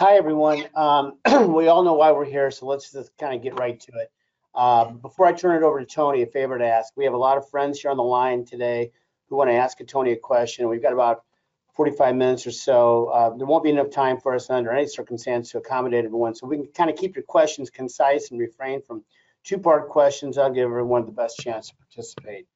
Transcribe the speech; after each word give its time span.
Hi, 0.00 0.16
everyone. 0.16 0.64
Um, 0.74 1.18
we 1.54 1.68
all 1.68 1.82
know 1.82 1.92
why 1.92 2.12
we're 2.12 2.24
here, 2.24 2.50
so 2.50 2.64
let's 2.64 2.90
just 2.90 3.14
kind 3.18 3.34
of 3.34 3.42
get 3.42 3.58
right 3.58 3.78
to 3.80 3.92
it. 3.96 4.10
Uh, 4.54 4.92
before 4.92 5.26
I 5.26 5.34
turn 5.34 5.62
it 5.62 5.62
over 5.62 5.78
to 5.78 5.84
Tony, 5.84 6.22
a 6.22 6.26
favor 6.26 6.56
to 6.56 6.64
ask. 6.64 6.94
We 6.96 7.04
have 7.04 7.12
a 7.12 7.18
lot 7.18 7.36
of 7.36 7.50
friends 7.50 7.78
here 7.78 7.90
on 7.90 7.98
the 7.98 8.02
line 8.02 8.46
today 8.46 8.92
who 9.28 9.36
want 9.36 9.50
to 9.50 9.56
ask 9.56 9.76
Tony 9.86 10.12
a 10.12 10.16
question. 10.16 10.70
We've 10.70 10.80
got 10.80 10.94
about 10.94 11.24
45 11.74 12.16
minutes 12.16 12.46
or 12.46 12.50
so. 12.50 13.08
Uh, 13.08 13.36
there 13.36 13.46
won't 13.46 13.62
be 13.62 13.68
enough 13.68 13.90
time 13.90 14.18
for 14.18 14.34
us 14.34 14.48
under 14.48 14.72
any 14.72 14.86
circumstance 14.86 15.50
to 15.50 15.58
accommodate 15.58 16.06
everyone. 16.06 16.34
So 16.34 16.46
we 16.46 16.56
can 16.56 16.68
kind 16.68 16.88
of 16.88 16.96
keep 16.96 17.14
your 17.14 17.24
questions 17.24 17.68
concise 17.68 18.30
and 18.30 18.40
refrain 18.40 18.80
from 18.80 19.04
two-part 19.44 19.90
questions. 19.90 20.38
I'll 20.38 20.50
give 20.50 20.64
everyone 20.64 21.04
the 21.04 21.12
best 21.12 21.36
chance 21.40 21.68
to 21.68 21.74
participate. 21.76 22.46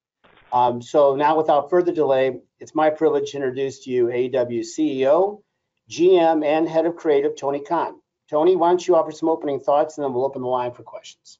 Um, 0.50 0.80
so 0.80 1.14
now, 1.14 1.36
without 1.36 1.68
further 1.68 1.92
delay, 1.92 2.40
it's 2.58 2.74
my 2.74 2.88
privilege 2.88 3.32
to 3.32 3.36
introduce 3.36 3.80
to 3.80 3.90
you 3.90 4.06
AEW 4.06 4.60
CEO, 4.60 5.42
GM, 5.90 6.44
and 6.44 6.68
Head 6.68 6.86
of 6.86 6.96
Creative, 6.96 7.36
Tony 7.36 7.60
Khan. 7.60 8.00
Tony, 8.28 8.56
why 8.56 8.68
don't 8.68 8.86
you 8.86 8.96
offer 8.96 9.12
some 9.12 9.28
opening 9.28 9.60
thoughts, 9.60 9.96
and 9.96 10.04
then 10.04 10.12
we'll 10.12 10.24
open 10.24 10.42
the 10.42 10.48
line 10.48 10.72
for 10.72 10.82
questions. 10.82 11.38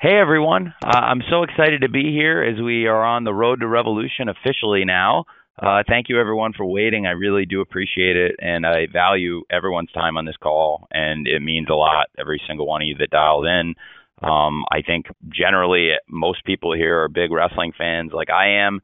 Hey 0.00 0.16
everyone, 0.16 0.72
uh, 0.84 0.96
I'm 0.96 1.22
so 1.28 1.42
excited 1.42 1.80
to 1.80 1.88
be 1.88 2.12
here 2.12 2.40
as 2.40 2.60
we 2.62 2.86
are 2.86 3.04
on 3.04 3.24
the 3.24 3.34
road 3.34 3.60
to 3.60 3.66
revolution 3.66 4.28
officially 4.28 4.84
now. 4.84 5.24
Uh, 5.60 5.82
thank 5.88 6.08
you 6.08 6.20
everyone 6.20 6.52
for 6.52 6.64
waiting. 6.64 7.04
I 7.04 7.10
really 7.10 7.46
do 7.46 7.60
appreciate 7.60 8.16
it, 8.16 8.36
and 8.38 8.64
I 8.64 8.86
value 8.92 9.42
everyone's 9.50 9.90
time 9.90 10.16
on 10.16 10.24
this 10.24 10.36
call, 10.36 10.86
and 10.92 11.26
it 11.26 11.40
means 11.40 11.66
a 11.68 11.74
lot. 11.74 12.06
Every 12.16 12.40
single 12.46 12.66
one 12.66 12.80
of 12.80 12.86
you 12.86 12.94
that 13.00 13.10
dialed 13.10 13.46
in. 13.46 13.74
Um, 14.22 14.64
I 14.70 14.82
think 14.82 15.06
generally 15.30 15.94
most 16.08 16.44
people 16.44 16.72
here 16.74 17.02
are 17.02 17.08
big 17.08 17.32
wrestling 17.32 17.72
fans, 17.76 18.12
like 18.12 18.30
I 18.30 18.66
am, 18.66 18.80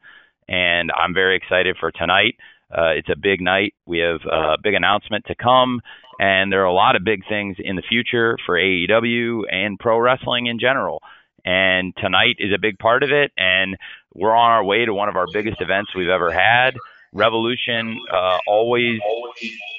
and 0.48 0.90
I'm 0.90 1.14
very 1.14 1.36
excited 1.36 1.76
for 1.78 1.92
tonight. 1.92 2.34
Uh, 2.70 2.90
it's 2.96 3.08
a 3.08 3.16
big 3.16 3.40
night. 3.40 3.74
We 3.86 3.98
have 3.98 4.20
a 4.30 4.56
big 4.62 4.74
announcement 4.74 5.26
to 5.26 5.34
come, 5.34 5.80
and 6.18 6.52
there 6.52 6.62
are 6.62 6.66
a 6.66 6.72
lot 6.72 6.96
of 6.96 7.04
big 7.04 7.22
things 7.28 7.56
in 7.58 7.76
the 7.76 7.82
future 7.82 8.36
for 8.46 8.56
AEW 8.56 9.42
and 9.50 9.78
pro 9.78 9.98
wrestling 9.98 10.46
in 10.46 10.58
general. 10.58 11.00
And 11.44 11.94
tonight 11.98 12.36
is 12.38 12.52
a 12.54 12.58
big 12.58 12.78
part 12.78 13.02
of 13.02 13.10
it, 13.10 13.32
and 13.36 13.76
we're 14.14 14.34
on 14.34 14.50
our 14.50 14.64
way 14.64 14.84
to 14.84 14.94
one 14.94 15.08
of 15.08 15.16
our 15.16 15.26
biggest 15.32 15.60
events 15.60 15.94
we've 15.94 16.08
ever 16.08 16.32
had. 16.32 16.74
Revolution 17.12 18.00
uh, 18.12 18.38
always 18.46 18.98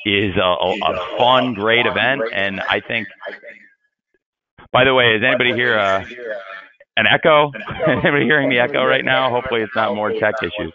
is 0.06 0.36
a, 0.38 0.42
a, 0.42 1.18
fun, 1.18 1.54
great 1.54 1.86
event, 1.86 2.22
and 2.32 2.62
I 2.62 2.80
think. 2.80 3.08
By 4.72 4.84
the 4.84 4.94
way, 4.94 5.16
is 5.16 5.24
anybody 5.24 5.54
here 5.54 5.78
uh, 5.78 6.06
an 6.98 7.08
echo? 7.08 7.52
anybody 7.88 8.26
hearing 8.26 8.50
the 8.50 8.60
echo 8.60 8.86
right 8.86 9.04
now? 9.04 9.30
Hopefully, 9.32 9.62
it's 9.62 9.76
not 9.76 9.96
more 9.96 10.12
tech 10.12 10.36
issues. 10.42 10.72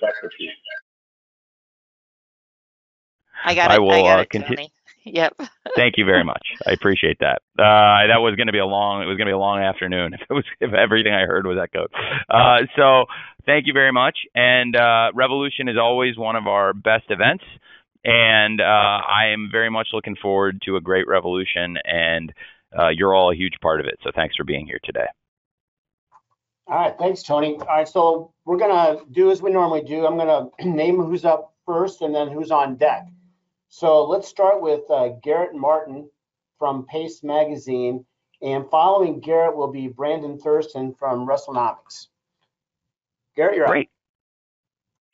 I 3.44 3.54
got 3.54 3.70
it. 3.70 3.74
I 3.74 3.78
will 3.78 3.92
I 3.92 4.02
got 4.02 4.18
uh, 4.18 4.22
it, 4.22 4.30
continue. 4.30 4.68
Yep. 5.04 5.40
Thank 5.76 5.94
you 5.96 6.04
very 6.04 6.24
much. 6.24 6.46
I 6.66 6.72
appreciate 6.72 7.18
that. 7.20 7.40
Uh, 7.58 8.06
that 8.08 8.18
was 8.18 8.36
going 8.36 8.48
to 8.48 8.52
be 8.52 8.58
a 8.58 8.66
long. 8.66 9.02
It 9.02 9.06
was 9.06 9.16
going 9.16 9.26
to 9.26 9.30
be 9.30 9.34
a 9.34 9.38
long 9.38 9.60
afternoon 9.60 10.12
if 10.14 10.20
it 10.20 10.32
was 10.32 10.44
if 10.60 10.74
everything 10.74 11.12
I 11.12 11.22
heard 11.22 11.46
was 11.46 11.56
echoed. 11.56 11.90
Uh, 12.28 12.66
so 12.76 13.06
thank 13.46 13.66
you 13.66 13.72
very 13.72 13.92
much. 13.92 14.18
And 14.34 14.76
uh, 14.76 15.10
Revolution 15.14 15.68
is 15.68 15.76
always 15.80 16.18
one 16.18 16.36
of 16.36 16.46
our 16.46 16.74
best 16.74 17.04
events, 17.08 17.44
and 18.04 18.60
uh, 18.60 18.64
I 18.64 19.28
am 19.32 19.48
very 19.50 19.70
much 19.70 19.88
looking 19.92 20.16
forward 20.16 20.60
to 20.66 20.76
a 20.76 20.80
great 20.80 21.08
Revolution. 21.08 21.76
And 21.84 22.32
uh, 22.78 22.88
you're 22.88 23.14
all 23.14 23.32
a 23.32 23.34
huge 23.34 23.54
part 23.62 23.80
of 23.80 23.86
it. 23.86 23.98
So 24.02 24.10
thanks 24.14 24.36
for 24.36 24.44
being 24.44 24.66
here 24.66 24.80
today. 24.84 25.06
All 26.66 26.76
right, 26.76 26.94
thanks, 26.98 27.22
Tony. 27.24 27.56
All 27.56 27.66
right, 27.66 27.88
so 27.88 28.32
we're 28.44 28.58
gonna 28.58 29.00
do 29.10 29.32
as 29.32 29.42
we 29.42 29.50
normally 29.50 29.82
do. 29.82 30.06
I'm 30.06 30.16
gonna 30.16 30.50
name 30.64 31.02
who's 31.02 31.24
up 31.24 31.54
first 31.66 32.00
and 32.02 32.14
then 32.14 32.28
who's 32.28 32.50
on 32.50 32.76
deck. 32.76 33.06
So 33.70 34.04
let's 34.04 34.28
start 34.28 34.60
with 34.60 34.82
uh, 34.90 35.10
Garrett 35.22 35.54
Martin 35.54 36.10
from 36.58 36.86
Paste 36.86 37.22
Magazine. 37.24 38.04
And 38.42 38.68
following 38.68 39.20
Garrett 39.20 39.56
will 39.56 39.70
be 39.70 39.86
Brandon 39.86 40.38
Thurston 40.38 40.94
from 40.94 41.26
WrestleNomics. 41.26 42.08
Garrett, 43.36 43.56
you're 43.56 43.66
Great. 43.66 43.88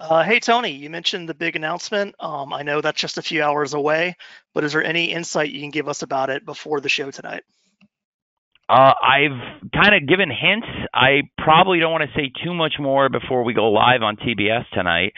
Uh, 0.00 0.22
hey, 0.22 0.40
Tony, 0.40 0.70
you 0.70 0.90
mentioned 0.90 1.28
the 1.28 1.34
big 1.34 1.56
announcement. 1.56 2.14
Um, 2.18 2.52
I 2.52 2.62
know 2.62 2.80
that's 2.80 3.00
just 3.00 3.18
a 3.18 3.22
few 3.22 3.42
hours 3.42 3.74
away, 3.74 4.16
but 4.54 4.64
is 4.64 4.72
there 4.72 4.84
any 4.84 5.12
insight 5.12 5.50
you 5.50 5.60
can 5.60 5.70
give 5.70 5.88
us 5.88 6.02
about 6.02 6.30
it 6.30 6.44
before 6.44 6.80
the 6.80 6.88
show 6.88 7.10
tonight? 7.10 7.44
Uh, 8.68 8.92
I've 9.02 9.70
kind 9.72 9.94
of 9.94 10.08
given 10.08 10.30
hints. 10.30 10.66
I 10.92 11.22
probably 11.38 11.78
don't 11.78 11.92
want 11.92 12.04
to 12.04 12.18
say 12.18 12.32
too 12.44 12.52
much 12.52 12.74
more 12.78 13.08
before 13.08 13.42
we 13.44 13.54
go 13.54 13.70
live 13.70 14.02
on 14.02 14.16
TBS 14.16 14.64
tonight. 14.72 15.12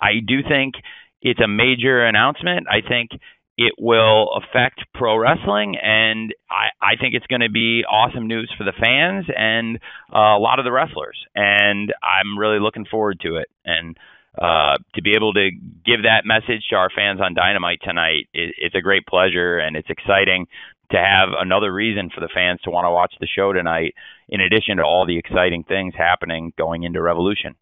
I 0.00 0.20
do 0.26 0.42
think 0.42 0.74
it's 1.22 1.40
a 1.40 1.48
major 1.48 2.04
announcement. 2.04 2.66
I 2.68 2.86
think 2.86 3.10
it 3.56 3.74
will 3.78 4.30
affect 4.34 4.80
pro 4.94 5.16
wrestling, 5.16 5.76
and 5.80 6.34
I, 6.50 6.70
I 6.80 6.96
think 7.00 7.14
it's 7.14 7.26
going 7.26 7.42
to 7.42 7.50
be 7.50 7.84
awesome 7.84 8.26
news 8.26 8.52
for 8.56 8.64
the 8.64 8.72
fans 8.72 9.26
and 9.34 9.78
uh, 10.12 10.36
a 10.36 10.42
lot 10.42 10.58
of 10.58 10.64
the 10.64 10.72
wrestlers. 10.72 11.18
And 11.34 11.92
I'm 12.02 12.38
really 12.38 12.60
looking 12.60 12.86
forward 12.86 13.20
to 13.20 13.36
it. 13.36 13.48
And 13.64 13.96
uh, 14.40 14.78
to 14.94 15.02
be 15.02 15.12
able 15.14 15.34
to 15.34 15.50
give 15.84 16.02
that 16.04 16.24
message 16.24 16.64
to 16.70 16.76
our 16.76 16.88
fans 16.94 17.20
on 17.20 17.34
Dynamite 17.34 17.80
tonight, 17.82 18.28
it, 18.32 18.54
it's 18.58 18.74
a 18.74 18.80
great 18.80 19.06
pleasure, 19.06 19.58
and 19.58 19.76
it's 19.76 19.90
exciting 19.90 20.46
to 20.90 20.96
have 20.96 21.30
another 21.38 21.72
reason 21.72 22.10
for 22.14 22.20
the 22.20 22.30
fans 22.34 22.60
to 22.64 22.70
want 22.70 22.84
to 22.84 22.90
watch 22.90 23.14
the 23.20 23.26
show 23.26 23.52
tonight, 23.52 23.94
in 24.28 24.40
addition 24.40 24.78
to 24.78 24.82
all 24.82 25.06
the 25.06 25.18
exciting 25.18 25.64
things 25.64 25.94
happening 25.96 26.52
going 26.56 26.82
into 26.82 27.00
Revolution. 27.00 27.54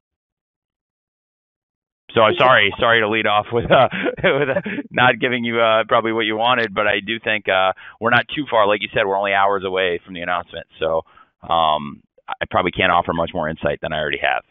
So 2.14 2.20
I'm 2.22 2.34
sorry, 2.38 2.72
sorry 2.78 3.00
to 3.00 3.08
lead 3.08 3.26
off 3.26 3.46
with 3.52 3.70
uh, 3.70 3.88
with 4.24 4.48
uh, 4.48 4.60
not 4.90 5.18
giving 5.18 5.44
you 5.44 5.60
uh, 5.60 5.84
probably 5.88 6.12
what 6.12 6.26
you 6.26 6.36
wanted, 6.36 6.74
but 6.74 6.86
I 6.86 7.00
do 7.00 7.18
think 7.20 7.48
uh, 7.48 7.72
we're 8.00 8.10
not 8.10 8.26
too 8.34 8.44
far. 8.50 8.66
Like 8.66 8.82
you 8.82 8.88
said, 8.92 9.06
we're 9.06 9.18
only 9.18 9.32
hours 9.32 9.64
away 9.64 10.00
from 10.04 10.14
the 10.14 10.20
announcement, 10.20 10.66
so 10.78 11.02
um, 11.42 12.02
I 12.28 12.44
probably 12.50 12.72
can't 12.72 12.92
offer 12.92 13.12
much 13.12 13.30
more 13.34 13.48
insight 13.48 13.80
than 13.80 13.92
I 13.92 13.98
already 13.98 14.20
have. 14.22 14.42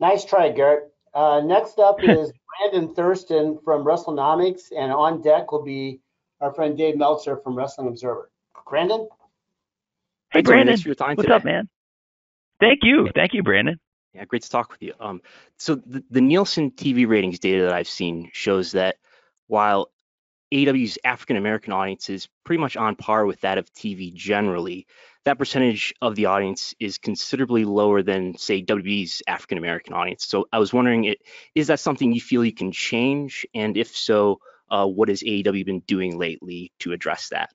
Nice 0.00 0.24
try, 0.24 0.50
Garrett. 0.50 0.92
Uh, 1.14 1.40
next 1.44 1.78
up 1.78 1.98
is 2.02 2.32
Brandon 2.58 2.94
Thurston 2.94 3.58
from 3.64 3.84
WrestleNomics, 3.84 4.72
and 4.76 4.92
on 4.92 5.22
deck 5.22 5.52
will 5.52 5.62
be 5.62 6.00
our 6.40 6.52
friend 6.52 6.76
Dave 6.76 6.96
Meltzer 6.96 7.36
from 7.36 7.56
Wrestling 7.56 7.88
Observer. 7.88 8.30
Brandon. 8.68 9.06
Hey, 10.32 10.40
Brandon. 10.40 10.78
What's 10.86 11.00
today. 11.20 11.32
up, 11.32 11.44
man? 11.44 11.68
Thank 12.58 12.80
you, 12.82 13.08
thank 13.14 13.34
you, 13.34 13.42
Brandon. 13.42 13.78
Yeah, 14.14 14.24
great 14.26 14.42
to 14.42 14.50
talk 14.50 14.70
with 14.70 14.82
you. 14.82 14.92
Um, 15.00 15.22
so 15.58 15.74
the, 15.74 16.04
the 16.10 16.20
Nielsen 16.20 16.70
TV 16.70 17.08
ratings 17.08 17.38
data 17.38 17.62
that 17.62 17.72
I've 17.72 17.88
seen 17.88 18.30
shows 18.32 18.72
that 18.72 18.96
while 19.46 19.90
AEW's 20.52 20.98
African 21.02 21.36
American 21.36 21.72
audience 21.72 22.10
is 22.10 22.28
pretty 22.44 22.60
much 22.60 22.76
on 22.76 22.94
par 22.94 23.24
with 23.24 23.40
that 23.40 23.56
of 23.56 23.72
TV 23.72 24.12
generally, 24.12 24.86
that 25.24 25.38
percentage 25.38 25.94
of 26.02 26.14
the 26.14 26.26
audience 26.26 26.74
is 26.78 26.98
considerably 26.98 27.64
lower 27.64 28.02
than, 28.02 28.36
say, 28.36 28.62
WWE's 28.62 29.22
African 29.26 29.56
American 29.56 29.94
audience. 29.94 30.26
So 30.26 30.46
I 30.52 30.58
was 30.58 30.72
wondering, 30.72 31.04
it, 31.04 31.18
is 31.54 31.68
that 31.68 31.80
something 31.80 32.12
you 32.12 32.20
feel 32.20 32.44
you 32.44 32.52
can 32.52 32.72
change? 32.72 33.46
And 33.54 33.76
if 33.78 33.96
so, 33.96 34.40
uh, 34.70 34.86
what 34.86 35.08
has 35.08 35.22
AEW 35.22 35.64
been 35.64 35.80
doing 35.80 36.18
lately 36.18 36.72
to 36.80 36.92
address 36.92 37.28
that? 37.30 37.50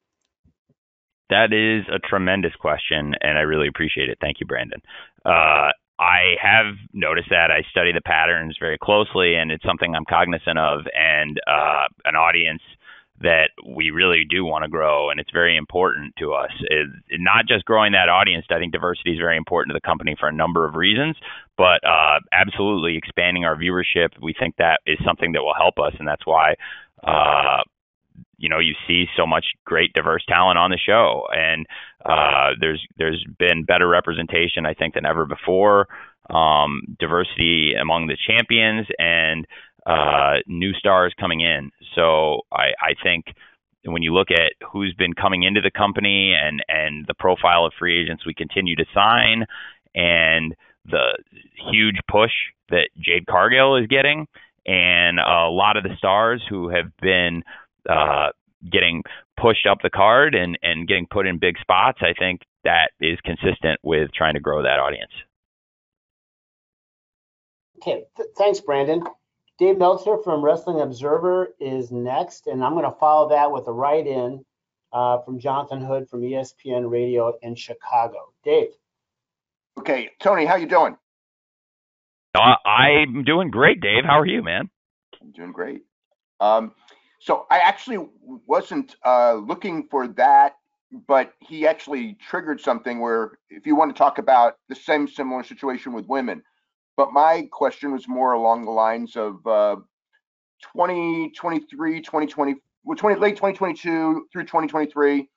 That 1.30 1.52
is 1.52 1.86
a 1.94 2.00
tremendous 2.00 2.56
question, 2.56 3.14
and 3.22 3.38
I 3.38 3.42
really 3.42 3.68
appreciate 3.68 4.10
it. 4.10 4.18
Thank 4.22 4.40
you, 4.40 4.46
Brandon. 4.48 4.82
Uh, 5.26 5.72
I 6.00 6.36
have 6.42 6.76
noticed 6.94 7.30
that 7.30 7.50
I 7.52 7.64
study 7.72 7.92
the 7.92 8.02
patterns 8.02 8.56
very 8.60 8.78
closely, 8.78 9.36
and 9.36 9.52
it's 9.52 9.64
something 9.64 9.96
I'm 9.96 10.06
cognizant 10.06 10.60
of, 10.60 10.82
and 10.94 11.40
uh, 11.48 11.88
an 12.06 12.16
audience 12.16 12.62
that 13.20 13.50
we 13.66 13.90
really 13.90 14.24
do 14.30 14.46
want 14.46 14.64
to 14.64 14.70
grow, 14.70 15.10
and 15.10 15.20
it's 15.20 15.32
very 15.32 15.58
important 15.58 16.14
to 16.20 16.34
us. 16.34 16.52
It, 16.62 16.88
not 17.20 17.48
just 17.48 17.66
growing 17.66 17.94
that 17.94 18.10
audience. 18.10 18.46
I 18.52 18.60
think 18.60 18.74
diversity 18.74 19.14
is 19.14 19.18
very 19.18 19.38
important 19.38 19.72
to 19.72 19.74
the 19.74 19.86
company 19.86 20.16
for 20.20 20.30
a 20.30 20.34
number 20.34 20.68
of 20.68 20.76
reasons, 20.76 21.16
but 21.58 21.82
uh, 21.84 22.20
absolutely 22.32 22.96
expanding 22.96 23.44
our 23.44 23.56
viewership. 23.56 24.10
We 24.22 24.36
think 24.38 24.56
that 24.58 24.82
is 24.86 25.00
something 25.04 25.32
that 25.32 25.42
will 25.42 25.56
help 25.58 25.80
us, 25.80 25.94
and 25.98 26.08
that's 26.08 26.28
why 26.28 26.56
uh, 27.04 27.64
you 28.38 28.50
know 28.50 28.60
you 28.60 28.74
see 28.88 29.06
so 29.16 29.26
much 29.26 29.46
great 29.66 29.94
diverse 29.94 30.24
talent 30.28 30.58
on 30.58 30.72
the 30.72 30.78
show. 30.78 31.24
And 31.32 31.66
uh, 32.06 32.52
there's 32.60 32.86
there's 32.98 33.24
been 33.38 33.64
better 33.64 33.88
representation 33.88 34.66
I 34.66 34.74
think 34.74 34.94
than 34.94 35.06
ever 35.06 35.26
before. 35.26 35.88
Um, 36.30 36.82
diversity 37.00 37.74
among 37.80 38.08
the 38.08 38.18
champions 38.28 38.86
and 39.00 39.48
uh, 39.86 40.42
new 40.46 40.74
stars 40.74 41.14
coming 41.18 41.40
in. 41.40 41.72
So 41.96 42.42
I, 42.52 42.74
I 42.82 42.94
think 43.02 43.28
when 43.86 44.04
you 44.04 44.14
look 44.14 44.30
at 44.32 44.52
who's 44.74 44.94
been 44.96 45.14
coming 45.14 45.44
into 45.44 45.62
the 45.62 45.72
company 45.72 46.34
and 46.34 46.62
and 46.68 47.06
the 47.08 47.14
profile 47.14 47.66
of 47.66 47.74
free 47.80 48.02
agents 48.02 48.26
we 48.26 48.34
continue 48.34 48.76
to 48.76 48.86
sign 48.94 49.46
and 49.96 50.54
the 50.86 51.18
huge 51.72 51.98
push 52.10 52.32
that 52.70 52.90
Jade 53.00 53.26
Cargill 53.28 53.78
is 53.78 53.88
getting 53.88 54.28
and 54.66 55.20
a 55.20 55.48
lot 55.50 55.78
of 55.78 55.84
the 55.84 55.96
stars 55.98 56.44
who 56.50 56.70
have 56.70 56.92
been 57.02 57.44
uh, 57.90 58.30
getting 58.72 59.04
pushed 59.40 59.68
up 59.68 59.80
the 59.82 59.90
card 59.90 60.36
and, 60.36 60.58
and 60.62 60.88
getting 60.88 61.08
put 61.10 61.28
in 61.28 61.40
big 61.40 61.58
spots, 61.60 62.00
I 62.02 62.14
think 62.18 62.42
that 62.64 62.92
is 63.00 63.18
consistent 63.24 63.80
with 63.84 64.10
trying 64.14 64.34
to 64.34 64.40
grow 64.40 64.64
that 64.64 64.80
audience. 64.80 65.12
Okay, 67.82 68.04
Th- 68.16 68.30
thanks, 68.38 68.60
Brandon. 68.60 69.04
Dave 69.60 69.78
Meltzer 69.78 70.18
from 70.24 70.44
Wrestling 70.44 70.82
Observer 70.82 71.50
is 71.60 71.92
next, 71.92 72.48
and 72.48 72.64
I'm 72.64 72.74
going 72.74 72.86
to 72.86 72.98
follow 73.00 73.30
that 73.30 73.52
with 73.52 73.68
a 73.68 73.72
write-in 73.72 74.44
uh, 74.94 75.20
from 75.20 75.40
Jonathan 75.40 75.82
Hood 75.82 76.10
from 76.10 76.22
ESPN 76.22 76.90
Radio 76.90 77.34
in 77.42 77.56
Chicago. 77.56 78.34
Dave. 78.44 78.70
Okay, 79.80 80.10
Tony, 80.20 80.46
how 80.46 80.56
you 80.56 80.68
doing? 80.68 80.98
Uh, 82.36 82.56
I'm 82.68 83.24
doing 83.24 83.50
great, 83.50 83.82
Dave. 83.82 84.04
How 84.06 84.20
are 84.20 84.26
you, 84.26 84.44
man? 84.44 84.70
I'm 85.22 85.32
doing 85.32 85.52
great. 85.52 85.82
Um, 86.40 86.74
so 87.20 87.46
I 87.50 87.60
actually 87.60 88.08
wasn't 88.22 88.96
uh, 89.06 89.36
looking 89.36 89.88
for 89.90 90.08
that, 90.10 90.56
but 91.08 91.34
he 91.40 91.68
actually 91.68 92.18
triggered 92.30 92.62
something 92.62 93.00
where 93.00 93.40
if 93.50 93.66
you 93.66 93.76
want 93.76 93.96
to 93.96 93.98
talk 93.98 94.20
about 94.20 94.58
the 94.70 94.76
same 94.76 95.08
similar 95.08 95.44
situation 95.44 95.94
with 95.94 96.06
women, 96.08 96.44
but 96.96 97.12
my 97.12 97.48
question 97.52 97.92
was 97.92 98.08
more 98.08 98.34
along 98.34 98.66
the 98.66 98.72
lines 98.72 99.16
of 99.16 99.46
uh, 99.46 99.76
2023, 100.74 102.02
2020, 102.02 102.56
well, 102.84 102.96
20, 102.96 103.20
late 103.20 103.36
2022 103.36 104.28
through 104.32 104.44
2023. 104.44 105.30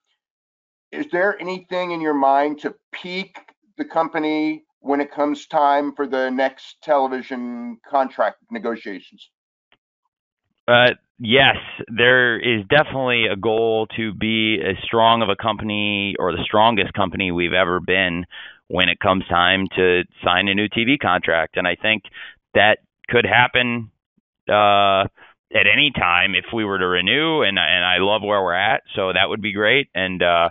Is 0.93 1.07
there 1.13 1.41
anything 1.41 1.93
in 1.93 2.01
your 2.01 2.15
mind 2.15 2.61
to 2.61 2.75
peak 2.93 3.37
the 3.79 3.85
company 3.85 4.65
when 4.81 5.01
it 5.01 5.13
comes 5.13 5.47
time 5.47 5.95
for 5.95 6.07
the 6.07 6.31
next 6.31 6.77
television 6.83 7.79
contract 7.87 8.39
negotiations? 8.51 9.31
Uh, 10.67 10.95
yes, 11.21 11.57
there 11.87 12.39
is 12.39 12.65
definitely 12.69 13.27
a 13.31 13.37
goal 13.37 13.87
to 13.97 14.13
be 14.15 14.59
as 14.67 14.77
strong 14.83 15.23
of 15.23 15.29
a 15.29 15.37
company 15.37 16.15
or 16.19 16.33
the 16.33 16.43
strongest 16.43 16.95
company 16.95 17.31
we've 17.31 17.53
ever 17.53 17.79
been 17.79 18.25
when 18.69 18.89
it 18.89 18.99
comes 18.99 19.25
time 19.29 19.67
to 19.77 20.03
sign 20.25 20.49
a 20.49 20.55
new 20.55 20.69
TV 20.69 20.99
contract. 20.99 21.57
And 21.57 21.69
I 21.69 21.77
think 21.77 22.05
that 22.55 22.79
could 23.09 23.27
happen 23.27 23.91
uh, 24.49 25.05
at 25.53 25.67
any 25.71 25.93
time 25.95 26.35
if 26.35 26.47
we 26.55 26.65
were 26.65 26.79
to 26.79 26.87
renew. 26.87 27.43
And 27.43 27.59
and 27.59 27.85
I 27.85 27.99
love 27.99 28.23
where 28.23 28.43
we're 28.43 28.55
at, 28.55 28.83
so 28.97 29.13
that 29.13 29.29
would 29.29 29.43
be 29.43 29.53
great. 29.53 29.89
And 29.95 30.23
uh, 30.23 30.51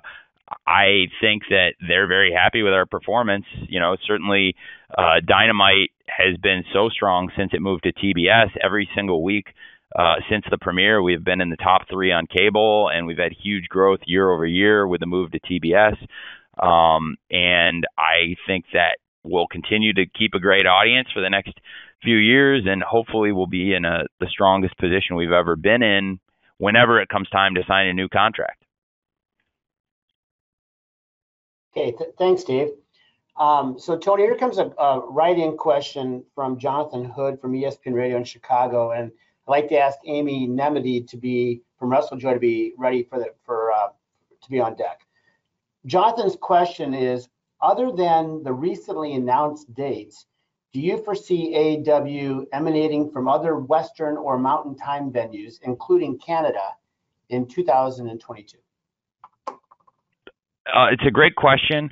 I 0.68 1.06
think 1.19 1.44
that 1.50 1.74
they're 1.88 2.07
very 2.07 2.31
happy 2.31 2.62
with 2.62 2.74
our 2.74 2.86
performance. 2.86 3.45
You 3.68 3.80
know, 3.80 3.98
certainly 4.06 4.56
uh, 4.95 5.21
Dynamite 5.25 5.92
has 6.07 6.38
been 6.38 6.63
so 6.74 6.89
strong 6.89 7.31
since 7.38 7.51
it 7.54 7.62
moved 7.62 7.83
to 7.83 7.94
TBS. 7.94 8.50
Every 8.63 8.88
single 8.95 9.24
week 9.24 9.48
uh, 9.97 10.15
since 10.30 10.45
the 10.50 10.57
premiere, 10.57 11.01
we've 11.01 11.24
been 11.24 11.41
in 11.41 11.50
the 11.50 11.57
top 11.57 11.83
three 11.89 12.12
on 12.12 12.27
cable, 12.27 12.89
and 12.94 13.07
we've 13.07 13.18
had 13.18 13.31
huge 13.31 13.68
growth 13.69 14.00
year 14.06 14.31
over 14.31 14.45
year 14.45 14.88
with 14.88 15.00
the 15.00 15.07
move 15.07 15.31
to 15.31 15.39
TBS. 15.39 15.97
Um, 16.62 17.15
and 17.31 17.86
I 17.97 18.36
think 18.45 18.65
that 18.74 18.97
we'll 19.24 19.47
continue 19.47 19.94
to 19.94 20.06
keep 20.06 20.33
a 20.33 20.39
great 20.39 20.65
audience 20.65 21.07
for 21.13 21.21
the 21.21 21.30
next 21.30 21.53
few 22.03 22.18
years, 22.18 22.63
and 22.68 22.83
hopefully 22.83 23.31
we'll 23.31 23.47
be 23.47 23.74
in 23.74 23.86
a, 23.86 24.03
the 24.19 24.27
strongest 24.30 24.77
position 24.77 25.15
we've 25.15 25.31
ever 25.31 25.56
been 25.56 25.81
in 25.81 26.19
whenever 26.57 27.01
it 27.01 27.09
comes 27.09 27.30
time 27.30 27.56
to 27.56 27.63
sign 27.68 27.88
a 27.88 27.94
new 27.94 28.09
contract. 28.09 28.63
Okay, 31.75 31.92
th- 31.92 32.12
thanks, 32.18 32.44
Dave. 32.44 32.69
Um, 33.38 33.80
so 33.80 33.97
Tony, 33.97 34.24
here 34.24 34.35
comes 34.35 34.57
a, 34.57 34.71
a, 34.77 35.00
write-in 35.09 35.56
question 35.56 36.25
from 36.35 36.59
Jonathan 36.59 37.06
Hood 37.06 37.39
from 37.39 37.53
ESPN 37.53 37.94
Radio 37.94 38.18
in 38.18 38.25
Chicago, 38.25 38.92
and 38.92 39.12
I'd 39.50 39.63
like 39.63 39.69
to 39.69 39.80
ask 39.80 39.98
Amy 40.06 40.48
Nemmity 40.48 41.07
to 41.07 41.18
be 41.18 41.63
from 41.80 41.90
WrestleJoy 41.90 42.36
to 42.36 42.40
be 42.40 42.74
ready 42.78 43.01
for 43.01 43.18
the 43.18 43.30
for 43.44 43.72
uh, 43.72 43.88
to 44.44 44.50
be 44.51 44.60
on 44.60 44.75
deck. 44.75 45.00
Jonathan's 45.88 46.36
question 46.36 46.94
is, 46.94 47.28
other 47.60 47.92
than 47.92 48.44
the 48.44 48.54
recently 48.54 49.16
announced 49.16 49.74
dates, 49.74 50.28
do 50.72 50.80
you 50.80 51.04
foresee 51.04 51.56
AEW 51.56 52.46
emanating 52.54 53.10
from 53.10 53.28
other 53.28 53.56
Western 53.56 54.18
or 54.18 54.38
Mountain 54.38 54.75
Time 54.78 55.12
venues, 55.12 55.56
including 55.63 56.19
Canada, 56.19 56.75
in 57.30 57.48
2022? 57.48 58.57
Uh, 59.48 59.54
it's 60.92 61.04
a 61.07 61.12
great 61.12 61.36
question. 61.36 61.90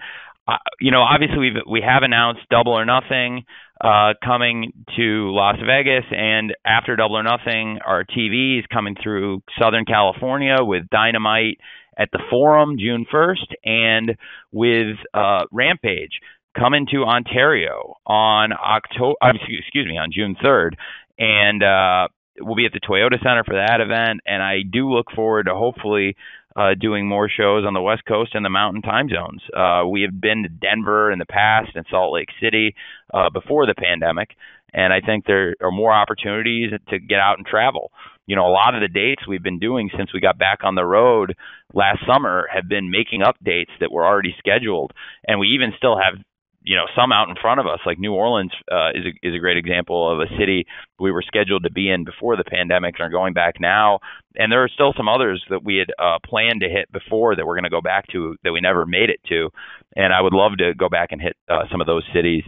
You 0.79 0.91
know, 0.91 1.01
obviously 1.01 1.39
we've 1.39 1.63
we 1.69 1.81
have 1.81 2.03
announced 2.03 2.41
Double 2.49 2.73
or 2.73 2.85
Nothing 2.85 3.45
uh, 3.81 4.13
coming 4.23 4.73
to 4.95 5.31
Las 5.31 5.57
Vegas, 5.65 6.05
and 6.11 6.53
after 6.65 6.95
Double 6.95 7.17
or 7.17 7.23
Nothing, 7.23 7.79
our 7.85 8.03
TV 8.03 8.59
is 8.59 8.65
coming 8.71 8.95
through 9.01 9.41
Southern 9.59 9.85
California 9.85 10.57
with 10.61 10.89
Dynamite 10.89 11.59
at 11.97 12.09
the 12.11 12.19
Forum 12.29 12.77
June 12.77 13.05
1st, 13.11 13.53
and 13.65 14.15
with 14.51 14.97
uh, 15.13 15.45
Rampage 15.51 16.19
coming 16.57 16.87
to 16.91 17.03
Ontario 17.03 17.95
on 18.05 18.51
October. 18.53 19.15
Uh, 19.21 19.33
excuse 19.49 19.85
me, 19.85 19.97
on 19.97 20.11
June 20.11 20.35
3rd, 20.43 20.71
and 21.19 21.63
uh, 21.63 22.07
we'll 22.39 22.55
be 22.55 22.65
at 22.65 22.73
the 22.73 22.79
Toyota 22.79 23.21
Center 23.21 23.43
for 23.43 23.55
that 23.55 23.81
event. 23.81 24.21
And 24.25 24.41
I 24.41 24.59
do 24.69 24.91
look 24.91 25.07
forward 25.15 25.47
to 25.47 25.55
hopefully 25.55 26.15
uh, 26.57 26.73
doing 26.79 27.07
more 27.07 27.29
shows 27.29 27.65
on 27.65 27.73
the 27.73 27.81
West 27.81 28.03
Coast 28.05 28.33
and 28.33 28.43
the 28.43 28.49
Mountain 28.49 28.81
Time 28.81 29.07
zones. 29.09 29.41
Uh, 29.55 29.87
we 29.87 30.01
have 30.01 30.19
been 30.19 30.43
to 30.43 30.49
Denver 30.49 31.11
in 31.11 31.19
the 31.19 31.25
past 31.25 31.69
and 31.75 31.85
Salt 31.89 32.13
Lake 32.13 32.29
City 32.41 32.75
uh, 33.13 33.29
before 33.29 33.67
the 33.67 33.75
pandemic, 33.75 34.31
and 34.73 34.91
I 34.91 34.99
think 34.99 35.25
there 35.25 35.55
are 35.61 35.71
more 35.71 35.93
opportunities 35.93 36.71
to 36.89 36.99
get 36.99 37.19
out 37.19 37.37
and 37.37 37.45
travel. 37.45 37.91
You 38.25 38.35
know, 38.35 38.47
a 38.47 38.51
lot 38.51 38.75
of 38.75 38.81
the 38.81 38.87
dates 38.87 39.27
we've 39.27 39.43
been 39.43 39.59
doing 39.59 39.89
since 39.95 40.11
we 40.13 40.19
got 40.19 40.37
back 40.37 40.59
on 40.63 40.75
the 40.75 40.83
road 40.83 41.35
last 41.73 41.99
summer 42.11 42.47
have 42.53 42.67
been 42.67 42.91
making 42.91 43.21
up 43.21 43.37
dates 43.43 43.71
that 43.79 43.91
were 43.91 44.05
already 44.05 44.35
scheduled, 44.39 44.91
and 45.27 45.39
we 45.39 45.47
even 45.49 45.73
still 45.77 45.97
have 45.97 46.21
you 46.67 46.75
know 46.75 46.85
some 46.97 47.13
out 47.13 47.29
in 47.29 47.35
front 47.41 47.61
of 47.61 47.65
us. 47.65 47.79
Like 47.85 47.97
New 47.97 48.13
Orleans 48.13 48.51
uh, 48.69 48.89
is 48.89 49.05
a, 49.05 49.27
is 49.27 49.33
a 49.33 49.39
great 49.39 49.55
example 49.55 50.11
of 50.11 50.19
a 50.19 50.27
city 50.37 50.67
we 50.99 51.13
were 51.13 51.23
scheduled 51.25 51.63
to 51.63 51.71
be 51.71 51.89
in 51.89 52.03
before 52.03 52.35
the 52.35 52.43
pandemic 52.43 52.95
and 52.99 53.07
are 53.07 53.09
going 53.09 53.33
back 53.33 53.55
now. 53.61 53.99
And 54.35 54.51
there 54.51 54.63
are 54.63 54.69
still 54.69 54.93
some 54.97 55.07
others 55.07 55.41
that 55.49 55.63
we 55.63 55.77
had 55.77 55.87
uh, 55.97 56.17
planned 56.25 56.59
to 56.61 56.69
hit 56.69 56.91
before 56.91 57.37
that 57.37 57.45
we're 57.45 57.55
going 57.55 57.63
to 57.63 57.69
go 57.69 57.81
back 57.81 58.07
to 58.11 58.35
that 58.43 58.51
we 58.51 58.59
never 58.59 58.85
made 58.85 59.09
it 59.09 59.21
to. 59.29 59.49
And 59.95 60.11
I 60.11 60.19
would 60.19 60.33
love 60.33 60.57
to 60.57 60.73
go 60.75 60.89
back 60.89 61.13
and 61.13 61.21
hit 61.21 61.37
uh, 61.47 61.63
some 61.71 61.79
of 61.79 61.87
those 61.87 62.03
cities 62.13 62.43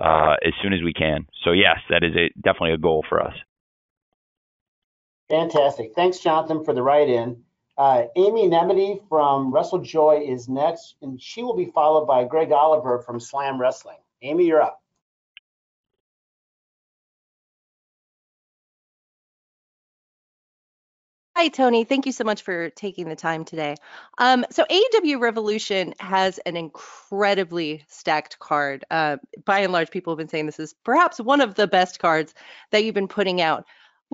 uh, 0.00 0.36
as 0.46 0.52
soon 0.62 0.72
as 0.72 0.82
we 0.82 0.92
can. 0.92 1.26
So 1.44 1.50
yes 1.50 1.78
that 1.90 2.04
is 2.04 2.14
a, 2.14 2.30
definitely 2.40 2.74
a 2.74 2.78
goal 2.78 3.04
for 3.08 3.20
us. 3.20 3.34
Fantastic. 5.28 5.90
Thanks 5.96 6.20
Jonathan 6.20 6.64
for 6.64 6.72
the 6.72 6.82
write 6.82 7.08
in 7.08 7.42
uh, 7.78 8.04
Amy 8.16 8.48
Nemmity 8.48 9.00
from 9.08 9.52
WrestleJoy 9.52 10.32
is 10.32 10.48
next, 10.48 10.94
and 11.02 11.20
she 11.20 11.42
will 11.42 11.56
be 11.56 11.66
followed 11.66 12.06
by 12.06 12.24
Greg 12.24 12.52
Oliver 12.52 13.00
from 13.00 13.20
Slam 13.20 13.60
Wrestling. 13.60 13.98
Amy, 14.22 14.46
you're 14.46 14.62
up. 14.62 14.80
Hi, 21.36 21.48
Tony. 21.48 21.84
Thank 21.84 22.06
you 22.06 22.12
so 22.12 22.24
much 22.24 22.40
for 22.40 22.70
taking 22.70 23.10
the 23.10 23.14
time 23.14 23.44
today. 23.44 23.76
Um, 24.16 24.46
so 24.50 24.64
AEW 24.70 25.20
Revolution 25.20 25.92
has 26.00 26.38
an 26.46 26.56
incredibly 26.56 27.84
stacked 27.88 28.38
card. 28.38 28.86
Uh, 28.90 29.18
by 29.44 29.58
and 29.58 29.70
large, 29.70 29.90
people 29.90 30.14
have 30.14 30.18
been 30.18 30.30
saying 30.30 30.46
this 30.46 30.58
is 30.58 30.74
perhaps 30.82 31.20
one 31.20 31.42
of 31.42 31.54
the 31.54 31.66
best 31.66 31.98
cards 31.98 32.32
that 32.70 32.84
you've 32.84 32.94
been 32.94 33.06
putting 33.06 33.42
out. 33.42 33.66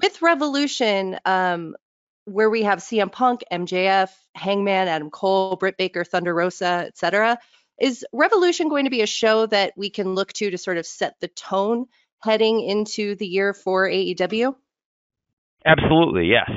With 0.02 0.20
Revolution, 0.20 1.16
um, 1.24 1.76
where 2.24 2.50
we 2.50 2.62
have 2.62 2.78
CM 2.78 3.10
Punk, 3.10 3.42
MJF, 3.52 4.10
Hangman, 4.34 4.88
Adam 4.88 5.10
Cole, 5.10 5.56
Britt 5.56 5.76
Baker, 5.76 6.04
Thunder 6.04 6.34
Rosa, 6.34 6.84
etc. 6.86 7.38
Is 7.80 8.04
Revolution 8.12 8.68
going 8.68 8.84
to 8.84 8.90
be 8.90 9.02
a 9.02 9.06
show 9.06 9.46
that 9.46 9.72
we 9.76 9.90
can 9.90 10.14
look 10.14 10.32
to 10.34 10.50
to 10.50 10.58
sort 10.58 10.78
of 10.78 10.86
set 10.86 11.16
the 11.20 11.28
tone 11.28 11.86
heading 12.22 12.60
into 12.60 13.16
the 13.16 13.26
year 13.26 13.52
for 13.52 13.88
AEW? 13.88 14.54
Absolutely, 15.64 16.26
yes. 16.26 16.50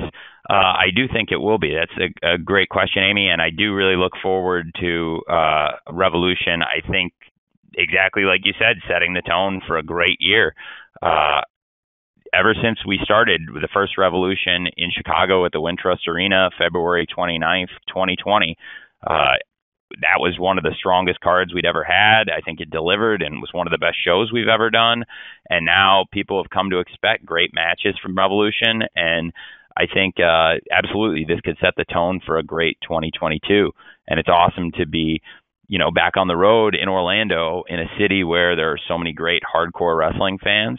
Uh, 0.48 0.52
I 0.52 0.86
do 0.94 1.08
think 1.12 1.30
it 1.32 1.38
will 1.38 1.58
be. 1.58 1.74
That's 1.74 2.12
a, 2.22 2.34
a, 2.34 2.38
great 2.38 2.68
question, 2.68 3.02
Amy, 3.02 3.28
and 3.28 3.42
I 3.42 3.50
do 3.50 3.74
really 3.74 3.96
look 3.96 4.12
forward 4.22 4.70
to 4.80 5.22
uh, 5.28 5.68
Revolution. 5.90 6.62
I 6.62 6.88
think 6.88 7.12
exactly 7.76 8.22
like 8.22 8.40
you 8.44 8.52
said, 8.58 8.76
setting 8.88 9.14
the 9.14 9.22
tone 9.22 9.60
for 9.66 9.76
a 9.76 9.82
great 9.82 10.18
year. 10.20 10.54
Uh, 11.02 11.42
ever 12.32 12.54
since 12.62 12.78
we 12.86 12.98
started 13.02 13.42
the 13.46 13.68
first 13.72 13.98
revolution 13.98 14.66
in 14.76 14.90
Chicago 14.90 15.44
at 15.44 15.52
the 15.52 15.60
Wintrust 15.60 16.08
Arena, 16.08 16.50
February 16.58 17.06
29th, 17.06 17.68
2020, 17.88 18.56
uh, 19.06 19.36
that 20.00 20.18
was 20.18 20.36
one 20.38 20.58
of 20.58 20.64
the 20.64 20.74
strongest 20.76 21.20
cards 21.20 21.54
we'd 21.54 21.64
ever 21.64 21.84
had. 21.84 22.28
I 22.28 22.40
think 22.40 22.60
it 22.60 22.70
delivered 22.70 23.22
and 23.22 23.40
was 23.40 23.52
one 23.52 23.66
of 23.66 23.70
the 23.70 23.78
best 23.78 23.96
shows 24.04 24.32
we've 24.32 24.48
ever 24.48 24.70
done. 24.70 25.04
And 25.48 25.64
now 25.64 26.06
people 26.12 26.42
have 26.42 26.50
come 26.50 26.70
to 26.70 26.80
expect 26.80 27.24
great 27.24 27.50
matches 27.54 27.96
from 28.02 28.16
Revolution. 28.16 28.82
And 28.96 29.32
I 29.76 29.86
think 29.86 30.16
uh, 30.18 30.58
absolutely 30.72 31.24
this 31.24 31.40
could 31.40 31.58
set 31.60 31.74
the 31.76 31.84
tone 31.84 32.20
for 32.24 32.38
a 32.38 32.42
great 32.42 32.78
2022. 32.82 33.70
And 34.08 34.18
it's 34.18 34.28
awesome 34.28 34.72
to 34.72 34.86
be, 34.86 35.22
you 35.68 35.78
know, 35.78 35.90
back 35.90 36.16
on 36.16 36.28
the 36.28 36.36
road 36.36 36.74
in 36.74 36.88
Orlando 36.88 37.62
in 37.68 37.78
a 37.78 37.90
city 37.98 38.24
where 38.24 38.56
there 38.56 38.72
are 38.72 38.80
so 38.88 38.98
many 38.98 39.12
great 39.12 39.42
hardcore 39.42 39.96
wrestling 39.96 40.38
fans 40.42 40.78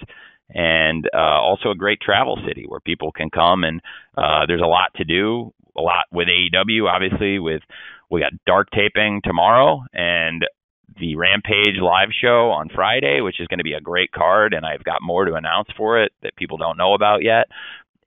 and 0.50 1.08
uh, 1.14 1.18
also 1.18 1.72
a 1.72 1.76
great 1.76 2.00
travel 2.02 2.38
city 2.48 2.66
where 2.68 2.80
people 2.80 3.12
can 3.12 3.30
come 3.30 3.64
and 3.64 3.82
uh, 4.18 4.46
there's 4.48 4.62
a 4.62 4.68
lot 4.68 4.94
to 4.96 5.04
do. 5.04 5.54
A 5.78 5.82
lot 5.82 6.06
with 6.12 6.28
AEW, 6.28 6.90
obviously. 6.90 7.38
With 7.38 7.62
we 8.10 8.22
got 8.22 8.34
dark 8.48 8.70
taping 8.72 9.22
tomorrow, 9.24 9.84
and 9.94 10.44
the 11.00 11.16
Rampage 11.16 11.78
live 11.80 12.10
show 12.20 12.50
on 12.50 12.70
Friday, 12.74 13.22
which 13.22 13.40
is 13.40 13.48
going 13.48 13.60
to 13.60 13.64
be 13.64 13.74
a 13.74 13.82
great 13.82 14.12
card, 14.12 14.54
and 14.54 14.66
I've 14.66 14.84
got 14.84 15.02
more 15.02 15.26
to 15.26 15.36
announce 15.36 15.70
for 15.78 16.02
it 16.02 16.12
that 16.24 16.36
people 16.36 16.58
don't 16.58 16.78
know 16.78 16.94
about 16.94 17.24
yet. 17.24 17.48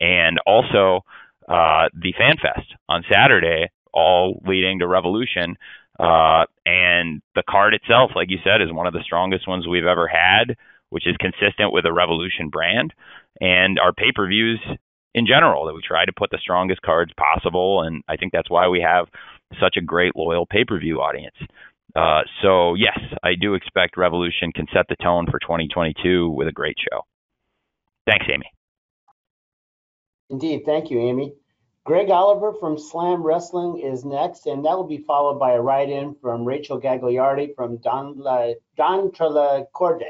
And 0.01 0.39
also 0.47 1.05
uh, 1.49 1.89
the 1.95 2.15
Fan 2.19 2.37
Fest 2.43 2.75
on 2.89 3.05
Saturday, 3.11 3.71
all 3.93 4.41
leading 4.47 4.79
to 4.81 4.89
Revolution. 4.89 5.57
Uh, 5.99 6.47
and 6.65 7.21
the 7.35 7.43
card 7.49 7.75
itself, 7.75 8.13
like 8.17 8.31
you 8.31 8.39
said, 8.43 8.63
is 8.63 8.73
one 8.73 8.87
of 8.87 8.95
the 8.95 9.03
strongest 9.05 9.47
ones 9.47 9.67
we've 9.69 9.85
ever 9.85 10.09
had, 10.09 10.57
which 10.91 11.07
is 11.07 11.17
consistent 11.19 11.73
with 11.73 11.87
a 11.87 11.93
Revolution 11.93 12.49
brand. 12.49 12.93
And 13.41 13.79
our 13.79 13.93
pay 13.93 14.13
per 14.15 14.29
views 14.29 14.61
in 15.15 15.27
general, 15.27 15.67
that 15.67 15.75
we 15.75 15.83
try 15.83 16.05
to 16.05 16.13
put 16.17 16.31
the 16.31 16.39
strongest 16.41 16.83
cards 16.83 17.13
possible. 17.17 17.83
And 17.83 18.03
I 18.09 18.17
think 18.17 18.33
that's 18.33 18.51
why 18.51 18.69
we 18.69 18.81
have 18.81 19.07
such 19.61 19.77
a 19.77 19.81
great 19.81 20.15
loyal 20.15 20.47
pay 20.47 20.65
per 20.65 20.79
view 20.79 21.01
audience. 21.01 21.37
Uh, 21.97 22.21
so 22.43 22.75
yes, 22.75 22.99
I 23.23 23.35
do 23.41 23.55
expect 23.55 23.97
Revolution 23.97 24.53
can 24.53 24.67
set 24.73 24.87
the 24.89 24.97
tone 25.03 25.27
for 25.29 25.41
2022 25.41 26.31
with 26.31 26.47
a 26.47 26.53
great 26.53 26.77
show. 26.79 27.01
Thanks, 28.07 28.27
Amy. 28.33 28.47
Indeed, 30.31 30.63
thank 30.65 30.91
you, 30.91 31.01
Amy. 31.01 31.35
Greg 31.85 32.11
Oliver 32.11 32.53
from 32.53 32.79
Slam 32.79 33.23
Wrestling 33.23 33.81
is 33.81 34.05
next, 34.05 34.47
and 34.47 34.65
that 34.65 34.77
will 34.77 34.87
be 34.87 34.99
followed 34.99 35.41
by 35.41 35.53
a 35.53 35.61
write-in 35.61 36.15
from 36.21 36.45
Rachel 36.45 36.81
Gagliardi 36.81 37.57
from 37.57 37.79
Don, 37.79 38.17
La, 38.19 38.53
Don 38.77 39.11
Trelacorde. 39.11 40.05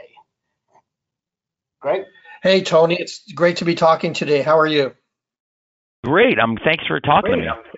Greg? 1.81 2.05
Hey, 2.43 2.63
Tony. 2.63 2.97
It's 2.99 3.31
great 3.33 3.59
to 3.59 3.65
be 3.65 3.75
talking 3.75 4.13
today. 4.13 4.43
How 4.43 4.59
are 4.59 4.67
you? 4.67 4.95
Great. 6.05 6.39
Um, 6.39 6.57
thanks 6.63 6.87
for 6.87 7.01
talking 7.01 7.33
great. 7.33 7.45
to 7.45 7.55
me. 7.55 7.71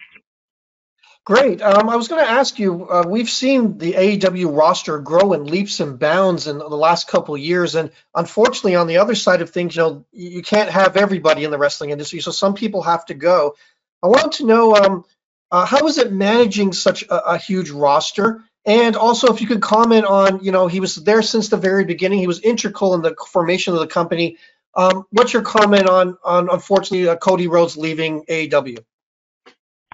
Great. 1.24 1.62
Um, 1.62 1.88
I 1.88 1.94
was 1.94 2.08
going 2.08 2.24
to 2.24 2.30
ask 2.30 2.58
you. 2.58 2.88
Uh, 2.88 3.04
we've 3.06 3.30
seen 3.30 3.78
the 3.78 3.92
AEW 3.92 4.56
roster 4.56 4.98
grow 4.98 5.34
in 5.34 5.44
leaps 5.44 5.78
and 5.78 5.96
bounds 5.96 6.48
in 6.48 6.58
the 6.58 6.66
last 6.66 7.06
couple 7.06 7.36
of 7.36 7.40
years, 7.40 7.76
and 7.76 7.92
unfortunately, 8.12 8.74
on 8.74 8.88
the 8.88 8.98
other 8.98 9.14
side 9.14 9.40
of 9.40 9.50
things, 9.50 9.76
you 9.76 9.82
know, 9.82 10.04
you 10.10 10.42
can't 10.42 10.70
have 10.70 10.96
everybody 10.96 11.44
in 11.44 11.52
the 11.52 11.58
wrestling 11.58 11.90
industry, 11.90 12.18
so 12.20 12.32
some 12.32 12.54
people 12.54 12.82
have 12.82 13.04
to 13.06 13.14
go. 13.14 13.54
I 14.02 14.08
want 14.08 14.32
to 14.34 14.46
know 14.46 14.74
um, 14.74 15.04
uh, 15.52 15.64
how 15.64 15.86
is 15.86 15.98
it 15.98 16.12
managing 16.12 16.72
such 16.72 17.04
a, 17.04 17.34
a, 17.34 17.38
huge 17.38 17.70
roster, 17.70 18.42
and 18.64 18.96
also 18.96 19.32
if 19.32 19.40
you 19.40 19.46
could 19.46 19.60
comment 19.60 20.04
on, 20.04 20.42
you 20.42 20.52
know, 20.52 20.68
he 20.68 20.80
was 20.80 20.96
there 20.96 21.22
since 21.22 21.48
the 21.48 21.56
very 21.56 21.84
beginning. 21.84 22.18
He 22.18 22.26
was 22.26 22.40
integral 22.40 22.94
in 22.94 23.02
the 23.02 23.14
formation 23.28 23.74
of 23.74 23.80
the 23.80 23.86
company. 23.86 24.38
Um, 24.74 25.04
what's 25.10 25.32
your 25.32 25.42
comment 25.42 25.88
on, 25.88 26.16
on 26.24 26.48
unfortunately, 26.50 27.08
uh, 27.08 27.16
Cody 27.16 27.48
Rhodes 27.48 27.76
leaving 27.76 28.24
AEW? 28.24 28.78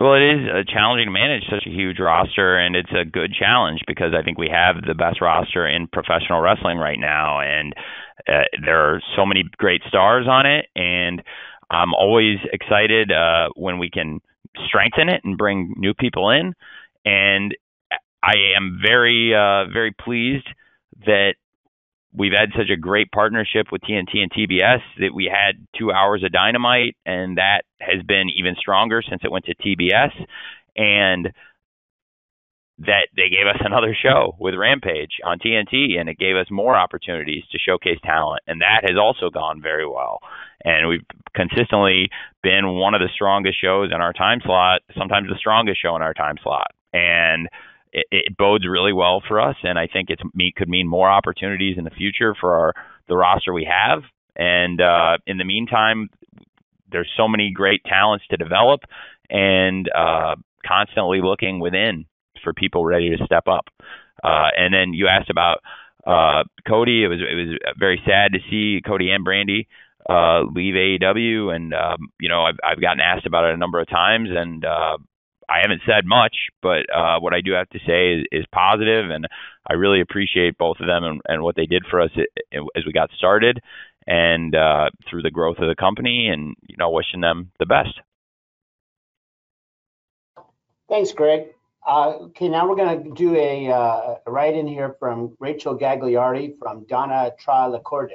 Well, 0.01 0.15
it 0.15 0.23
is 0.23 0.49
uh, 0.49 0.63
challenging 0.73 1.07
to 1.07 1.11
manage 1.11 1.43
such 1.51 1.67
a 1.67 1.71
huge 1.71 1.99
roster, 1.99 2.57
and 2.57 2.77
it's 2.77 2.93
a 2.93 3.05
good 3.05 3.33
challenge 3.33 3.81
because 3.89 4.13
I 4.17 4.23
think 4.23 4.39
we 4.39 4.49
have 4.49 4.77
the 4.87 4.95
best 4.95 5.21
roster 5.21 5.67
in 5.67 5.89
professional 5.89 6.41
wrestling 6.41 6.79
right 6.79 6.99
now, 7.01 7.41
and 7.41 7.75
uh, 8.29 8.45
there 8.65 8.95
are 8.95 9.03
so 9.17 9.27
many 9.27 9.43
great 9.57 9.83
stars 9.89 10.27
on 10.29 10.47
it, 10.47 10.67
and 10.77 11.21
I'm 11.69 11.95
always 11.95 12.37
excited 12.53 13.11
uh, 13.11 13.49
when 13.57 13.79
we 13.81 13.91
can 13.91 14.21
strengthen 14.69 15.09
it 15.09 15.23
and 15.25 15.37
bring 15.37 15.75
new 15.77 15.95
people 15.95 16.31
in, 16.31 16.55
and 17.05 17.57
I 18.23 18.57
am 18.57 18.81
very, 18.83 19.35
uh, 19.35 19.71
very 19.73 19.93
pleased 19.93 20.47
that 21.07 21.35
we've 22.13 22.33
had 22.33 22.51
such 22.57 22.71
a 22.71 22.77
great 22.77 23.11
partnership 23.13 23.67
with 23.71 23.83
TNT 23.83 24.19
and 24.19 24.33
TBS 24.33 24.81
that 24.99 25.15
we 25.15 25.31
had 25.33 25.67
two 25.79 25.93
hours 25.93 26.25
of 26.25 26.33
dynamite, 26.33 26.97
and 27.07 27.39
that 27.39 27.63
has 27.81 28.03
been 28.07 28.29
even 28.37 28.55
stronger 28.59 29.03
since 29.09 29.23
it 29.25 29.31
went 29.31 29.45
to 29.47 29.55
TBS, 29.55 30.11
and 30.77 31.33
that 32.79 33.09
they 33.17 33.29
gave 33.29 33.47
us 33.47 33.61
another 33.65 33.97
show 34.01 34.37
with 34.39 34.55
Rampage 34.55 35.19
on 35.25 35.39
TNT, 35.39 35.99
and 35.99 36.09
it 36.09 36.19
gave 36.19 36.37
us 36.37 36.47
more 36.51 36.77
opportunities 36.77 37.45
to 37.53 37.59
showcase 37.59 37.99
talent, 38.05 38.43
and 38.47 38.61
that 38.63 38.83
has 38.83 38.99
also 38.99 39.31
gone 39.31 39.61
very 39.63 39.87
well. 39.87 40.19
And 40.65 40.89
we've 40.89 41.07
consistently 41.35 42.11
been 42.43 42.75
one 42.75 42.95
of 42.95 43.01
the 43.01 43.11
strongest 43.15 43.61
shows 43.61 43.91
in 43.95 44.01
our 44.01 44.13
time 44.13 44.41
slot, 44.45 44.81
sometimes 44.97 45.29
the 45.29 45.39
strongest 45.39 45.81
show 45.81 45.95
in 45.95 46.03
our 46.03 46.15
time 46.15 46.37
slot, 46.43 46.73
and 46.93 47.49
it, 47.93 48.07
it 48.11 48.37
bodes 48.37 48.67
really 48.69 48.93
well 48.93 49.23
for 49.27 49.41
us, 49.41 49.57
and 49.63 49.79
I 49.79 49.87
think 49.87 50.11
it's 50.11 50.23
could 50.57 50.69
mean 50.69 50.89
more 50.89 51.11
opportunities 51.11 51.77
in 51.79 51.85
the 51.85 51.91
future 51.91 52.35
for 52.39 52.55
our 52.55 52.75
the 53.09 53.17
roster 53.17 53.53
we 53.53 53.69
have. 53.71 54.03
And 54.37 54.81
uh, 54.81 55.19
in 55.27 55.39
the 55.39 55.45
meantime, 55.45 56.11
there's 56.91 57.11
so 57.17 57.27
many 57.29 57.51
great 57.53 57.83
talents 57.85 58.25
to 58.31 58.37
develop, 58.37 58.81
and 59.31 59.89
uh, 59.95 60.37
constantly 60.67 61.21
looking 61.23 61.61
within 61.61 62.07
for 62.43 62.53
people 62.53 62.85
ready 62.85 63.17
to 63.17 63.25
step 63.25 63.49
up. 63.49 63.67
Uh, 64.23 64.49
and 64.57 64.73
then 64.73 64.93
you 64.93 65.09
asked 65.09 65.31
about 65.31 65.59
uh, 66.07 66.45
Cody. 66.67 67.05
It 67.05 67.09
was 67.09 67.21
it 67.21 67.35
was 67.35 67.59
very 67.79 68.01
sad 68.07 68.33
to 68.33 68.39
see 68.51 68.81
Cody 68.85 69.11
and 69.11 69.27
Brandi 69.27 69.67
uh, 70.09 70.43
leave 70.55 70.75
AEW, 70.75 71.55
and 71.55 71.75
um, 71.75 72.09
you 72.21 72.29
know 72.29 72.43
I've 72.43 72.57
I've 72.65 72.81
gotten 72.81 73.01
asked 73.01 73.27
about 73.27 73.45
it 73.45 73.55
a 73.55 73.59
number 73.59 73.81
of 73.81 73.89
times, 73.89 74.29
and 74.33 74.65
uh, 74.65 74.99
I 75.49 75.61
haven't 75.63 75.83
said 75.87 76.05
much, 76.05 76.37
but 76.63 76.87
uh, 76.95 77.21
what 77.21 77.33
I 77.33 77.41
do 77.41 77.53
have 77.53 77.69
to 77.71 77.79
say 77.87 78.15
is, 78.15 78.27
is 78.31 78.45
positive, 78.53 79.11
and 79.11 79.27
I 79.69 79.75
really 79.75 80.01
appreciate 80.01 80.59
both 80.59 80.77
of 80.81 80.87
them 80.87 81.05
and, 81.05 81.21
and 81.27 81.43
what 81.43 81.57
they 81.57 81.67
did 81.67 81.85
for 81.91 82.01
us 82.01 82.11
as 82.53 82.85
we 82.87 82.93
got 82.93 83.11
started, 83.17 83.61
and 84.07 84.55
uh, 84.55 84.91
through 85.09 85.23
the 85.23 85.31
growth 85.31 85.59
of 85.59 85.69
the 85.69 85.75
company, 85.75 86.29
and 86.29 86.55
you 86.67 86.77
know, 86.77 86.91
wishing 86.91 87.21
them 87.21 87.51
the 87.59 87.67
best. 87.67 87.99
Thanks, 90.89 91.13
Greg. 91.13 91.49
Uh, 91.87 92.11
okay, 92.25 92.49
now 92.49 92.69
we're 92.69 92.77
going 92.77 93.05
to 93.05 93.11
do 93.15 93.35
a, 93.37 93.71
uh, 93.71 94.17
a 94.27 94.31
write-in 94.31 94.67
here 94.67 94.97
from 94.99 95.35
Rachel 95.39 95.79
Gagliardi 95.79 96.59
from 96.59 96.85
Donna 96.85 97.33
Tra 97.39 97.69
Lacorde. 97.71 98.13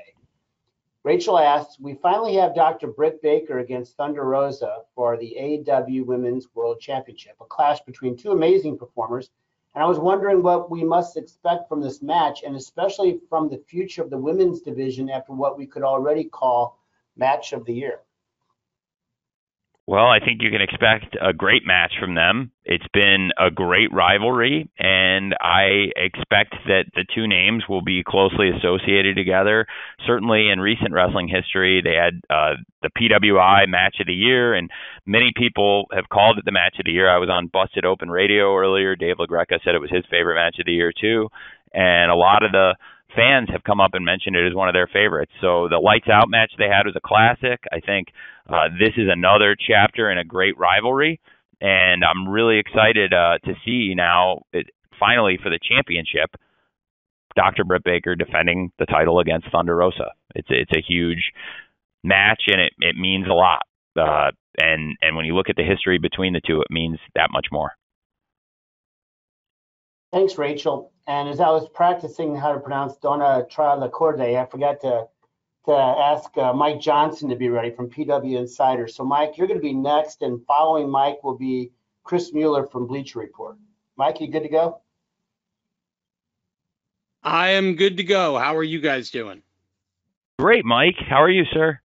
Rachel 1.03 1.37
asks, 1.37 1.77
we 1.81 1.95
finally 1.95 2.35
have 2.35 2.55
Dr. 2.55 2.87
Britt 2.87 3.21
Baker 3.21 3.59
against 3.59 3.97
Thunder 3.97 4.23
Rosa 4.23 4.83
for 4.95 5.17
the 5.17 5.35
AEW 5.37 6.05
Women's 6.05 6.47
World 6.55 6.79
Championship, 6.79 7.35
a 7.41 7.45
clash 7.45 7.81
between 7.81 8.15
two 8.15 8.31
amazing 8.31 8.77
performers. 8.77 9.29
And 9.75 9.83
I 9.83 9.87
was 9.87 9.99
wondering 9.99 10.41
what 10.41 10.71
we 10.71 10.81
must 10.81 11.17
expect 11.17 11.67
from 11.67 11.81
this 11.81 12.01
match, 12.01 12.43
and 12.43 12.55
especially 12.55 13.19
from 13.27 13.49
the 13.49 13.61
future 13.67 14.01
of 14.01 14.11
the 14.11 14.17
women's 14.17 14.61
division 14.61 15.09
after 15.09 15.33
what 15.33 15.57
we 15.57 15.65
could 15.65 15.83
already 15.83 16.23
call 16.23 16.79
match 17.17 17.51
of 17.51 17.65
the 17.65 17.73
year. 17.73 17.99
Well, 19.85 20.07
I 20.07 20.19
think 20.23 20.41
you 20.41 20.49
can 20.49 20.61
expect 20.61 21.17
a 21.21 21.33
great 21.33 21.63
match 21.65 21.91
from 21.99 22.15
them. 22.15 22.51
It's 22.63 22.87
been 22.93 23.31
a 23.37 23.51
great 23.51 23.91
rivalry, 23.91 24.69
and 24.79 25.35
I 25.41 25.91
expect 25.97 26.55
that 26.67 26.85
the 26.95 27.03
two 27.13 27.27
names 27.27 27.65
will 27.67 27.81
be 27.81 28.01
closely 28.07 28.49
associated 28.49 29.17
together. 29.17 29.65
Certainly, 30.07 30.49
in 30.49 30.61
recent 30.61 30.93
wrestling 30.93 31.27
history, 31.27 31.81
they 31.83 31.95
had 31.95 32.21
uh, 32.29 32.55
the 32.81 32.91
PWI 32.97 33.67
Match 33.67 33.97
of 33.99 34.07
the 34.07 34.13
Year, 34.13 34.53
and 34.53 34.71
many 35.05 35.33
people 35.35 35.87
have 35.93 36.07
called 36.07 36.37
it 36.37 36.45
the 36.45 36.53
Match 36.53 36.77
of 36.79 36.85
the 36.85 36.93
Year. 36.93 37.09
I 37.09 37.17
was 37.17 37.29
on 37.29 37.47
Busted 37.51 37.83
Open 37.83 38.09
Radio 38.09 38.55
earlier. 38.55 38.95
Dave 38.95 39.17
LaGreca 39.17 39.59
said 39.65 39.75
it 39.75 39.81
was 39.81 39.91
his 39.91 40.05
favorite 40.09 40.35
match 40.35 40.59
of 40.59 40.65
the 40.65 40.71
year 40.71 40.93
too, 40.97 41.27
and 41.73 42.09
a 42.09 42.15
lot 42.15 42.43
of 42.45 42.53
the 42.53 42.75
fans 43.15 43.49
have 43.51 43.63
come 43.63 43.79
up 43.79 43.91
and 43.93 44.05
mentioned 44.05 44.35
it 44.35 44.47
as 44.47 44.55
one 44.55 44.69
of 44.69 44.73
their 44.73 44.87
favorites. 44.87 45.31
So 45.41 45.67
the 45.69 45.77
lights 45.77 46.07
out 46.11 46.29
match 46.29 46.51
they 46.57 46.67
had 46.67 46.85
was 46.85 46.95
a 46.95 47.05
classic. 47.05 47.63
I 47.71 47.79
think 47.79 48.09
uh, 48.49 48.69
this 48.79 48.93
is 48.97 49.07
another 49.11 49.55
chapter 49.55 50.11
in 50.11 50.17
a 50.17 50.23
great 50.23 50.57
rivalry, 50.57 51.19
and 51.61 52.03
I'm 52.03 52.27
really 52.27 52.59
excited 52.59 53.13
uh, 53.13 53.37
to 53.45 53.53
see 53.65 53.93
now 53.95 54.43
it, 54.51 54.67
finally 54.99 55.37
for 55.41 55.49
the 55.49 55.59
championship. 55.61 56.35
Dr. 57.35 57.63
Britt 57.63 57.83
Baker 57.83 58.15
defending 58.15 58.71
the 58.77 58.85
title 58.85 59.19
against 59.19 59.51
Thunder 59.51 59.75
Rosa. 59.75 60.11
It's 60.35 60.49
it's 60.51 60.71
a 60.75 60.81
huge 60.87 61.31
match 62.03 62.43
and 62.47 62.61
it, 62.61 62.73
it 62.79 62.95
means 62.95 63.27
a 63.27 63.33
lot. 63.33 63.63
Uh, 63.97 64.31
and 64.59 64.95
and 65.01 65.15
when 65.15 65.25
you 65.25 65.35
look 65.35 65.49
at 65.49 65.55
the 65.55 65.63
history 65.63 65.97
between 65.97 66.33
the 66.33 66.41
two, 66.45 66.61
it 66.61 66.67
means 66.69 66.99
that 67.15 67.29
much 67.31 67.47
more. 67.51 67.71
Thanks, 70.13 70.37
Rachel. 70.37 70.91
And 71.07 71.27
as 71.27 71.39
I 71.39 71.49
was 71.49 71.67
practicing 71.73 72.35
how 72.35 72.53
to 72.53 72.59
pronounce 72.59 72.95
Donna 72.97 73.47
Tra 73.49 73.75
Lacorde, 73.75 74.37
I 74.39 74.45
forgot 74.45 74.79
to 74.81 75.07
to 75.65 75.71
ask 75.71 76.37
uh, 76.37 76.53
Mike 76.53 76.79
Johnson 76.79 77.29
to 77.29 77.35
be 77.35 77.49
ready 77.49 77.71
from 77.71 77.89
PW 77.89 78.37
Insider. 78.37 78.87
So, 78.87 79.03
Mike, 79.03 79.37
you're 79.37 79.47
going 79.47 79.59
to 79.59 79.63
be 79.63 79.73
next, 79.73 80.21
and 80.21 80.45
following 80.45 80.89
Mike 80.89 81.23
will 81.23 81.37
be 81.37 81.71
Chris 82.03 82.33
Mueller 82.33 82.67
from 82.67 82.85
Bleacher 82.85 83.19
Report. 83.19 83.57
Mike, 83.95 84.19
you 84.19 84.27
good 84.27 84.43
to 84.43 84.49
go? 84.49 84.81
I 87.23 87.51
am 87.51 87.75
good 87.75 87.95
to 87.97 88.03
go. 88.03 88.37
How 88.37 88.57
are 88.57 88.63
you 88.63 88.81
guys 88.81 89.09
doing? 89.09 89.41
Great, 90.37 90.65
Mike. 90.65 90.97
How 91.09 91.23
are 91.23 91.29
you, 91.29 91.45
sir? 91.53 91.79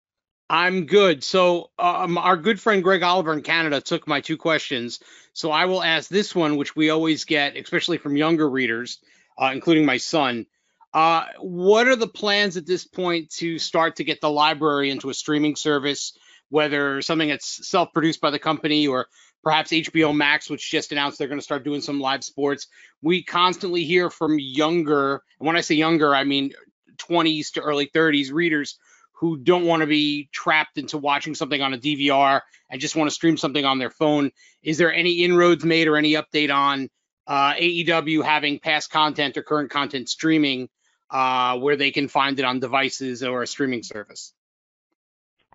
I'm 0.49 0.85
good. 0.85 1.23
So, 1.23 1.71
um, 1.77 2.17
our 2.17 2.37
good 2.37 2.59
friend 2.59 2.81
Greg 2.81 3.03
Oliver 3.03 3.33
in 3.33 3.41
Canada 3.41 3.81
took 3.81 4.07
my 4.07 4.21
two 4.21 4.37
questions. 4.37 4.99
So, 5.33 5.51
I 5.51 5.65
will 5.65 5.83
ask 5.83 6.09
this 6.09 6.33
one, 6.33 6.55
which 6.55 6.75
we 6.75 6.89
always 6.89 7.25
get, 7.25 7.57
especially 7.57 7.97
from 7.97 8.15
younger 8.15 8.49
readers, 8.49 8.99
uh, 9.41 9.51
including 9.53 9.85
my 9.85 9.97
son. 9.97 10.45
Uh, 10.93 11.25
what 11.39 11.87
are 11.87 11.97
the 11.97 12.07
plans 12.07 12.55
at 12.55 12.65
this 12.65 12.85
point 12.85 13.29
to 13.29 13.59
start 13.59 13.97
to 13.97 14.03
get 14.03 14.21
the 14.21 14.29
library 14.29 14.89
into 14.89 15.09
a 15.09 15.13
streaming 15.13 15.55
service? 15.55 16.17
whether 16.49 17.01
something 17.01 17.29
that's 17.29 17.67
self-produced 17.67 18.21
by 18.21 18.29
the 18.29 18.39
company 18.39 18.87
or 18.87 19.07
perhaps 19.43 19.71
HBO 19.71 20.15
Max, 20.15 20.49
which 20.49 20.69
just 20.69 20.91
announced 20.91 21.17
they're 21.17 21.27
going 21.27 21.39
to 21.39 21.43
start 21.43 21.63
doing 21.63 21.81
some 21.81 21.99
live 21.99 22.23
sports. 22.23 22.67
We 23.01 23.23
constantly 23.23 23.83
hear 23.83 24.09
from 24.09 24.39
younger, 24.39 25.21
and 25.39 25.47
when 25.47 25.55
I 25.55 25.61
say 25.61 25.75
younger, 25.75 26.15
I 26.15 26.23
mean 26.23 26.53
20s 26.97 27.53
to 27.53 27.61
early 27.61 27.87
30s 27.87 28.31
readers 28.31 28.77
who 29.19 29.37
don't 29.37 29.65
want 29.65 29.81
to 29.81 29.87
be 29.87 30.29
trapped 30.31 30.77
into 30.77 30.97
watching 30.97 31.33
something 31.33 31.61
on 31.61 31.73
a 31.73 31.77
DVR 31.77 32.41
and 32.69 32.79
just 32.79 32.95
want 32.95 33.09
to 33.09 33.13
stream 33.13 33.35
something 33.35 33.65
on 33.65 33.79
their 33.79 33.89
phone. 33.89 34.31
Is 34.61 34.77
there 34.77 34.93
any 34.93 35.23
inroads 35.23 35.65
made 35.65 35.87
or 35.87 35.97
any 35.97 36.13
update 36.13 36.53
on 36.53 36.89
uh, 37.25 37.53
AEW 37.55 38.23
having 38.23 38.59
past 38.59 38.91
content 38.91 39.35
or 39.37 39.43
current 39.43 39.71
content 39.71 40.07
streaming 40.07 40.69
uh, 41.09 41.57
where 41.57 41.75
they 41.75 41.91
can 41.91 42.07
find 42.07 42.37
it 42.39 42.45
on 42.45 42.59
devices 42.59 43.23
or 43.23 43.41
a 43.41 43.47
streaming 43.47 43.81
service? 43.81 44.33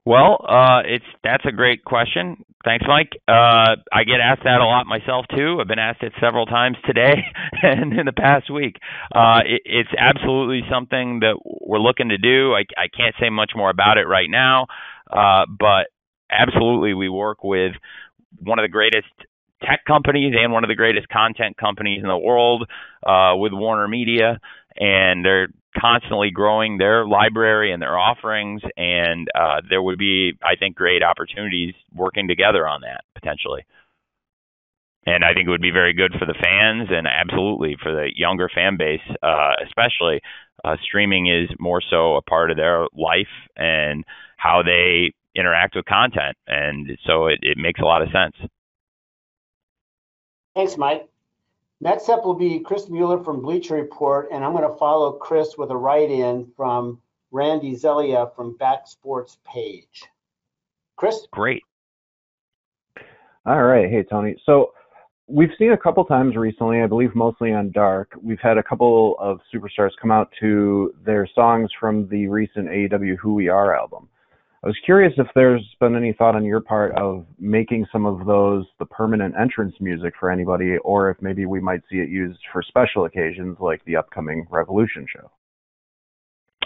Well, 0.05 0.45
uh, 0.49 0.83
it's 0.85 1.05
that's 1.23 1.45
a 1.47 1.53
great 1.53 1.85
question. 1.85 2.45
Thanks, 2.65 2.85
Mike. 2.89 3.11
Uh, 3.29 3.77
I 3.93 4.05
get 4.05 4.21
asked 4.21 4.43
that 4.45 4.61
a 4.61 4.65
lot 4.67 4.87
myself 4.87 5.27
too. 5.35 5.59
I've 5.61 5.69
been 5.69 5.79
asked 5.79 6.03
it 6.03 6.13
several 6.21 6.47
times 6.47 6.77
today 6.85 7.15
and 7.63 7.93
in 7.99 8.07
the 8.07 8.13
past 8.13 8.51
week. 8.51 8.77
Uh, 9.15 9.41
it, 9.45 9.63
it's 9.65 9.91
absolutely 9.97 10.63
something 10.71 11.21
that 11.21 11.39
we're 11.45 11.79
looking 11.79 12.09
to 12.09 12.19
do. 12.19 12.53
I, 12.53 12.65
I 12.77 12.89
can't 12.89 13.15
say 13.21 13.31
much 13.31 13.53
more 13.55 13.71
about 13.71 13.97
it 13.99 14.07
right 14.09 14.29
now, 14.29 14.67
uh, 15.11 15.47
but 15.49 15.87
absolutely, 16.31 16.95
we 16.95 17.09
work 17.09 17.45
with 17.45 17.73
one 18.41 18.59
of 18.59 18.65
the 18.65 18.69
greatest 18.69 19.09
tech 19.63 19.85
companies 19.87 20.35
and 20.37 20.53
one 20.53 20.65
of 20.65 20.69
the 20.69 20.75
greatest 20.75 21.09
content 21.09 21.57
companies 21.57 22.01
in 22.03 22.09
the 22.09 22.19
world 22.19 22.69
uh, 23.07 23.35
with 23.37 23.53
Warner 23.53 23.87
Media, 23.87 24.41
and 24.77 25.25
they're 25.25 25.49
constantly 25.79 26.31
growing 26.31 26.79
their 26.79 27.07
library 27.07 27.73
and 27.73 27.81
their 27.81 27.99
offerings, 27.99 28.62
and 28.76 29.29
uh, 29.35 29.61
there 29.69 29.83
would 29.83 29.99
be, 29.99 30.33
I 30.43 30.57
think, 30.57 30.76
great 30.76 31.02
opportunities 31.02 31.75
working 31.95 32.29
together 32.29 32.67
on 32.67 32.83
that 32.83 33.05
potentially. 33.14 33.64
And 35.05 35.25
I 35.25 35.35
think 35.35 35.49
it 35.49 35.50
would 35.50 35.62
be 35.62 35.73
very 35.73 35.95
good 35.95 36.12
for 36.19 36.26
the 36.26 36.35
fans 36.35 36.88
and 36.91 37.09
absolutely 37.09 37.76
for 37.83 37.93
the 37.93 38.11
younger 38.14 38.49
fan 38.55 38.76
base, 38.76 39.00
uh, 39.23 39.52
especially. 39.67 40.21
Uh, 40.64 40.76
streaming 40.85 41.26
is 41.26 41.50
more 41.59 41.83
so 41.91 42.14
a 42.14 42.23
part 42.23 42.52
of 42.52 42.57
their 42.57 42.87
life 42.97 43.26
and 43.57 44.05
how 44.37 44.62
they 44.62 45.12
interact 45.35 45.75
with 45.75 45.85
content, 45.87 46.37
and 46.47 46.97
so 47.05 47.26
it, 47.26 47.41
it 47.43 47.59
makes 47.59 47.81
a 47.81 47.85
lot 47.85 48.02
of 48.02 48.09
sense. 48.12 48.37
Thanks, 50.55 50.76
Mike. 50.76 51.09
Next 51.83 52.09
up 52.09 52.25
will 52.25 52.35
be 52.35 52.61
Chris 52.61 52.89
Mueller 52.89 53.25
from 53.25 53.43
Bleacher 53.43 53.75
Report, 53.75 54.29
and 54.31 54.45
I'm 54.45 54.53
going 54.53 54.62
to 54.62 54.79
follow 54.79 55.15
Chris 55.15 55.59
with 55.59 55.73
a 55.73 55.77
write-in 55.77 56.49
from 56.57 57.01
Randy 57.33 57.75
Zelia 57.75 58.31
from 58.37 58.57
Back 58.57 58.87
Sports 58.87 59.39
Page. 59.45 60.05
Chris? 60.95 61.27
Great. 61.33 61.65
All 63.45 63.65
right. 63.65 63.91
Hey, 63.91 64.05
Tony. 64.05 64.37
So 64.47 64.75
we've 65.27 65.51
seen 65.59 65.73
a 65.73 65.77
couple 65.77 66.05
times 66.05 66.37
recently, 66.37 66.81
I 66.83 66.87
believe 66.87 67.17
mostly 67.17 67.53
on 67.53 67.73
Dark, 67.73 68.12
we've 68.23 68.39
had 68.39 68.59
a 68.59 68.62
couple 68.62 69.17
of 69.19 69.41
superstars 69.53 69.91
come 70.01 70.12
out 70.12 70.33
to 70.39 70.95
their 71.05 71.29
songs 71.35 71.69
from 71.81 72.07
the 72.07 72.29
recent 72.29 72.69
AEW 72.69 73.17
Who 73.17 73.35
We 73.35 73.49
Are 73.49 73.75
album. 73.75 74.09
I 74.64 74.69
was 74.69 74.76
curious 74.85 75.12
if 75.16 75.26
there's 75.35 75.66
been 75.81 75.97
any 75.97 76.12
thought 76.12 76.37
on 76.37 76.45
your 76.45 76.61
part 76.61 76.97
of 76.97 77.26
making 77.38 77.87
some 77.90 78.07
of 78.07 78.26
those 78.26 78.64
the 78.78 78.87
permanent 78.87 79.35
entrance 79.40 79.75
music 79.81 80.14
for 80.21 80.31
anybody, 80.31 80.76
or 80.85 81.11
if 81.11 81.16
maybe 81.21 81.47
we 81.47 81.61
might 81.61 81.81
see 81.90 81.97
it 81.97 82.09
used 82.09 82.38
for 82.52 82.62
special 82.62 83.04
occasions 83.04 83.57
like 83.59 83.85
the 83.85 83.97
upcoming 83.97 84.47
Revolution 84.50 85.07
show. 85.12 85.31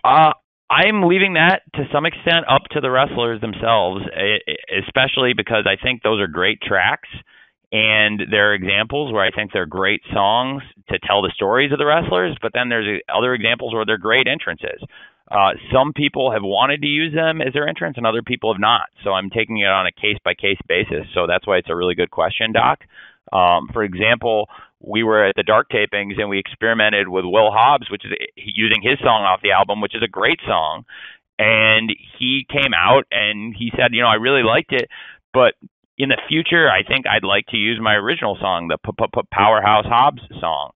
Uh, 0.04 0.32
I'm 0.68 1.04
leaving 1.04 1.34
that 1.34 1.62
to 1.74 1.84
some 1.90 2.04
extent 2.04 2.44
up 2.50 2.64
to 2.72 2.80
the 2.80 2.90
wrestlers 2.90 3.40
themselves, 3.40 4.04
especially 4.86 5.32
because 5.34 5.64
I 5.66 5.82
think 5.82 6.02
those 6.02 6.20
are 6.20 6.26
great 6.26 6.60
tracks 6.60 7.08
and 7.72 8.20
there 8.30 8.50
are 8.50 8.54
examples 8.54 9.12
where 9.12 9.24
I 9.24 9.30
think 9.30 9.52
they're 9.52 9.66
great 9.66 10.02
songs 10.12 10.62
to 10.88 10.98
tell 10.98 11.22
the 11.22 11.32
stories 11.34 11.72
of 11.72 11.78
the 11.78 11.86
wrestlers, 11.86 12.36
but 12.40 12.52
then 12.54 12.68
there's 12.68 13.00
other 13.12 13.34
examples 13.34 13.74
where 13.74 13.84
they're 13.84 13.98
great 13.98 14.28
entrances. 14.28 14.80
Uh, 15.30 15.52
some 15.72 15.92
people 15.92 16.30
have 16.32 16.42
wanted 16.42 16.80
to 16.82 16.86
use 16.86 17.12
them 17.14 17.40
as 17.40 17.52
their 17.52 17.68
entrance, 17.68 17.96
and 17.96 18.06
other 18.06 18.22
people 18.22 18.52
have 18.52 18.60
not. 18.60 18.88
So 19.02 19.10
I'm 19.10 19.30
taking 19.30 19.58
it 19.58 19.66
on 19.66 19.86
a 19.86 19.92
case 19.92 20.18
by 20.24 20.34
case 20.34 20.58
basis. 20.68 21.06
So 21.14 21.26
that's 21.26 21.46
why 21.46 21.58
it's 21.58 21.70
a 21.70 21.76
really 21.76 21.94
good 21.94 22.10
question, 22.10 22.52
Doc. 22.52 22.80
Um, 23.32 23.68
for 23.72 23.82
example, 23.82 24.48
we 24.80 25.02
were 25.02 25.24
at 25.26 25.34
the 25.34 25.42
Dark 25.42 25.68
tapings 25.68 26.20
and 26.20 26.28
we 26.28 26.38
experimented 26.38 27.08
with 27.08 27.24
Will 27.24 27.50
Hobbs, 27.50 27.90
which 27.90 28.04
is 28.04 28.12
using 28.36 28.82
his 28.82 28.98
song 29.00 29.22
off 29.22 29.40
the 29.42 29.50
album, 29.50 29.80
which 29.80 29.96
is 29.96 30.02
a 30.02 30.08
great 30.08 30.38
song. 30.46 30.84
And 31.38 31.90
he 32.18 32.46
came 32.48 32.72
out 32.72 33.04
and 33.10 33.54
he 33.56 33.72
said, 33.76 33.92
you 33.92 34.02
know, 34.02 34.08
I 34.08 34.14
really 34.14 34.42
liked 34.42 34.72
it, 34.72 34.88
but 35.34 35.54
in 35.98 36.10
the 36.10 36.20
future, 36.28 36.68
I 36.68 36.82
think 36.86 37.06
I'd 37.06 37.24
like 37.24 37.46
to 37.48 37.56
use 37.56 37.78
my 37.80 37.94
original 37.94 38.36
song, 38.40 38.68
the 38.68 38.78
Powerhouse 39.32 39.86
Hobbs 39.86 40.22
song. 40.40 40.72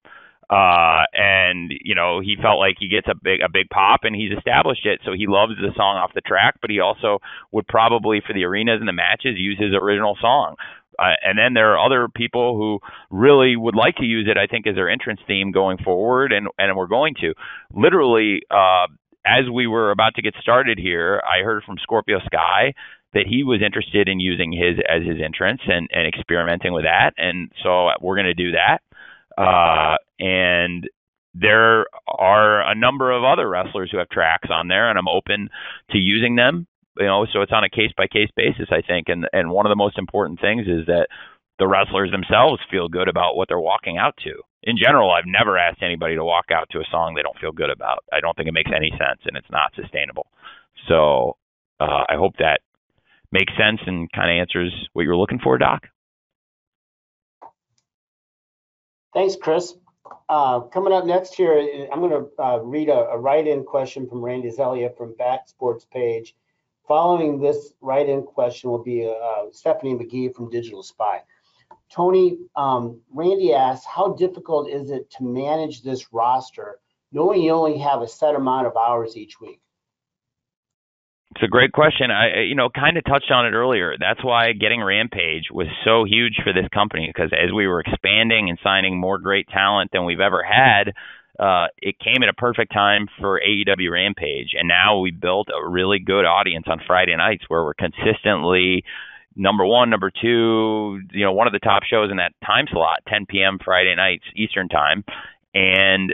Uh, 0.50 1.04
and 1.12 1.72
you 1.80 1.94
know 1.94 2.18
he 2.18 2.34
felt 2.42 2.58
like 2.58 2.74
he 2.80 2.88
gets 2.88 3.06
a 3.06 3.14
big 3.14 3.40
a 3.40 3.48
big 3.48 3.70
pop 3.70 4.00
and 4.02 4.16
he's 4.16 4.36
established 4.36 4.84
it. 4.84 5.00
So 5.04 5.12
he 5.12 5.26
loves 5.28 5.52
the 5.56 5.70
song 5.76 5.96
off 5.96 6.10
the 6.12 6.20
track 6.20 6.56
but 6.60 6.70
he 6.70 6.80
also 6.80 7.20
would 7.52 7.68
probably 7.68 8.20
for 8.26 8.32
the 8.32 8.44
arenas 8.44 8.80
and 8.80 8.88
the 8.88 8.92
matches 8.92 9.36
use 9.36 9.58
his 9.58 9.74
original 9.80 10.16
song. 10.20 10.56
Uh, 10.98 11.14
and 11.22 11.38
then 11.38 11.54
there 11.54 11.72
are 11.72 11.86
other 11.86 12.08
people 12.08 12.56
who 12.56 12.80
really 13.10 13.54
would 13.56 13.76
like 13.76 13.94
to 13.96 14.04
use 14.04 14.26
it 14.28 14.36
i 14.36 14.46
think 14.46 14.66
as 14.66 14.74
their 14.74 14.90
entrance 14.90 15.20
theme 15.26 15.52
going 15.52 15.78
forward 15.78 16.32
and 16.32 16.48
and 16.58 16.76
we're 16.76 16.88
going 16.88 17.14
to. 17.20 17.32
Literally 17.72 18.40
uh 18.50 18.86
as 19.24 19.48
we 19.52 19.68
were 19.68 19.92
about 19.92 20.14
to 20.16 20.22
get 20.22 20.34
started 20.40 20.78
here 20.78 21.22
i 21.24 21.44
heard 21.44 21.62
from 21.62 21.76
scorpio 21.78 22.18
sky 22.26 22.74
that 23.14 23.26
he 23.28 23.44
was 23.44 23.60
interested 23.62 24.08
in 24.08 24.18
using 24.18 24.52
his 24.52 24.78
as 24.88 25.06
his 25.06 25.22
entrance 25.24 25.60
and 25.66 25.88
and 25.92 26.06
experimenting 26.08 26.72
with 26.72 26.84
that. 26.84 27.12
And 27.16 27.52
so 27.62 27.90
we're 28.00 28.16
going 28.16 28.26
to 28.26 28.34
do 28.34 28.52
that 28.52 28.78
uh, 29.40 29.96
and 30.18 30.88
there 31.34 31.86
are 32.06 32.68
a 32.68 32.74
number 32.74 33.12
of 33.12 33.24
other 33.24 33.48
wrestlers 33.48 33.90
who 33.90 33.98
have 33.98 34.08
tracks 34.08 34.48
on 34.50 34.68
there, 34.68 34.90
and 34.90 34.98
I'm 34.98 35.08
open 35.08 35.48
to 35.90 35.98
using 35.98 36.36
them. 36.36 36.66
You 36.98 37.06
know, 37.06 37.26
so 37.32 37.40
it's 37.40 37.52
on 37.52 37.64
a 37.64 37.70
case 37.70 37.92
by 37.96 38.06
case 38.08 38.28
basis, 38.36 38.68
I 38.70 38.82
think. 38.82 39.08
And 39.08 39.26
and 39.32 39.50
one 39.50 39.64
of 39.64 39.70
the 39.70 39.76
most 39.76 39.96
important 39.96 40.40
things 40.40 40.66
is 40.66 40.86
that 40.86 41.06
the 41.58 41.68
wrestlers 41.68 42.10
themselves 42.10 42.60
feel 42.70 42.88
good 42.88 43.08
about 43.08 43.36
what 43.36 43.48
they're 43.48 43.60
walking 43.60 43.96
out 43.96 44.14
to. 44.24 44.32
In 44.62 44.76
general, 44.76 45.10
I've 45.10 45.24
never 45.26 45.56
asked 45.56 45.82
anybody 45.82 46.16
to 46.16 46.24
walk 46.24 46.46
out 46.52 46.68
to 46.70 46.78
a 46.80 46.90
song 46.90 47.14
they 47.14 47.22
don't 47.22 47.38
feel 47.38 47.52
good 47.52 47.70
about. 47.70 48.04
I 48.12 48.20
don't 48.20 48.36
think 48.36 48.48
it 48.48 48.52
makes 48.52 48.70
any 48.74 48.90
sense, 48.90 49.20
and 49.24 49.36
it's 49.36 49.50
not 49.50 49.72
sustainable. 49.74 50.26
So 50.88 51.36
uh, 51.78 52.04
I 52.08 52.16
hope 52.16 52.34
that 52.38 52.60
makes 53.32 53.52
sense 53.56 53.80
and 53.86 54.10
kind 54.12 54.30
of 54.30 54.40
answers 54.40 54.72
what 54.92 55.02
you're 55.02 55.16
looking 55.16 55.38
for, 55.38 55.56
Doc. 55.56 55.84
Thanks, 59.12 59.36
Chris. 59.36 59.74
Uh, 60.28 60.60
coming 60.60 60.92
up 60.92 61.04
next 61.04 61.34
here, 61.34 61.58
I'm 61.92 62.00
going 62.00 62.10
to 62.10 62.42
uh, 62.42 62.58
read 62.58 62.88
a, 62.88 63.08
a 63.10 63.18
write-in 63.18 63.64
question 63.64 64.08
from 64.08 64.22
Randy 64.22 64.50
Zelia 64.50 64.90
from 64.96 65.14
Back 65.16 65.48
Sports 65.48 65.84
Page. 65.92 66.34
Following 66.86 67.40
this 67.40 67.72
write-in 67.80 68.22
question 68.22 68.70
will 68.70 68.82
be 68.82 69.06
uh, 69.06 69.46
Stephanie 69.52 69.94
McGee 69.94 70.34
from 70.34 70.50
Digital 70.50 70.82
Spy. 70.82 71.22
Tony, 71.92 72.38
um, 72.56 73.00
Randy 73.12 73.52
asks, 73.52 73.84
how 73.84 74.12
difficult 74.14 74.68
is 74.68 74.90
it 74.90 75.10
to 75.10 75.24
manage 75.24 75.82
this 75.82 76.12
roster 76.12 76.78
knowing 77.12 77.42
you 77.42 77.50
only 77.50 77.78
have 77.78 78.02
a 78.02 78.08
set 78.08 78.36
amount 78.36 78.68
of 78.68 78.76
hours 78.76 79.16
each 79.16 79.40
week? 79.40 79.60
It's 81.34 81.44
a 81.44 81.48
great 81.48 81.72
question. 81.72 82.10
I, 82.10 82.42
you 82.42 82.56
know, 82.56 82.68
kind 82.68 82.96
of 82.96 83.04
touched 83.04 83.30
on 83.30 83.46
it 83.46 83.52
earlier. 83.52 83.94
That's 83.98 84.22
why 84.24 84.52
getting 84.52 84.82
Rampage 84.82 85.44
was 85.52 85.68
so 85.84 86.04
huge 86.04 86.40
for 86.42 86.52
this 86.52 86.68
company 86.74 87.06
because 87.06 87.30
as 87.32 87.52
we 87.54 87.68
were 87.68 87.80
expanding 87.80 88.48
and 88.50 88.58
signing 88.64 88.98
more 88.98 89.18
great 89.18 89.46
talent 89.48 89.90
than 89.92 90.04
we've 90.04 90.20
ever 90.20 90.42
had, 90.42 90.92
uh, 91.38 91.68
it 91.78 91.98
came 92.00 92.22
at 92.24 92.28
a 92.28 92.34
perfect 92.34 92.72
time 92.72 93.06
for 93.20 93.40
AEW 93.40 93.92
Rampage. 93.92 94.50
And 94.58 94.66
now 94.66 94.98
we 94.98 95.12
built 95.12 95.48
a 95.48 95.68
really 95.68 96.00
good 96.00 96.24
audience 96.24 96.66
on 96.68 96.80
Friday 96.84 97.16
nights 97.16 97.44
where 97.46 97.64
we're 97.64 97.74
consistently 97.74 98.84
number 99.36 99.64
one, 99.64 99.88
number 99.88 100.10
two, 100.10 101.00
you 101.12 101.24
know, 101.24 101.32
one 101.32 101.46
of 101.46 101.52
the 101.52 101.60
top 101.60 101.84
shows 101.84 102.10
in 102.10 102.16
that 102.16 102.32
time 102.44 102.66
slot, 102.70 102.98
10 103.08 103.26
p.m. 103.26 103.58
Friday 103.64 103.94
nights 103.94 104.24
Eastern 104.34 104.68
time. 104.68 105.04
And 105.54 106.12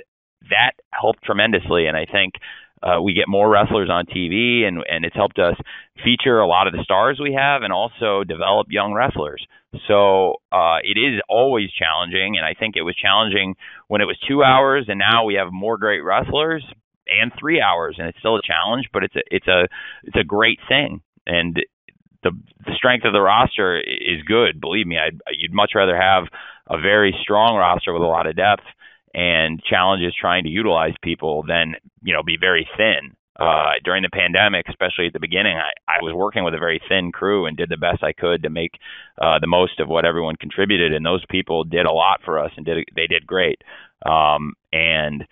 that 0.50 0.72
helped 0.92 1.24
tremendously. 1.24 1.86
And 1.86 1.96
I 1.96 2.04
think 2.04 2.34
uh, 2.82 3.00
we 3.00 3.14
get 3.14 3.28
more 3.28 3.48
wrestlers 3.48 3.88
on 3.90 4.06
TV, 4.06 4.64
and 4.64 4.82
and 4.88 5.04
it's 5.04 5.16
helped 5.16 5.38
us 5.38 5.56
feature 6.04 6.38
a 6.38 6.46
lot 6.46 6.66
of 6.66 6.72
the 6.72 6.84
stars 6.84 7.18
we 7.22 7.32
have, 7.32 7.62
and 7.62 7.72
also 7.72 8.22
develop 8.24 8.68
young 8.70 8.92
wrestlers. 8.92 9.46
So 9.88 10.34
uh, 10.52 10.78
it 10.82 10.98
is 10.98 11.20
always 11.28 11.70
challenging, 11.72 12.36
and 12.36 12.46
I 12.46 12.54
think 12.58 12.76
it 12.76 12.82
was 12.82 12.96
challenging 12.96 13.54
when 13.88 14.00
it 14.00 14.04
was 14.04 14.18
two 14.28 14.42
hours, 14.42 14.86
and 14.88 14.98
now 14.98 15.24
we 15.24 15.34
have 15.34 15.52
more 15.52 15.78
great 15.78 16.00
wrestlers 16.00 16.64
and 17.08 17.32
three 17.38 17.60
hours, 17.60 17.96
and 17.98 18.08
it's 18.08 18.18
still 18.18 18.36
a 18.36 18.42
challenge, 18.42 18.88
but 18.92 19.04
it's 19.04 19.16
a 19.16 19.22
it's 19.30 19.48
a 19.48 19.68
it's 20.04 20.16
a 20.16 20.24
great 20.24 20.58
thing, 20.68 21.00
and 21.26 21.56
the 22.22 22.30
the 22.64 22.74
strength 22.74 23.04
of 23.04 23.12
the 23.12 23.20
roster 23.20 23.78
is 23.78 24.22
good. 24.26 24.60
Believe 24.60 24.86
me, 24.86 24.98
I'd, 24.98 25.20
you'd 25.32 25.52
much 25.52 25.72
rather 25.74 25.96
have 25.96 26.24
a 26.68 26.80
very 26.80 27.14
strong 27.22 27.56
roster 27.56 27.92
with 27.92 28.02
a 28.02 28.06
lot 28.06 28.26
of 28.26 28.36
depth 28.36 28.64
and 29.16 29.60
challenges 29.64 30.14
trying 30.14 30.44
to 30.44 30.50
utilize 30.50 30.94
people 31.02 31.42
then 31.48 31.74
you 32.02 32.12
know 32.14 32.22
be 32.22 32.36
very 32.38 32.68
thin. 32.76 33.16
uh, 33.38 33.72
during 33.84 34.02
the 34.02 34.08
pandemic, 34.08 34.66
especially 34.68 35.06
at 35.06 35.12
the 35.12 35.20
beginning, 35.20 35.56
I, 35.56 35.72
I 35.88 36.02
was 36.02 36.14
working 36.14 36.44
with 36.44 36.54
a 36.54 36.58
very 36.58 36.80
thin 36.88 37.12
crew 37.12 37.44
and 37.46 37.56
did 37.56 37.68
the 37.68 37.76
best 37.76 38.02
I 38.02 38.12
could 38.12 38.42
to 38.42 38.50
make 38.50 38.72
uh, 39.20 39.38
the 39.38 39.46
most 39.46 39.78
of 39.80 39.88
what 39.88 40.06
everyone 40.06 40.36
contributed. 40.36 40.94
And 40.94 41.04
those 41.04 41.24
people 41.28 41.64
did 41.64 41.86
a 41.86 41.92
lot 41.92 42.20
for 42.24 42.38
us 42.38 42.50
and 42.56 42.64
did 42.64 42.84
they 42.94 43.06
did 43.06 43.26
great. 43.26 43.62
Um, 44.04 44.54
and 44.72 45.26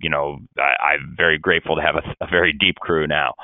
you 0.00 0.10
know, 0.10 0.38
I, 0.58 0.94
I'm 0.94 1.14
very 1.16 1.38
grateful 1.38 1.76
to 1.76 1.82
have 1.82 1.96
a, 1.96 2.24
a 2.24 2.28
very 2.28 2.52
deep 2.52 2.76
crew 2.76 3.06
now. 3.06 3.34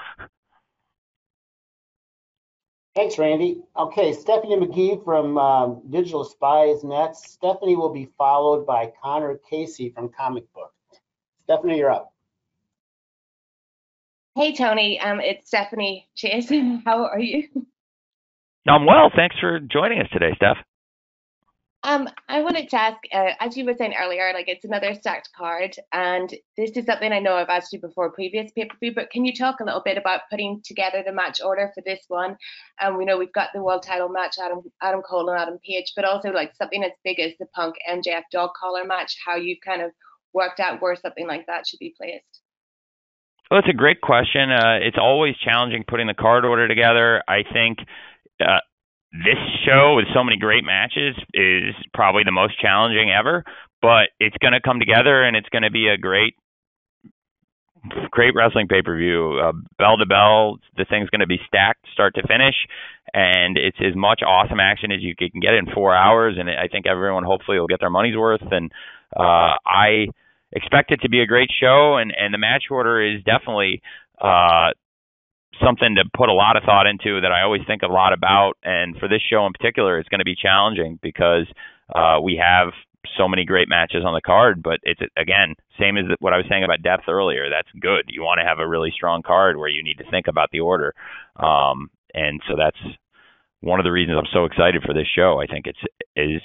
Thanks, 2.99 3.17
Randy. 3.17 3.63
Okay, 3.77 4.13
Stephanie 4.13 4.57
McGee 4.57 5.05
from 5.05 5.39
um, 5.39 5.83
Digital 5.89 6.25
Spy 6.25 6.65
is 6.65 6.83
next. 6.83 7.29
Stephanie 7.29 7.77
will 7.77 7.93
be 7.93 8.11
followed 8.19 8.67
by 8.67 8.93
Connor 9.01 9.39
Casey 9.49 9.91
from 9.91 10.09
Comic 10.09 10.53
Book. 10.53 10.73
Stephanie, 11.45 11.79
you're 11.79 11.93
up. 11.93 12.13
Hey, 14.35 14.53
Tony. 14.53 14.99
Um, 14.99 15.21
it's 15.21 15.47
Stephanie 15.47 16.09
Chase. 16.17 16.51
How 16.85 17.05
are 17.05 17.21
you? 17.21 17.45
I'm 18.67 18.85
well. 18.85 19.13
Thanks 19.15 19.37
for 19.39 19.61
joining 19.61 20.01
us 20.01 20.09
today, 20.13 20.33
Steph. 20.35 20.57
Um, 21.85 22.09
I 22.29 22.43
wanted 22.43 22.69
to 22.71 22.77
ask, 22.77 22.97
uh, 23.13 23.31
as 23.39 23.57
you 23.57 23.65
were 23.65 23.75
saying 23.79 23.95
earlier, 23.99 24.33
like 24.35 24.49
it's 24.49 24.65
another 24.65 24.95
stacked 24.95 25.31
card, 25.37 25.77
and 25.93 26.29
this 26.57 26.73
is 26.73 26.85
something 26.85 27.13
I 27.13 27.21
know 27.21 27.37
I've 27.37 27.49
asked 27.49 27.73
you 27.73 27.81
before, 27.81 28.11
previous 28.11 28.51
pay 28.51 28.65
per 28.65 28.77
view. 28.81 28.93
But 28.93 29.11
can 29.11 29.25
you 29.25 29.33
talk 29.33 29.61
a 29.61 29.65
little 29.65 29.83
bit 29.85 29.97
about 29.97 30.23
putting 30.29 30.61
together 30.65 31.05
the 31.07 31.13
match 31.13 31.41
order 31.41 31.71
for 31.73 31.83
this 31.87 32.01
one? 32.09 32.37
And 32.81 32.95
um, 32.95 32.99
we 32.99 33.05
know 33.05 33.17
we've 33.17 33.33
got 33.33 33.51
the 33.55 33.63
world 33.63 33.85
title 33.85 34.09
match, 34.09 34.37
Adam 34.43 34.63
Adam 34.83 35.03
Cole 35.03 35.31
and 35.31 35.39
Adam 35.39 35.59
Page, 35.65 35.93
but 35.95 36.05
also 36.05 36.31
like 36.31 36.53
something 36.57 36.83
as 36.83 36.91
big 37.05 37.21
as 37.21 37.33
the 37.39 37.47
Punk 37.55 37.77
MJF 37.89 38.23
dog 38.33 38.51
collar 38.61 38.85
match. 38.85 39.17
How 39.25 39.37
you've 39.37 39.61
kind 39.65 39.81
of 39.81 39.93
worked 40.33 40.59
out 40.59 40.83
where 40.83 40.97
something 40.97 41.29
like 41.29 41.47
that 41.47 41.69
should 41.69 41.79
be 41.79 41.95
placed. 41.97 42.25
Well, 43.51 43.61
it's 43.61 43.69
a 43.69 43.77
great 43.77 44.01
question. 44.01 44.51
Uh, 44.51 44.79
it's 44.83 44.99
always 45.01 45.37
challenging 45.45 45.85
putting 45.87 46.09
the 46.09 46.15
card 46.15 46.45
order 46.45 46.67
together. 46.67 47.23
I 47.29 47.45
think 47.51 47.79
uh, 48.41 48.59
this 49.13 49.39
show 49.65 49.95
with 49.97 50.07
so 50.15 50.23
many 50.23 50.37
great 50.37 50.65
matches 50.65 51.17
is 51.33 51.75
probably 51.95 52.23
the 52.25 52.33
most 52.33 52.61
challenging 52.61 53.11
ever, 53.11 53.45
but 53.81 54.11
it's 54.21 54.37
going 54.39 54.53
to 54.53 54.61
come 54.61 54.79
together 54.79 55.25
and 55.25 55.37
it's 55.37 55.49
going 55.49 55.63
to 55.63 55.71
be 55.71 55.89
a 55.89 55.97
great 55.97 56.35
great 58.11 58.35
wrestling 58.35 58.67
pay-per-view. 58.69 59.39
Uh, 59.39 59.53
bell 59.79 59.97
to 59.97 60.05
bell 60.05 60.59
the 60.77 60.85
thing's 60.85 61.09
going 61.11 61.21
to 61.21 61.27
be 61.27 61.39
stacked 61.47 61.87
start 61.93 62.15
to 62.15 62.27
finish 62.27 62.55
and 63.15 63.57
it's 63.57 63.79
as 63.81 63.95
much 63.95 64.21
awesome 64.27 64.61
action 64.61 64.93
as 64.93 65.01
you 65.01 65.15
can 65.17 65.41
get 65.41 65.55
in 65.55 65.67
four 65.73 65.95
hours 65.95 66.35
and 66.39 66.51
i 66.51 66.69
think 66.69 66.87
everyone 66.87 67.25
hopefully 67.25 67.59
will 67.59 67.67
get 67.67 67.81
their 67.81 67.89
money's 67.89 68.17
worth 68.17 68.43
and 68.51 68.73
uh, 69.17 69.55
i 69.65 70.07
expect 70.53 70.91
it 70.91 71.01
to 71.01 71.09
be 71.09 71.21
a 71.21 71.27
great 71.27 71.51
show 71.61 71.97
and 71.97 72.13
and 72.19 72.35
the 72.35 72.39
match 72.39 72.65
order 72.71 73.01
is 73.01 73.23
definitely 73.23 73.81
uh, 74.21 74.71
something 75.65 75.95
to 75.97 76.05
put 76.17 76.29
a 76.29 76.33
lot 76.33 76.57
of 76.57 76.63
thought 76.65 76.87
into 76.87 77.21
that 77.21 77.33
I 77.33 77.43
always 77.43 77.63
think 77.67 77.83
a 77.83 77.87
lot 77.87 78.13
about. 78.13 78.55
And 78.63 78.97
for 78.97 79.09
this 79.09 79.23
show 79.29 79.47
in 79.47 79.53
particular, 79.53 79.99
it's 79.99 80.09
going 80.09 80.21
to 80.21 80.25
be 80.25 80.37
challenging 80.37 80.99
because 81.03 81.47
uh, 81.95 82.19
we 82.23 82.41
have 82.43 82.73
so 83.17 83.29
many 83.29 83.45
great 83.45 83.69
matches 83.69 84.05
on 84.05 84.15
the 84.15 84.21
card. 84.21 84.63
But 84.63 84.81
it's 84.83 85.01
again, 85.17 85.55
same 85.79 85.97
as 85.97 86.05
what 86.21 86.33
I 86.33 86.37
was 86.37 86.47
saying 86.49 86.65
about 86.65 86.83
depth 86.83 87.09
earlier. 87.09 87.49
That's 87.51 87.69
good. 87.81 88.07
You 88.09 88.23
want 88.23 88.39
to 88.41 88.47
have 88.47 88.59
a 88.59 88.69
really 88.69 88.93
strong 88.95 89.23
card 89.23 89.57
where 89.57 89.69
you 89.69 89.83
need 89.83 89.99
to 89.99 90.11
think 90.11 90.27
about 90.27 90.51
the 90.53 90.61
order. 90.61 90.95
Um, 91.37 91.91
and 92.15 92.41
so 92.49 92.55
that's 92.57 92.79
one 93.61 93.81
of 93.81 93.85
the 93.85 93.93
reasons 93.93 94.19
I'm 94.19 94.33
so 94.33 94.45
excited 94.45 94.83
for 94.85 94.95
this 94.95 95.09
show. 95.15 95.41
I 95.41 95.47
think 95.47 95.67
it's 95.67 95.79
is 96.17 96.43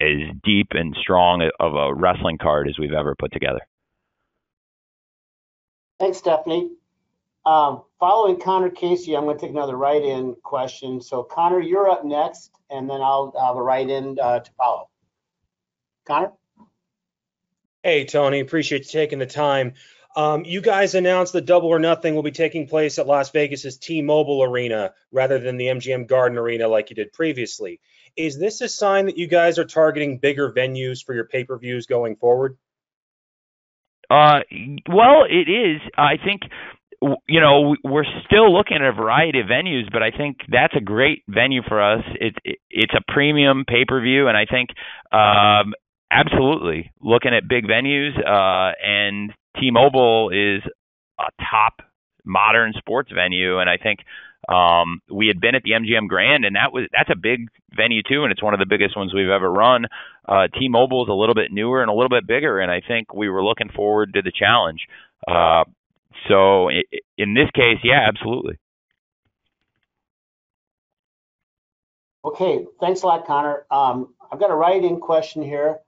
as 0.00 0.36
deep 0.44 0.68
and 0.72 0.94
strong 1.00 1.48
of 1.60 1.74
a 1.74 1.94
wrestling 1.94 2.38
card 2.38 2.68
as 2.68 2.78
we've 2.78 2.92
ever 2.92 3.14
put 3.18 3.32
together. 3.32 3.60
Thanks, 6.00 6.18
Stephanie. 6.18 6.70
Um, 7.46 7.82
following 8.00 8.40
Connor 8.40 8.70
Casey, 8.70 9.16
I'm 9.16 9.24
going 9.24 9.36
to 9.36 9.40
take 9.40 9.50
another 9.50 9.76
write-in 9.76 10.36
question. 10.42 11.00
So 11.00 11.22
Connor, 11.22 11.60
you're 11.60 11.90
up 11.90 12.04
next, 12.04 12.50
and 12.70 12.88
then 12.88 13.02
I'll 13.02 13.34
have 13.38 13.56
a 13.56 13.62
write-in 13.62 14.18
uh, 14.20 14.40
to 14.40 14.50
follow. 14.52 14.88
Connor? 16.06 16.32
Hey, 17.82 18.06
Tony, 18.06 18.40
appreciate 18.40 18.86
you 18.86 18.90
taking 19.00 19.18
the 19.18 19.26
time. 19.26 19.74
Um, 20.16 20.44
you 20.44 20.60
guys 20.60 20.94
announced 20.94 21.32
that 21.32 21.44
Double 21.44 21.68
or 21.68 21.78
Nothing 21.78 22.14
will 22.14 22.22
be 22.22 22.30
taking 22.30 22.68
place 22.68 22.98
at 22.98 23.06
Las 23.06 23.30
Vegas's 23.30 23.76
T-Mobile 23.76 24.44
Arena 24.44 24.92
rather 25.10 25.38
than 25.38 25.56
the 25.56 25.66
MGM 25.66 26.06
Garden 26.06 26.38
Arena 26.38 26.68
like 26.68 26.90
you 26.90 26.96
did 26.96 27.12
previously. 27.12 27.80
Is 28.16 28.38
this 28.38 28.60
a 28.60 28.68
sign 28.68 29.06
that 29.06 29.18
you 29.18 29.26
guys 29.26 29.58
are 29.58 29.64
targeting 29.64 30.18
bigger 30.18 30.52
venues 30.52 31.04
for 31.04 31.14
your 31.14 31.24
pay-per-views 31.24 31.86
going 31.86 32.16
forward? 32.16 32.56
Uh, 34.08 34.40
well, 34.88 35.24
it 35.28 35.50
is. 35.50 35.80
I 35.98 36.16
think 36.16 36.42
you 37.26 37.40
know, 37.40 37.76
we're 37.84 38.04
still 38.26 38.52
looking 38.52 38.76
at 38.76 38.82
a 38.82 38.92
variety 38.92 39.40
of 39.40 39.46
venues, 39.46 39.90
but 39.92 40.02
I 40.02 40.10
think 40.10 40.38
that's 40.48 40.74
a 40.76 40.80
great 40.80 41.22
venue 41.28 41.62
for 41.66 41.82
us. 41.82 42.04
It's 42.20 42.36
it's 42.70 42.92
a 42.94 43.12
premium 43.12 43.64
pay 43.66 43.84
per 43.86 44.00
view, 44.00 44.28
and 44.28 44.36
I 44.36 44.46
think 44.46 44.70
um, 45.12 45.74
absolutely 46.10 46.92
looking 47.00 47.34
at 47.34 47.48
big 47.48 47.64
venues. 47.64 48.16
Uh, 48.18 48.72
and 48.84 49.32
T-Mobile 49.60 50.30
is 50.30 50.62
a 51.18 51.30
top 51.50 51.74
modern 52.24 52.72
sports 52.78 53.10
venue, 53.14 53.58
and 53.58 53.68
I 53.68 53.76
think 53.76 54.00
um, 54.48 55.00
we 55.10 55.26
had 55.28 55.40
been 55.40 55.54
at 55.54 55.62
the 55.62 55.72
MGM 55.72 56.08
Grand, 56.08 56.44
and 56.44 56.56
that 56.56 56.72
was 56.72 56.88
that's 56.92 57.10
a 57.10 57.16
big 57.16 57.48
venue 57.74 58.02
too, 58.02 58.24
and 58.24 58.32
it's 58.32 58.42
one 58.42 58.54
of 58.54 58.60
the 58.60 58.66
biggest 58.68 58.96
ones 58.96 59.12
we've 59.14 59.28
ever 59.28 59.50
run. 59.50 59.86
Uh, 60.28 60.48
T-Mobile 60.58 61.04
is 61.04 61.08
a 61.08 61.14
little 61.14 61.34
bit 61.34 61.52
newer 61.52 61.82
and 61.82 61.90
a 61.90 61.94
little 61.94 62.08
bit 62.08 62.26
bigger, 62.26 62.60
and 62.60 62.70
I 62.70 62.80
think 62.86 63.14
we 63.14 63.28
were 63.28 63.44
looking 63.44 63.68
forward 63.74 64.14
to 64.14 64.22
the 64.22 64.32
challenge. 64.32 64.80
Uh, 65.26 65.64
so 66.28 66.70
in 67.18 67.34
this 67.34 67.50
case, 67.54 67.78
yeah, 67.82 68.06
absolutely. 68.08 68.56
Okay, 72.24 72.64
thanks 72.80 73.02
a 73.02 73.06
lot, 73.06 73.26
Connor. 73.26 73.66
Um, 73.70 74.14
I've 74.32 74.40
got 74.40 74.50
a 74.50 74.54
write-in 74.54 74.98
question 74.98 75.42
here 75.42 75.80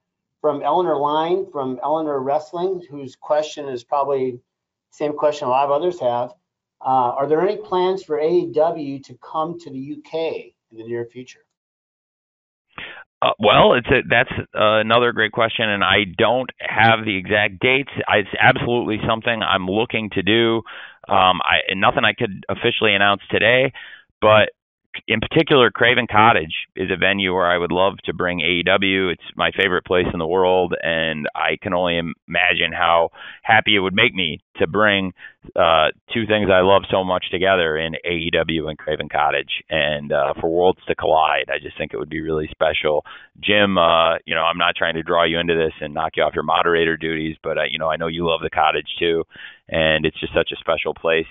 from 0.42 0.62
Eleanor 0.62 0.96
Line 0.98 1.46
from 1.50 1.80
Eleanor 1.82 2.20
Wrestling, 2.20 2.82
whose 2.90 3.16
question 3.16 3.68
is 3.68 3.84
probably 3.84 4.38
same 4.90 5.14
question 5.14 5.48
a 5.48 5.50
lot 5.50 5.64
of 5.64 5.70
others 5.70 5.98
have. 6.00 6.32
Uh, 6.80 7.14
are 7.16 7.26
there 7.26 7.40
any 7.40 7.56
plans 7.56 8.02
for 8.02 8.18
AEW 8.18 9.02
to 9.04 9.18
come 9.22 9.58
to 9.60 9.70
the 9.70 9.96
UK 9.96 10.52
in 10.70 10.78
the 10.78 10.84
near 10.84 11.06
future? 11.06 11.45
Uh, 13.26 13.32
well, 13.40 13.74
it's 13.74 13.88
a, 13.88 14.06
that's 14.08 14.30
uh, 14.54 14.78
another 14.78 15.10
great 15.12 15.32
question, 15.32 15.68
and 15.68 15.82
I 15.82 16.04
don't 16.16 16.50
have 16.60 17.04
the 17.04 17.16
exact 17.16 17.58
dates. 17.58 17.90
It's 18.08 18.28
absolutely 18.40 18.98
something 19.08 19.42
I'm 19.42 19.66
looking 19.66 20.10
to 20.10 20.22
do. 20.22 20.58
Um, 21.08 21.40
I, 21.42 21.74
nothing 21.74 22.04
I 22.04 22.12
could 22.12 22.44
officially 22.48 22.94
announce 22.94 23.22
today, 23.28 23.72
but 24.20 24.50
in 25.06 25.20
particular, 25.20 25.70
Craven 25.70 26.06
Cottage 26.10 26.54
is 26.74 26.90
a 26.90 26.96
venue 26.96 27.34
where 27.34 27.46
I 27.46 27.58
would 27.58 27.72
love 27.72 27.94
to 28.04 28.12
bring 28.12 28.40
AEW. 28.40 29.12
It's 29.12 29.22
my 29.36 29.50
favorite 29.56 29.84
place 29.84 30.06
in 30.12 30.18
the 30.18 30.26
world, 30.26 30.74
and 30.82 31.26
I 31.34 31.56
can 31.60 31.74
only 31.74 31.98
imagine 31.98 32.72
how 32.72 33.10
happy 33.42 33.76
it 33.76 33.80
would 33.80 33.94
make 33.94 34.14
me 34.14 34.40
to 34.56 34.66
bring 34.66 35.12
uh, 35.54 35.88
two 36.12 36.26
things 36.26 36.48
I 36.50 36.60
love 36.60 36.82
so 36.90 37.04
much 37.04 37.26
together 37.30 37.76
in 37.76 37.94
AEW 38.04 38.68
and 38.68 38.78
Craven 38.78 39.08
Cottage, 39.08 39.62
and 39.70 40.12
uh, 40.12 40.34
for 40.40 40.50
worlds 40.50 40.80
to 40.88 40.94
collide. 40.94 41.46
I 41.48 41.58
just 41.62 41.78
think 41.78 41.92
it 41.92 41.98
would 41.98 42.10
be 42.10 42.20
really 42.20 42.48
special. 42.50 43.04
Jim, 43.40 43.78
uh, 43.78 44.16
you 44.24 44.34
know, 44.34 44.42
I'm 44.42 44.58
not 44.58 44.76
trying 44.76 44.94
to 44.94 45.02
draw 45.02 45.24
you 45.24 45.38
into 45.38 45.54
this 45.54 45.74
and 45.80 45.94
knock 45.94 46.12
you 46.16 46.22
off 46.22 46.34
your 46.34 46.44
moderator 46.44 46.96
duties, 46.96 47.36
but 47.42 47.58
uh, 47.58 47.64
you 47.70 47.78
know, 47.78 47.88
I 47.88 47.96
know 47.96 48.08
you 48.08 48.26
love 48.26 48.40
the 48.42 48.50
cottage 48.50 48.88
too, 48.98 49.24
and 49.68 50.04
it's 50.04 50.18
just 50.18 50.34
such 50.34 50.50
a 50.52 50.60
special 50.60 50.94
place 50.94 51.26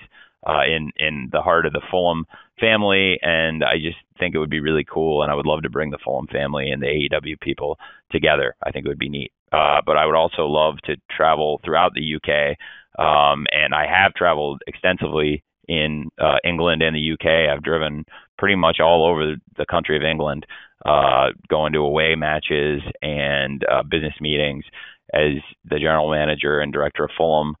uh, 0.46 0.62
in 0.64 0.92
in 0.96 1.28
the 1.32 1.42
heart 1.42 1.66
of 1.66 1.72
the 1.72 1.82
Fulham 1.90 2.26
family, 2.60 3.18
and 3.22 3.64
I 3.64 3.78
just 3.78 3.98
think 4.18 4.34
it 4.34 4.38
would 4.38 4.50
be 4.50 4.60
really 4.60 4.84
cool, 4.84 5.22
and 5.22 5.30
I 5.30 5.34
would 5.34 5.46
love 5.46 5.62
to 5.62 5.70
bring 5.70 5.90
the 5.90 5.98
Fulham 6.02 6.26
family 6.28 6.70
and 6.70 6.82
the 6.82 6.86
AEW 6.86 7.40
people 7.40 7.78
together. 8.10 8.54
I 8.62 8.70
think 8.70 8.86
it 8.86 8.88
would 8.88 8.98
be 8.98 9.08
neat. 9.08 9.32
Uh, 9.52 9.80
but 9.84 9.96
I 9.96 10.06
would 10.06 10.16
also 10.16 10.46
love 10.46 10.76
to 10.84 10.96
travel 11.14 11.60
throughout 11.64 11.92
the 11.94 12.16
UK, 12.16 12.56
um, 12.98 13.46
and 13.52 13.74
I 13.74 13.86
have 13.86 14.14
traveled 14.14 14.62
extensively 14.66 15.42
in 15.68 16.10
uh, 16.18 16.36
England 16.44 16.82
and 16.82 16.94
the 16.94 17.12
UK. 17.12 17.50
I've 17.50 17.62
driven 17.62 18.04
pretty 18.38 18.56
much 18.56 18.78
all 18.80 19.06
over 19.06 19.36
the 19.56 19.66
country 19.66 19.96
of 19.96 20.02
England, 20.02 20.46
uh, 20.84 21.28
going 21.48 21.72
to 21.72 21.80
away 21.80 22.14
matches 22.14 22.82
and 23.02 23.64
uh, 23.70 23.82
business 23.82 24.14
meetings 24.20 24.64
as 25.12 25.40
the 25.64 25.78
general 25.78 26.10
manager 26.10 26.60
and 26.60 26.72
director 26.72 27.04
of 27.04 27.10
Fulham 27.16 27.56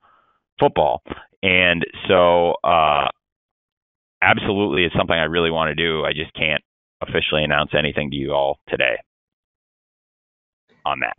football. 0.60 1.02
And 1.46 1.84
so, 2.08 2.54
uh, 2.64 3.06
absolutely, 4.20 4.82
it's 4.82 4.96
something 4.96 5.14
I 5.14 5.24
really 5.24 5.52
want 5.52 5.68
to 5.68 5.76
do. 5.76 6.04
I 6.04 6.12
just 6.12 6.34
can't 6.34 6.62
officially 7.00 7.44
announce 7.44 7.70
anything 7.72 8.10
to 8.10 8.16
you 8.16 8.32
all 8.32 8.58
today 8.68 8.96
on 10.84 10.98
that. 11.00 11.16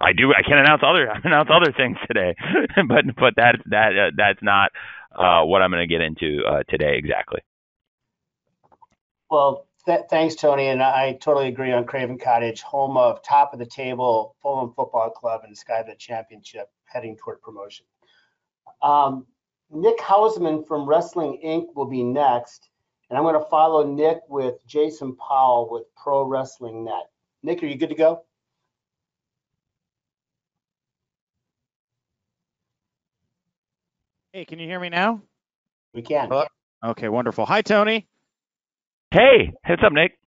I 0.00 0.12
do. 0.12 0.32
I 0.36 0.42
can 0.42 0.58
announce 0.58 0.82
other 0.84 1.06
announce 1.24 1.50
other 1.52 1.72
things 1.72 1.96
today, 2.08 2.34
but 2.88 3.04
but 3.16 3.34
that 3.36 3.58
that 3.66 3.92
uh, 3.96 4.10
that's 4.16 4.42
not 4.42 4.72
uh, 5.14 5.44
what 5.44 5.62
I'm 5.62 5.70
going 5.70 5.88
to 5.88 5.92
get 5.92 6.00
into 6.00 6.42
uh, 6.44 6.64
today 6.68 6.96
exactly. 6.98 7.42
Well, 9.30 9.68
th- 9.86 10.06
thanks, 10.10 10.34
Tony, 10.34 10.66
and 10.66 10.82
I 10.82 11.12
totally 11.12 11.46
agree 11.46 11.72
on 11.72 11.84
Craven 11.84 12.18
Cottage, 12.18 12.60
home 12.62 12.96
of 12.96 13.22
top 13.22 13.52
of 13.52 13.60
the 13.60 13.66
table 13.66 14.34
Fulham 14.42 14.72
Football 14.74 15.10
Club 15.10 15.42
and 15.44 15.56
Skybet 15.56 15.98
Championship, 15.98 16.70
heading 16.86 17.16
toward 17.16 17.40
promotion. 17.40 17.86
Um, 18.82 19.26
Nick 19.70 19.98
Hausman 19.98 20.66
from 20.66 20.86
Wrestling 20.86 21.40
Inc. 21.44 21.74
will 21.74 21.86
be 21.86 22.02
next. 22.02 22.68
And 23.08 23.16
I'm 23.16 23.24
going 23.24 23.34
to 23.40 23.48
follow 23.48 23.86
Nick 23.86 24.20
with 24.28 24.54
Jason 24.66 25.16
Powell 25.16 25.68
with 25.70 25.84
Pro 25.94 26.24
Wrestling 26.24 26.84
Net. 26.84 27.10
Nick, 27.42 27.62
are 27.62 27.66
you 27.66 27.76
good 27.76 27.90
to 27.90 27.94
go? 27.94 28.24
Hey, 34.32 34.44
can 34.44 34.58
you 34.58 34.66
hear 34.66 34.80
me 34.80 34.88
now? 34.88 35.22
We 35.94 36.02
can. 36.02 36.28
Okay, 36.84 37.08
wonderful. 37.08 37.46
Hi, 37.46 37.62
Tony. 37.62 38.06
Hey, 39.10 39.52
what's 39.66 39.82
up, 39.82 39.92
Nick? 39.92 40.18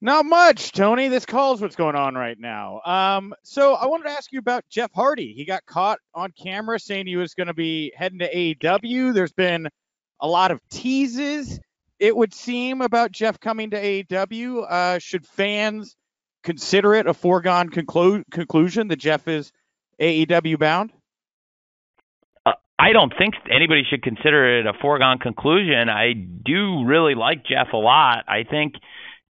Not 0.00 0.26
much, 0.26 0.72
Tony. 0.72 1.08
This 1.08 1.24
calls 1.24 1.60
what's 1.60 1.76
going 1.76 1.96
on 1.96 2.14
right 2.14 2.38
now. 2.38 2.80
Um, 2.84 3.34
so 3.42 3.74
I 3.74 3.86
wanted 3.86 4.04
to 4.04 4.10
ask 4.10 4.30
you 4.30 4.38
about 4.38 4.64
Jeff 4.68 4.92
Hardy. 4.92 5.32
He 5.32 5.44
got 5.44 5.64
caught 5.64 5.98
on 6.14 6.32
camera 6.32 6.78
saying 6.78 7.06
he 7.06 7.16
was 7.16 7.34
going 7.34 7.46
to 7.46 7.54
be 7.54 7.92
heading 7.96 8.18
to 8.18 8.32
AEW. 8.32 9.14
There's 9.14 9.32
been 9.32 9.68
a 10.20 10.28
lot 10.28 10.50
of 10.50 10.60
teases, 10.70 11.58
it 11.98 12.14
would 12.14 12.34
seem, 12.34 12.82
about 12.82 13.10
Jeff 13.10 13.40
coming 13.40 13.70
to 13.70 13.82
AEW. 13.82 14.66
Uh, 14.70 14.98
should 14.98 15.26
fans 15.26 15.96
consider 16.42 16.94
it 16.94 17.06
a 17.06 17.14
foregone 17.14 17.70
conclu- 17.70 18.24
conclusion 18.30 18.88
that 18.88 18.96
Jeff 18.96 19.26
is 19.28 19.50
AEW 19.98 20.58
bound? 20.58 20.92
I 22.78 22.92
don't 22.92 23.12
think 23.16 23.34
anybody 23.50 23.84
should 23.88 24.02
consider 24.02 24.58
it 24.58 24.66
a 24.66 24.74
foregone 24.74 25.18
conclusion. 25.18 25.88
I 25.88 26.12
do 26.12 26.84
really 26.84 27.14
like 27.14 27.44
Jeff 27.46 27.72
a 27.72 27.78
lot. 27.78 28.24
I 28.28 28.44
think 28.44 28.74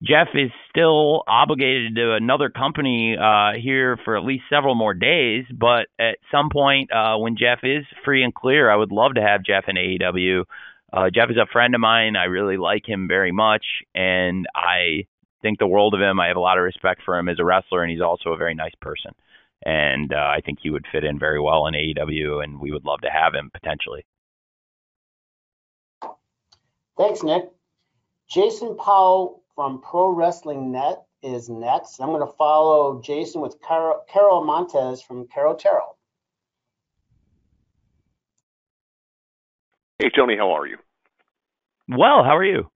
Jeff 0.03 0.29
is 0.35 0.51
still 0.71 1.23
obligated 1.27 1.97
to 1.97 2.13
another 2.15 2.51
company 2.51 3.17
uh, 3.17 3.53
here 3.61 3.99
for 4.05 4.17
at 4.17 4.25
least 4.25 4.45
several 4.51 4.75
more 4.75 4.93
days. 4.95 5.45
But 5.51 5.87
at 5.99 6.19
some 6.31 6.51
point, 6.51 6.93
uh, 6.93 7.17
when 7.17 7.37
Jeff 7.37 7.61
is 7.63 7.85
free 8.05 8.23
and 8.23 8.35
clear, 8.35 8.71
I 8.71 8.77
would 8.77 8.93
love 8.93 9.15
to 9.15 9.23
have 9.23 9.43
Jeff 9.43 9.65
in 9.69 9.77
AEW. 9.77 10.45
Uh, 10.93 11.11
Jeff 11.13 11.31
is 11.31 11.37
a 11.37 11.51
friend 11.51 11.75
of 11.75 11.81
mine. 11.81 12.15
I 12.15 12.25
really 12.25 12.59
like 12.59 12.87
him 12.87 13.09
very 13.09 13.33
much, 13.33 13.65
and 13.95 14.47
I 14.55 15.07
think 15.43 15.59
the 15.59 15.67
world 15.67 15.95
of 15.95 16.01
him. 16.01 16.21
I 16.21 16.29
have 16.29 16.37
a 16.37 16.41
lot 16.41 16.59
of 16.59 16.65
respect 16.65 17.03
for 17.05 17.19
him 17.19 17.29
as 17.29 17.39
a 17.39 17.45
wrestler, 17.45 17.83
and 17.83 17.91
he's 17.91 18.01
also 18.03 18.31
a 18.31 18.37
very 18.37 18.55
nice 18.55 18.75
person 18.81 19.13
and 19.65 20.13
uh, 20.13 20.17
I 20.17 20.41
think 20.45 20.59
he 20.63 20.71
would 20.71 20.87
fit 20.93 21.05
in 21.05 21.19
very 21.19 21.41
well 21.41 21.67
in 21.67 21.75
AEW, 21.75 22.43
and 22.43 22.61
we 22.61 22.71
would 22.71 22.85
love 22.85 23.01
to 23.01 23.11
have 23.11 23.35
him 23.35 23.51
potentially. 23.53 24.05
Thanks, 26.97 27.23
Nick. 27.23 27.51
Jason 28.29 28.77
Powell 28.77 29.43
from 29.57 29.81
Pro 29.81 30.11
Wrestling 30.11 30.71
Net 30.71 31.03
is 31.23 31.49
next. 31.49 31.99
I'm 31.99 32.11
going 32.11 32.25
to 32.25 32.33
follow 32.35 33.01
Jason 33.03 33.40
with 33.40 33.57
Carol, 33.66 34.05
Carol 34.12 34.45
Montez 34.45 35.03
from 35.03 35.27
Caro 35.35 35.57
Tarot. 35.57 35.97
Hey, 39.99 40.11
Tony, 40.14 40.37
how 40.37 40.53
are 40.53 40.66
you? 40.66 40.77
Well, 41.88 42.23
how 42.23 42.37
are 42.37 42.45
you? 42.45 42.71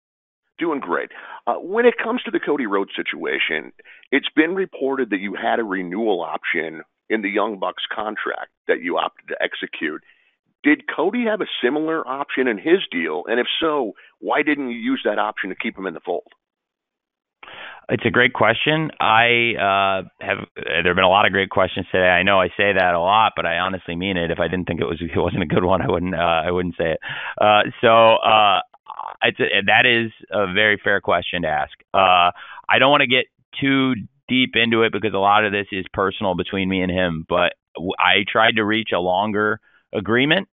Doing 0.59 0.81
great. 0.81 1.11
Uh, 1.47 1.55
when 1.57 1.85
it 1.85 1.95
comes 2.03 2.23
to 2.23 2.31
the 2.31 2.41
Cody 2.41 2.67
Rhodes 2.67 2.93
situation, 2.97 3.73
it's 4.11 4.29
been 4.35 4.55
reported 4.55 5.11
that 5.11 5.21
you 5.21 5.35
had 5.35 5.59
a 5.59 5.65
renewal 5.65 6.23
option 6.23 6.83
in 7.11 7.23
the 7.23 7.29
Young 7.29 7.59
Bucks 7.59 7.83
contract 7.95 8.51
that 8.69 8.81
you 8.81 8.97
opted 8.97 9.29
to 9.29 9.37
execute. 9.43 10.03
Did 10.63 10.85
Cody 10.95 11.25
have 11.25 11.41
a 11.41 11.47
similar 11.63 12.07
option 12.07 12.47
in 12.47 12.57
his 12.57 12.81
deal? 12.91 13.25
And 13.27 13.39
if 13.39 13.47
so, 13.61 13.93
why 14.19 14.43
didn't 14.43 14.71
you 14.71 14.79
use 14.79 15.03
that 15.05 15.19
option 15.19 15.51
to 15.51 15.57
keep 15.57 15.77
him 15.77 15.87
in 15.87 15.95
the 15.95 16.01
fold? 16.01 16.33
It's 17.89 18.05
a 18.07 18.11
great 18.11 18.33
question. 18.33 18.91
I 19.01 19.55
uh, 19.59 20.25
have. 20.25 20.39
There 20.55 20.87
have 20.87 20.95
been 20.95 21.05
a 21.05 21.09
lot 21.09 21.27
of 21.27 21.33
great 21.33 21.51
questions 21.51 21.87
today. 21.91 22.07
I 22.07 22.23
know 22.23 22.41
I 22.41 22.49
say 22.57 22.73
that 22.73 22.95
a 22.95 23.01
lot, 23.01 23.33
but 23.35 23.47
I 23.47 23.59
honestly 23.59 23.97
mean 23.97 24.17
it. 24.17 24.31
If 24.31 24.39
I 24.39 24.47
didn't 24.47 24.67
think 24.67 24.81
it 24.81 24.87
was 24.87 25.01
it 25.01 25.19
wasn't 25.19 25.43
a 25.43 25.47
good 25.47 25.65
one, 25.65 25.83
I 25.83 25.91
wouldn't 25.91 26.15
uh, 26.15 26.43
I 26.47 26.51
wouldn't 26.53 26.77
say 26.77 26.93
it. 26.93 27.01
Uh, 27.41 27.63
so 27.81 28.15
uh, 28.15 28.61
it's 29.23 29.41
a, 29.41 29.63
that 29.67 29.87
is 29.87 30.13
a 30.31 30.53
very 30.53 30.81
fair 30.83 31.01
question 31.01 31.43
to 31.43 31.49
ask. 31.49 31.73
Uh, 31.93 32.31
I 32.69 32.79
don't 32.79 32.91
want 32.91 33.03
to 33.03 33.09
get 33.09 33.27
too 33.61 33.95
deep 34.29 34.55
into 34.55 34.83
it 34.83 34.93
because 34.93 35.13
a 35.13 35.19
lot 35.19 35.45
of 35.45 35.51
this 35.51 35.67
is 35.73 35.85
personal 35.93 36.37
between 36.37 36.69
me 36.69 36.83
and 36.83 36.93
him. 36.93 37.27
But 37.29 37.55
I 37.99 38.25
tried 38.31 38.57
to 38.57 38.65
reach 38.65 38.91
a 38.95 39.01
longer 39.01 39.59
agreement 39.93 40.49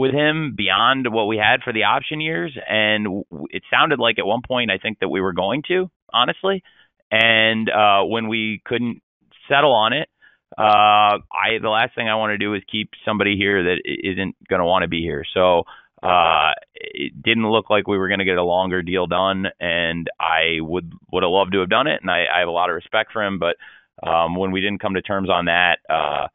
with 0.00 0.14
him 0.14 0.54
beyond 0.56 1.06
what 1.12 1.26
we 1.26 1.36
had 1.36 1.62
for 1.62 1.72
the 1.72 1.84
option 1.84 2.20
years, 2.20 2.56
and 2.66 3.24
it 3.50 3.62
sounded 3.70 3.98
like 3.98 4.18
at 4.18 4.26
one 4.26 4.40
point 4.46 4.70
I 4.70 4.78
think 4.78 4.98
that 5.00 5.10
we 5.10 5.20
were 5.20 5.34
going 5.34 5.62
to, 5.68 5.90
honestly. 6.12 6.62
And 7.10 7.68
uh, 7.68 8.02
when 8.04 8.28
we 8.28 8.62
couldn't 8.64 9.02
settle 9.46 9.72
on 9.72 9.92
it, 9.92 10.08
uh, 10.56 11.20
I 11.30 11.58
the 11.60 11.68
last 11.68 11.94
thing 11.94 12.08
I 12.08 12.16
want 12.16 12.30
to 12.30 12.38
do 12.38 12.54
is 12.54 12.62
keep 12.70 12.90
somebody 13.04 13.36
here 13.36 13.62
that 13.62 13.76
isn't 13.84 14.36
going 14.48 14.60
to 14.60 14.66
want 14.66 14.82
to 14.82 14.88
be 14.88 15.02
here. 15.02 15.24
So 15.34 15.64
uh, 16.02 16.52
it 16.74 17.22
didn't 17.22 17.50
look 17.50 17.68
like 17.68 17.86
we 17.86 17.98
were 17.98 18.08
going 18.08 18.20
to 18.20 18.24
get 18.24 18.38
a 18.38 18.42
longer 18.42 18.82
deal 18.82 19.06
done, 19.06 19.46
and 19.60 20.08
I 20.18 20.60
would 20.60 20.92
would 21.12 21.22
have 21.22 21.30
loved 21.30 21.52
to 21.52 21.60
have 21.60 21.68
done 21.68 21.86
it, 21.86 22.00
and 22.00 22.10
I, 22.10 22.24
I 22.34 22.38
have 22.40 22.48
a 22.48 22.52
lot 22.52 22.70
of 22.70 22.74
respect 22.74 23.12
for 23.12 23.22
him. 23.22 23.38
But 23.38 23.56
um, 24.02 24.34
when 24.34 24.50
we 24.50 24.62
didn't 24.62 24.80
come 24.80 24.94
to 24.94 25.02
terms 25.02 25.28
on 25.28 25.44
that, 25.44 25.78
uh, 25.88 26.28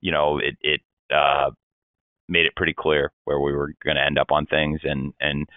you 0.00 0.12
know, 0.12 0.38
it 0.38 0.56
it 0.60 0.80
uh, 1.10 1.50
made 2.28 2.46
it 2.46 2.56
pretty 2.56 2.74
clear 2.74 3.12
where 3.24 3.40
we 3.40 3.52
were 3.52 3.74
going 3.84 3.96
to 3.96 4.04
end 4.04 4.18
up 4.18 4.32
on 4.32 4.46
things, 4.46 4.80
and 4.84 5.12
and 5.20 5.48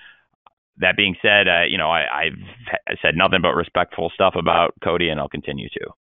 that 0.78 0.96
being 0.96 1.16
said, 1.22 1.48
uh, 1.48 1.64
you 1.64 1.78
know, 1.78 1.90
I, 1.90 2.24
I've 2.24 2.98
said 3.02 3.16
nothing 3.16 3.42
but 3.42 3.54
respectful 3.54 4.12
stuff 4.14 4.36
about 4.36 4.74
Cody, 4.82 5.10
and 5.10 5.20
I'll 5.20 5.30
continue 5.30 5.70
to. 5.70 5.92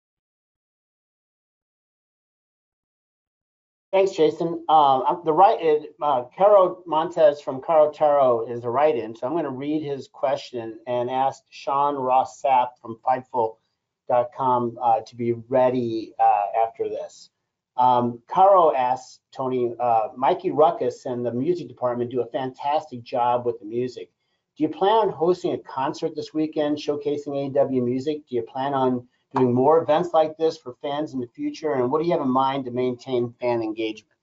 Thanks, 3.91 4.11
Jason. 4.11 4.63
Um, 4.69 5.21
the 5.25 5.33
right, 5.33 5.81
uh, 6.01 6.25
Caro 6.37 6.83
Montez 6.85 7.41
from 7.41 7.59
Caro 7.59 7.91
Tarot 7.91 8.45
is 8.47 8.63
a 8.63 8.69
write-in, 8.69 9.15
so 9.15 9.25
I'm 9.25 9.33
going 9.33 9.45
to 9.45 9.49
read 9.49 9.81
his 9.81 10.07
question 10.07 10.79
and 10.85 11.09
ask 11.09 11.43
Sean 11.49 11.95
Ross 11.95 12.39
Sapp 12.39 12.69
from 12.79 12.99
Fightful.com 13.03 14.77
uh, 14.79 15.01
to 15.01 15.15
be 15.15 15.33
ready 15.49 16.13
uh, 16.19 16.45
after 16.63 16.87
this. 16.87 17.31
Um, 17.77 18.21
Caro 18.27 18.73
asks 18.75 19.19
Tony, 19.31 19.73
uh, 19.79 20.09
Mikey 20.15 20.51
Rukus 20.51 21.05
and 21.05 21.25
the 21.25 21.31
music 21.31 21.67
department 21.67 22.11
do 22.11 22.21
a 22.21 22.25
fantastic 22.25 23.03
job 23.03 23.45
with 23.45 23.59
the 23.59 23.65
music. 23.65 24.11
Do 24.57 24.63
you 24.63 24.69
plan 24.69 24.91
on 24.91 25.09
hosting 25.09 25.53
a 25.53 25.57
concert 25.57 26.15
this 26.15 26.33
weekend 26.33 26.77
showcasing 26.77 27.55
AW 27.55 27.69
music? 27.81 28.27
Do 28.27 28.35
you 28.35 28.41
plan 28.41 28.73
on 28.73 29.07
doing 29.33 29.53
more 29.53 29.81
events 29.81 30.09
like 30.13 30.37
this 30.37 30.57
for 30.57 30.75
fans 30.81 31.13
in 31.13 31.21
the 31.21 31.27
future? 31.27 31.73
And 31.73 31.89
what 31.89 32.01
do 32.01 32.05
you 32.05 32.11
have 32.11 32.21
in 32.21 32.29
mind 32.29 32.65
to 32.65 32.71
maintain 32.71 33.33
fan 33.39 33.61
engagement? 33.61 34.17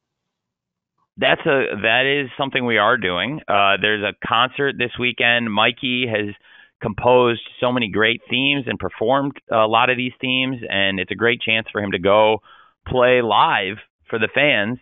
That's 1.17 1.41
a 1.47 1.65
that 1.83 2.05
is 2.05 2.31
something 2.37 2.67
we 2.67 2.77
are 2.77 2.99
doing. 2.99 3.41
Uh, 3.49 3.79
there's 3.81 4.05
a 4.05 4.13
concert 4.27 4.75
this 4.77 4.91
weekend. 5.01 5.51
Mikey 5.51 6.07
has 6.07 6.35
composed 6.83 7.41
so 7.59 7.73
many 7.73 7.89
great 7.89 8.21
themes 8.29 8.65
and 8.67 8.79
performed 8.79 9.33
a 9.51 9.67
lot 9.67 9.89
of 9.89 9.97
these 9.97 10.13
themes, 10.21 10.59
and 10.69 11.01
it's 11.01 11.11
a 11.11 11.15
great 11.15 11.41
chance 11.41 11.67
for 11.73 11.81
him 11.81 11.93
to 11.93 11.99
go 11.99 12.43
play 12.87 13.23
live 13.23 13.77
for 14.09 14.19
the 14.19 14.29
fans. 14.33 14.79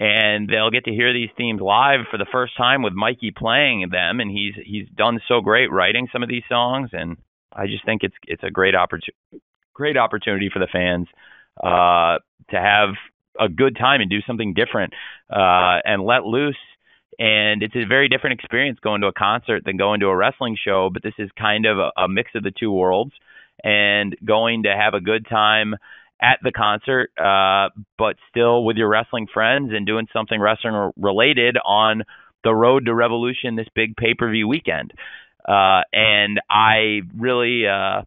And 0.00 0.48
they'll 0.48 0.70
get 0.70 0.86
to 0.86 0.90
hear 0.90 1.12
these 1.12 1.28
themes 1.36 1.60
live 1.60 2.00
for 2.10 2.18
the 2.18 2.26
first 2.32 2.56
time 2.56 2.82
with 2.82 2.92
Mikey 2.92 3.30
playing 3.30 3.88
them, 3.92 4.18
and 4.18 4.30
he's 4.30 4.54
he's 4.64 4.88
done 4.88 5.20
so 5.28 5.40
great 5.40 5.70
writing 5.70 6.08
some 6.12 6.24
of 6.24 6.28
these 6.28 6.42
songs, 6.48 6.90
and 6.92 7.18
I 7.52 7.66
just 7.66 7.84
think 7.84 8.02
it's 8.02 8.14
it's 8.26 8.42
a 8.42 8.50
great 8.50 8.74
opportunity 8.74 9.14
great 9.74 9.96
opportunity 9.96 10.50
for 10.52 10.58
the 10.58 10.66
fans 10.72 11.06
uh, 11.62 12.18
to 12.50 12.56
have 12.56 12.90
a 13.38 13.48
good 13.48 13.76
time 13.76 14.00
and 14.00 14.10
do 14.10 14.20
something 14.26 14.54
different 14.54 14.92
uh, 15.30 15.78
and 15.84 16.02
let 16.02 16.24
loose. 16.24 16.56
And 17.18 17.62
it's 17.62 17.76
a 17.76 17.86
very 17.86 18.08
different 18.08 18.40
experience 18.40 18.78
going 18.82 19.02
to 19.02 19.06
a 19.06 19.12
concert 19.12 19.64
than 19.64 19.76
going 19.76 20.00
to 20.00 20.06
a 20.06 20.16
wrestling 20.16 20.56
show. 20.62 20.90
But 20.92 21.02
this 21.02 21.14
is 21.18 21.30
kind 21.38 21.66
of 21.66 21.78
a, 21.78 21.90
a 21.96 22.08
mix 22.08 22.30
of 22.34 22.42
the 22.42 22.52
two 22.52 22.72
worlds 22.72 23.12
and 23.62 24.16
going 24.24 24.64
to 24.64 24.74
have 24.74 24.94
a 24.94 25.00
good 25.00 25.26
time 25.28 25.74
at 26.22 26.38
the 26.42 26.52
concert, 26.52 27.10
uh, 27.18 27.68
but 27.98 28.16
still 28.30 28.64
with 28.64 28.76
your 28.76 28.88
wrestling 28.88 29.26
friends 29.32 29.72
and 29.74 29.86
doing 29.86 30.06
something 30.12 30.40
wrestling 30.40 30.92
related 30.96 31.56
on 31.64 32.04
the 32.44 32.54
road 32.54 32.86
to 32.86 32.94
Revolution 32.94 33.56
this 33.56 33.66
big 33.74 33.96
pay 33.96 34.14
per 34.14 34.30
view 34.30 34.46
weekend. 34.48 34.92
Uh, 35.46 35.82
and 35.92 36.40
I 36.48 37.00
really, 37.18 37.66
uh, 37.66 38.02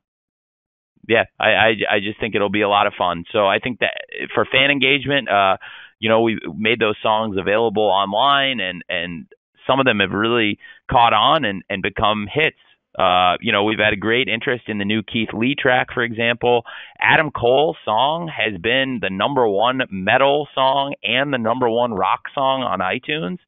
yeah, 1.08 1.26
I, 1.40 1.50
I 1.50 1.68
I 1.92 2.00
just 2.00 2.20
think 2.20 2.34
it'll 2.36 2.50
be 2.50 2.62
a 2.62 2.70
lot 2.70 2.88
of 2.88 2.94
fun. 2.98 3.26
So 3.32 3.46
I 3.46 3.60
think 3.60 3.80
that 3.80 3.94
for 4.34 4.46
fan 4.46 4.72
engagement, 4.72 5.30
uh, 5.30 5.58
you 6.00 6.10
know, 6.10 6.22
we 6.22 6.40
made 6.56 6.80
those 6.80 6.96
songs 7.04 7.38
available 7.38 7.84
online, 7.84 8.60
and 8.62 8.84
and 8.88 9.26
some 9.68 9.80
of 9.80 9.86
them 9.86 10.00
have 10.00 10.12
really 10.12 10.58
caught 10.90 11.14
on 11.14 11.44
and 11.46 11.64
and 11.70 11.82
become 11.82 12.28
hits. 12.32 12.58
Uh, 12.98 13.38
you 13.42 13.52
know, 13.52 13.64
we've 13.64 13.80
had 13.80 13.94
a 13.94 13.98
great 13.98 14.28
interest 14.28 14.64
in 14.68 14.78
the 14.78 14.86
new 14.86 15.04
Keith 15.04 15.30
Lee 15.34 15.56
track, 15.58 15.88
for 15.94 16.04
example. 16.04 16.64
Adam 17.00 17.32
Cole's 17.32 17.78
song 17.84 18.30
has 18.30 18.60
been 18.60 19.00
the 19.02 19.10
number 19.10 19.48
one 19.48 19.82
metal 19.92 20.48
song 20.56 20.96
and 21.04 21.34
the 21.34 21.38
number 21.38 21.70
one 21.70 21.94
rock 21.94 22.22
song 22.34 22.64
on 22.64 22.80
iTunes, 22.80 23.40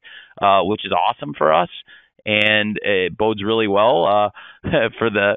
uh, 0.42 0.64
which 0.64 0.84
is 0.84 0.92
awesome 0.92 1.34
for 1.36 1.52
us 1.52 1.70
and 2.26 2.78
it 2.82 3.16
bodes 3.16 3.42
really 3.42 3.68
well 3.68 4.04
uh, 4.04 4.28
for 4.98 5.08
the 5.08 5.36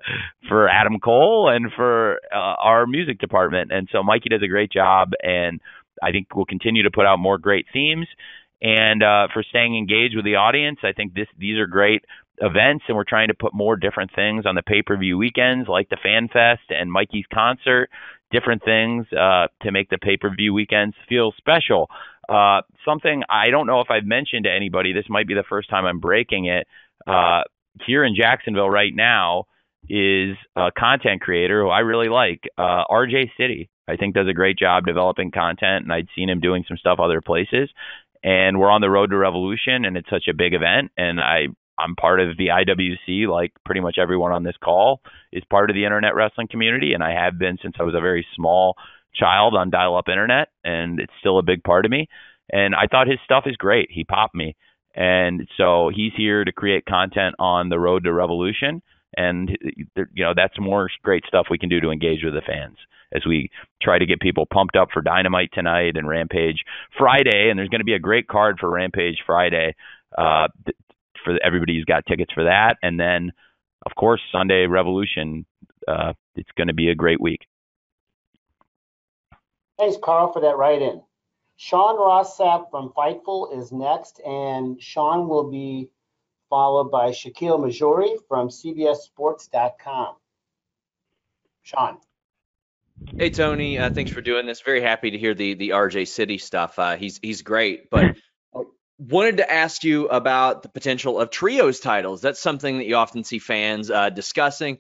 for 0.50 0.68
Adam 0.68 1.00
Cole 1.00 1.50
and 1.50 1.72
for 1.74 2.20
uh, 2.34 2.36
our 2.36 2.86
music 2.86 3.20
department. 3.20 3.72
And 3.72 3.88
so 3.92 4.04
Mikey 4.04 4.30
does 4.30 4.44
a 4.44 4.48
great 4.48 4.72
job, 4.72 5.12
and 5.24 5.62
I 6.04 6.12
think 6.12 6.36
we'll 6.36 6.46
continue 6.46 6.84
to 6.84 6.92
put 6.92 7.06
out 7.06 7.18
more 7.18 7.38
great 7.38 7.66
themes. 7.72 8.08
and 8.62 9.02
uh, 9.02 9.28
for 9.34 9.44
staying 9.44 9.78
engaged 9.78 10.16
with 10.16 10.26
the 10.26 10.36
audience. 10.36 10.80
I 10.84 10.92
think 10.92 11.14
this 11.14 11.28
these 11.38 11.58
are 11.58 11.68
great 11.68 12.04
events, 12.42 12.86
and 12.88 12.98
we're 12.98 13.06
trying 13.08 13.30
to 13.30 13.34
put 13.34 13.54
more 13.54 13.76
different 13.76 14.12
things 14.14 14.46
on 14.46 14.56
the 14.56 14.64
pay 14.64 14.82
per 14.82 14.98
view 14.98 15.18
weekends, 15.18 15.70
like 15.70 15.90
the 15.90 15.98
Fan 16.02 16.28
Fest 16.28 16.70
and 16.70 16.92
Mikey's 16.92 17.26
concert, 17.34 17.90
different 18.32 18.64
things 18.64 19.06
uh, 19.14 19.48
to 19.62 19.72
make 19.72 19.90
the 19.90 19.98
pay 19.98 20.18
per 20.18 20.34
view 20.34 20.54
weekends 20.54 20.96
feel 21.08 21.32
special. 21.38 21.90
Uh, 22.28 22.62
something 22.86 23.24
I 23.30 23.50
don't 23.50 23.68
know 23.68 23.82
if 23.82 23.92
I've 23.92 24.06
mentioned 24.06 24.46
to 24.46 24.52
anybody. 24.52 24.94
This 24.94 25.10
might 25.10 25.28
be 25.28 25.34
the 25.34 25.44
first 25.48 25.70
time 25.70 25.86
I'm 25.86 26.00
breaking 26.00 26.46
it. 26.46 26.68
Uh, 27.08 27.42
here 27.86 28.04
in 28.04 28.16
Jacksonville 28.16 28.70
right 28.70 28.94
now 28.94 29.46
is 29.90 30.36
a 30.56 30.72
content 30.78 31.22
creator 31.22 31.64
who 31.64 31.70
I 31.70 31.80
really 31.80 32.10
like, 32.10 32.42
uh, 32.58 32.84
RJ 32.90 33.32
City. 33.38 33.70
I 33.88 33.98
think 33.98 34.16
does 34.16 34.28
a 34.30 34.34
great 34.34 34.58
job 34.58 34.86
developing 34.86 35.32
content, 35.32 35.84
and 35.84 35.92
I'd 35.92 36.08
seen 36.16 36.30
him 36.30 36.40
doing 36.40 36.64
some 36.68 36.78
stuff 36.78 37.00
other 37.00 37.22
places. 37.22 37.70
And 38.24 38.60
we're 38.60 38.70
on 38.70 38.82
the 38.82 38.90
road 38.90 39.10
to 39.10 39.18
revolution, 39.18 39.84
and 39.84 39.98
it's 39.98 40.10
such 40.10 40.28
a 40.30 40.34
big 40.34 40.54
event, 40.54 40.92
and 40.96 41.20
I 41.20 41.48
I'm 41.84 41.96
part 41.96 42.20
of 42.20 42.38
the 42.38 42.48
IWC, 42.48 43.28
like 43.28 43.52
pretty 43.66 43.82
much 43.82 43.98
everyone 44.00 44.32
on 44.32 44.44
this 44.44 44.56
call 44.64 45.02
is 45.32 45.44
part 45.50 45.70
of 45.70 45.76
the 45.76 45.86
internet 45.86 46.16
wrestling 46.16 46.48
community, 46.50 46.94
and 46.94 47.04
I 47.04 47.14
have 47.14 47.38
been 47.40 47.58
since 47.62 47.76
I 47.80 47.84
was 47.84 47.96
a 47.96 48.02
very 48.02 48.26
small 48.36 48.76
child 49.14 49.56
on 49.56 49.70
dial-up 49.70 50.08
internet, 50.08 50.50
and 50.64 51.00
it's 51.00 51.14
still 51.20 51.38
a 51.38 51.44
big 51.44 51.64
part 51.64 51.86
of 51.86 51.92
me. 51.92 52.08
And 52.52 52.76
I 52.76 52.88
thought 52.90 53.08
his 53.08 53.20
stuff 53.24 53.44
is 53.46 53.56
great. 53.56 53.90
He 53.92 54.04
popped 54.04 54.36
me, 54.36 54.56
and 54.94 55.48
so 55.58 55.90
he's 55.94 56.12
here 56.16 56.44
to 56.44 56.52
create 56.52 56.86
content 56.86 57.36
on 57.40 57.70
the 57.70 57.80
road 57.80 58.04
to 58.04 58.14
revolution, 58.14 58.82
and 59.16 59.58
you 59.96 60.24
know 60.24 60.34
that's 60.36 60.60
more 60.60 60.90
great 61.04 61.24
stuff 61.28 61.48
we 61.50 61.58
can 61.58 61.70
do 61.70 61.80
to 61.82 61.92
engage 61.92 62.24
with 62.24 62.34
the 62.34 62.42
fans 62.42 62.78
as 63.14 63.24
we 63.26 63.50
try 63.82 64.00
to 64.00 64.06
get 64.06 64.22
people 64.22 64.46
pumped 64.46 64.76
up 64.76 64.90
for 64.94 65.02
Dynamite 65.02 65.52
tonight 65.54 65.98
and 65.98 66.08
Rampage 66.08 66.64
Friday, 66.98 67.50
and 67.50 67.58
there's 67.58 67.70
going 67.70 67.82
to 67.82 67.86
be 67.86 67.94
a 67.94 68.00
great 68.00 68.28
card 68.28 68.58
for 68.60 68.70
Rampage 68.70 69.18
Friday. 69.26 69.76
Uh, 70.18 70.48
for 71.24 71.38
everybody 71.44 71.76
who's 71.76 71.86
got 71.86 72.06
tickets 72.06 72.32
for 72.34 72.44
that. 72.44 72.78
And 72.82 73.00
then, 73.00 73.32
of 73.86 73.96
course, 73.96 74.22
Sunday 74.32 74.68
Revolution. 74.68 75.46
Uh, 75.88 76.14
it's 76.36 76.50
going 76.56 76.68
to 76.68 76.74
be 76.74 76.90
a 76.90 76.96
great 76.96 77.20
week. 77.20 77.42
Thanks, 79.78 79.98
Carl, 80.02 80.32
for 80.32 80.42
that 80.42 80.58
write 80.58 80.82
in. 80.82 81.02
Sean 81.58 81.98
Ross 81.98 82.38
Sapp 82.38 82.70
from 82.72 82.92
Fightful 82.96 83.58
is 83.58 83.72
next, 83.72 84.20
and 84.26 84.82
Sean 84.82 85.28
will 85.28 85.50
be 85.50 85.90
followed 86.50 86.92
by 86.92 87.12
Shakiel 87.12 87.60
Mahjouri 87.60 88.18
from 88.28 88.50
CBSSports.com. 88.50 90.16
Sean. 91.64 91.98
Hey 93.18 93.30
Tony, 93.30 93.80
uh, 93.80 93.90
thanks 93.90 94.12
for 94.12 94.22
doing 94.22 94.46
this. 94.46 94.62
Very 94.62 94.82
happy 94.82 95.12
to 95.12 95.18
hear 95.18 95.34
the 95.34 95.56
the 95.56 95.70
RJ 95.70 96.08
City 96.08 96.38
stuff. 96.38 96.78
Uh, 96.78 96.98
he's 96.98 97.20
he's 97.22 97.42
great, 97.42 97.90
but 97.90 98.16
wanted 99.02 99.38
to 99.38 99.52
ask 99.52 99.84
you 99.84 100.08
about 100.08 100.62
the 100.62 100.70
potential 100.70 101.20
of 101.20 101.32
trios 101.32 101.80
titles. 101.80 102.22
That's 102.22 102.40
something 102.40 102.78
that 102.78 102.86
you 102.86 102.96
often 102.96 103.24
see 103.24 103.40
fans 103.40 103.90
uh, 103.90 104.10
discussing. 104.12 104.78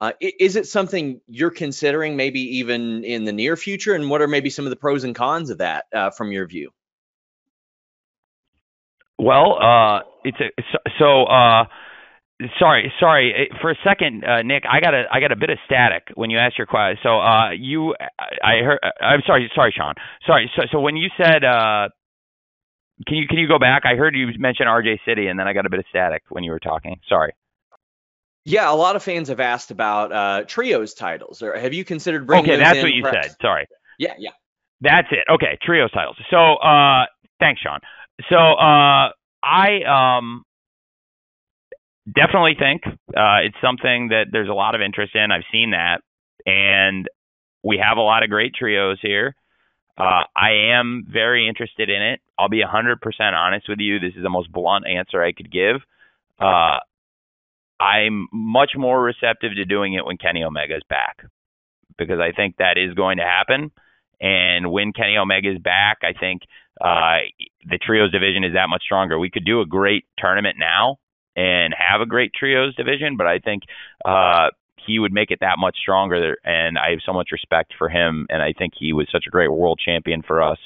Uh, 0.00 0.12
is 0.20 0.56
it 0.56 0.66
something 0.66 1.20
you're 1.26 1.50
considering, 1.50 2.16
maybe 2.16 2.58
even 2.58 3.04
in 3.04 3.24
the 3.24 3.32
near 3.32 3.56
future? 3.56 3.94
And 3.94 4.10
what 4.10 4.20
are 4.20 4.28
maybe 4.28 4.50
some 4.50 4.66
of 4.66 4.70
the 4.70 4.76
pros 4.76 5.04
and 5.04 5.14
cons 5.14 5.48
of 5.48 5.58
that 5.58 5.86
uh, 5.94 6.10
from 6.10 6.30
your 6.30 6.46
view? 6.46 6.70
Well, 9.18 9.56
uh, 9.62 10.00
it's 10.24 10.36
a 10.40 10.62
so. 10.98 11.24
Uh, 11.24 11.64
sorry, 12.58 12.92
sorry 13.00 13.48
for 13.62 13.70
a 13.70 13.76
second, 13.82 14.24
uh, 14.24 14.42
Nick. 14.42 14.64
I 14.70 14.80
got 14.80 14.92
a 14.92 15.04
I 15.10 15.20
got 15.20 15.32
a 15.32 15.36
bit 15.36 15.48
of 15.48 15.58
static 15.64 16.08
when 16.16 16.28
you 16.28 16.38
asked 16.38 16.58
your 16.58 16.66
question. 16.66 16.98
So 17.02 17.20
you, 17.56 17.94
I 18.42 18.56
heard. 18.62 18.80
I'm 19.00 19.22
sorry, 19.24 19.50
sorry, 19.54 19.72
Sean. 19.74 19.94
Sorry. 20.26 20.50
So 20.56 20.64
so 20.72 20.80
when 20.80 20.96
you 20.96 21.08
said 21.16 21.44
can 23.06 23.16
you 23.16 23.26
can 23.26 23.38
you 23.38 23.48
go 23.48 23.58
back? 23.58 23.82
I 23.84 23.96
heard 23.96 24.14
you 24.14 24.28
mention 24.38 24.66
RJ 24.66 24.98
City, 25.06 25.26
and 25.26 25.38
then 25.38 25.46
I 25.46 25.52
got 25.52 25.66
a 25.66 25.70
bit 25.70 25.80
of 25.80 25.86
static 25.88 26.22
when 26.28 26.44
you 26.44 26.50
were 26.50 26.60
talking. 26.60 27.00
Sorry. 27.08 27.32
Yeah, 28.44 28.70
a 28.70 28.74
lot 28.74 28.94
of 28.94 29.02
fans 29.02 29.28
have 29.28 29.40
asked 29.40 29.70
about 29.70 30.12
uh, 30.12 30.44
trios 30.46 30.92
titles. 30.92 31.42
Or 31.42 31.58
have 31.58 31.72
you 31.72 31.84
considered 31.84 32.26
bringing? 32.26 32.50
Okay, 32.50 32.62
that's 32.62 32.82
what 32.82 32.92
you 32.92 33.02
perhaps? 33.02 33.28
said. 33.28 33.36
Sorry. 33.40 33.66
Yeah, 33.98 34.14
yeah. 34.18 34.30
That's 34.80 35.08
it. 35.10 35.24
Okay, 35.32 35.58
trios 35.62 35.90
titles. 35.92 36.16
So, 36.30 36.54
uh, 36.56 37.06
thanks, 37.40 37.62
Sean. 37.62 37.80
So, 38.28 38.36
uh, 38.36 39.10
I 39.42 40.18
um 40.18 40.44
definitely 42.06 42.56
think 42.58 42.82
uh, 42.86 43.40
it's 43.44 43.56
something 43.62 44.08
that 44.08 44.26
there's 44.30 44.48
a 44.48 44.54
lot 44.54 44.74
of 44.74 44.80
interest 44.80 45.14
in. 45.14 45.30
I've 45.32 45.44
seen 45.50 45.70
that, 45.70 46.00
and 46.44 47.08
we 47.62 47.78
have 47.82 47.96
a 47.96 48.02
lot 48.02 48.22
of 48.22 48.30
great 48.30 48.54
trios 48.54 48.98
here. 49.00 49.34
Uh, 49.96 50.24
I 50.36 50.72
am 50.72 51.06
very 51.08 51.48
interested 51.48 51.88
in 51.88 52.02
it. 52.02 52.20
I'll 52.38 52.48
be 52.48 52.62
100% 52.62 52.96
honest 53.20 53.68
with 53.68 53.78
you. 53.78 54.00
This 54.00 54.14
is 54.16 54.22
the 54.22 54.30
most 54.30 54.50
blunt 54.50 54.86
answer 54.86 55.22
I 55.22 55.32
could 55.32 55.52
give. 55.52 55.76
Uh, 56.40 56.78
I'm 57.78 58.28
much 58.32 58.72
more 58.76 59.02
receptive 59.02 59.52
to 59.56 59.64
doing 59.64 59.94
it 59.94 60.04
when 60.04 60.16
Kenny 60.16 60.42
Omega 60.42 60.76
is 60.76 60.82
back 60.88 61.24
because 61.96 62.18
I 62.18 62.32
think 62.32 62.56
that 62.56 62.76
is 62.76 62.94
going 62.94 63.18
to 63.18 63.24
happen. 63.24 63.70
And 64.20 64.72
when 64.72 64.92
Kenny 64.92 65.16
Omega 65.16 65.52
is 65.52 65.58
back, 65.58 65.98
I 66.02 66.12
think 66.18 66.42
uh, 66.80 67.18
the 67.68 67.78
trios 67.78 68.10
division 68.10 68.42
is 68.42 68.54
that 68.54 68.68
much 68.68 68.82
stronger. 68.82 69.18
We 69.18 69.30
could 69.30 69.44
do 69.44 69.60
a 69.60 69.66
great 69.66 70.04
tournament 70.18 70.56
now 70.58 70.98
and 71.36 71.74
have 71.76 72.00
a 72.00 72.06
great 72.06 72.32
trios 72.32 72.74
division, 72.74 73.16
but 73.16 73.26
I 73.26 73.38
think 73.38 73.62
uh, 74.04 74.48
he 74.86 74.98
would 74.98 75.12
make 75.12 75.30
it 75.30 75.40
that 75.40 75.58
much 75.58 75.76
stronger. 75.76 76.36
And 76.44 76.78
I 76.78 76.90
have 76.90 77.00
so 77.04 77.12
much 77.12 77.28
respect 77.32 77.74
for 77.78 77.88
him, 77.88 78.26
and 78.30 78.42
I 78.42 78.52
think 78.52 78.74
he 78.76 78.92
was 78.92 79.08
such 79.10 79.24
a 79.26 79.30
great 79.30 79.52
world 79.52 79.80
champion 79.84 80.22
for 80.22 80.42
us. 80.42 80.58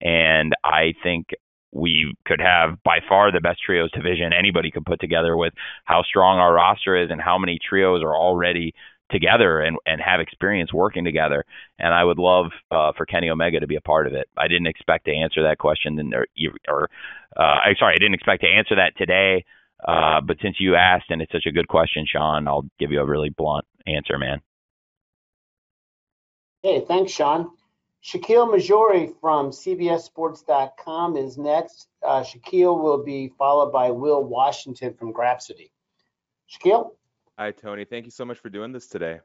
And 0.00 0.54
I 0.64 0.94
think 1.02 1.28
we 1.72 2.14
could 2.26 2.40
have 2.40 2.82
by 2.84 2.98
far 3.08 3.32
the 3.32 3.40
best 3.40 3.60
trios 3.64 3.90
division 3.92 4.32
anybody 4.32 4.70
could 4.70 4.84
put 4.84 5.00
together 5.00 5.36
with 5.36 5.54
how 5.84 6.02
strong 6.02 6.38
our 6.38 6.52
roster 6.52 7.02
is 7.02 7.10
and 7.10 7.20
how 7.20 7.38
many 7.38 7.58
trios 7.66 8.02
are 8.02 8.14
already 8.14 8.74
together 9.10 9.60
and, 9.60 9.76
and 9.86 10.00
have 10.00 10.20
experience 10.20 10.72
working 10.72 11.04
together. 11.04 11.44
And 11.78 11.94
I 11.94 12.04
would 12.04 12.18
love 12.18 12.46
uh, 12.70 12.92
for 12.96 13.06
Kenny 13.06 13.30
Omega 13.30 13.60
to 13.60 13.66
be 13.66 13.76
a 13.76 13.80
part 13.80 14.06
of 14.06 14.14
it. 14.14 14.28
I 14.36 14.48
didn't 14.48 14.66
expect 14.66 15.04
to 15.06 15.14
answer 15.14 15.42
that 15.44 15.58
question, 15.58 16.12
or, 16.14 16.26
or 16.68 16.90
uh, 17.36 17.58
I'm 17.64 17.76
sorry, 17.78 17.94
I 17.94 17.98
didn't 17.98 18.14
expect 18.14 18.42
to 18.42 18.48
answer 18.48 18.76
that 18.76 18.96
today. 18.96 19.44
Uh, 19.86 20.20
but 20.20 20.36
since 20.40 20.56
you 20.60 20.76
asked 20.76 21.06
and 21.10 21.20
it's 21.20 21.32
such 21.32 21.46
a 21.46 21.52
good 21.52 21.68
question, 21.68 22.04
Sean, 22.06 22.46
I'll 22.46 22.66
give 22.78 22.92
you 22.92 23.00
a 23.00 23.04
really 23.06 23.30
blunt 23.30 23.64
answer, 23.86 24.18
man. 24.18 24.40
Hey, 26.62 26.84
thanks, 26.86 27.10
Sean. 27.12 27.50
Shakiel 28.04 28.52
Mahjouri 28.52 29.12
from 29.20 29.50
CBSSports.com 29.50 31.16
is 31.16 31.38
next. 31.38 31.88
Uh, 32.04 32.22
Shakiel 32.22 32.80
will 32.80 33.02
be 33.02 33.32
followed 33.38 33.72
by 33.72 33.90
Will 33.90 34.22
Washington 34.22 34.94
from 34.94 35.12
Grapsody. 35.12 35.70
Shakiel? 36.50 36.90
Hi, 37.38 37.50
Tony. 37.52 37.84
Thank 37.84 38.04
you 38.04 38.10
so 38.10 38.24
much 38.24 38.38
for 38.38 38.48
doing 38.48 38.72
this 38.72 38.88
today. 38.88 39.20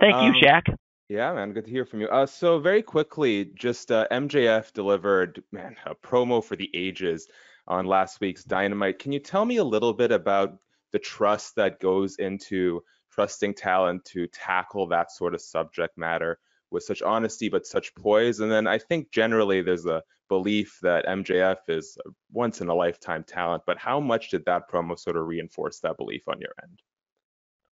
Thank 0.00 0.14
you, 0.16 0.30
Um, 0.30 0.34
Shaq. 0.34 0.74
Yeah, 1.08 1.32
man, 1.32 1.52
good 1.52 1.64
to 1.64 1.70
hear 1.70 1.86
from 1.86 2.02
you. 2.02 2.08
Uh, 2.08 2.26
so 2.26 2.58
very 2.58 2.82
quickly, 2.82 3.50
just 3.54 3.90
uh, 3.90 4.06
MJF 4.10 4.72
delivered, 4.74 5.42
man, 5.52 5.76
a 5.86 5.94
promo 5.94 6.44
for 6.44 6.54
the 6.56 6.70
ages 6.74 7.28
on 7.68 7.86
last 7.86 8.20
week's 8.20 8.44
Dynamite. 8.44 8.98
Can 8.98 9.12
you 9.12 9.20
tell 9.20 9.44
me 9.44 9.58
a 9.58 9.64
little 9.64 9.92
bit 9.92 10.10
about 10.10 10.58
the 10.92 10.98
trust 10.98 11.54
that 11.56 11.80
goes 11.80 12.16
into 12.16 12.82
trusting 13.12 13.54
talent 13.54 14.04
to 14.06 14.26
tackle 14.28 14.86
that 14.88 15.12
sort 15.12 15.34
of 15.34 15.40
subject 15.40 15.96
matter 15.96 16.38
with 16.70 16.82
such 16.82 17.02
honesty 17.02 17.48
but 17.48 17.66
such 17.66 17.94
poise? 17.94 18.40
And 18.40 18.50
then 18.50 18.66
I 18.66 18.78
think 18.78 19.10
generally 19.10 19.62
there's 19.62 19.86
a 19.86 20.02
belief 20.28 20.78
that 20.82 21.06
MJF 21.06 21.56
is 21.68 21.96
once 22.32 22.60
in 22.60 22.68
a 22.68 22.74
lifetime 22.74 23.24
talent, 23.24 23.62
but 23.66 23.78
how 23.78 24.00
much 24.00 24.30
did 24.30 24.44
that 24.46 24.70
promo 24.70 24.98
sort 24.98 25.16
of 25.16 25.26
reinforce 25.26 25.80
that 25.80 25.96
belief 25.96 26.22
on 26.28 26.40
your 26.40 26.52
end? 26.62 26.80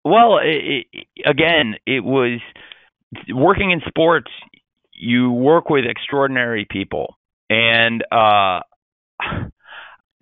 Well, 0.05 0.39
it, 0.43 0.87
again, 1.25 1.75
it 1.87 2.05
was 2.05 2.41
working 3.29 3.73
in 3.73 3.81
sports. 3.89 4.31
You 4.93 5.31
work 5.31 5.69
with 5.69 5.85
extraordinary 5.85 6.67
people, 6.71 7.19
and 7.51 8.03
uh, 8.11 8.61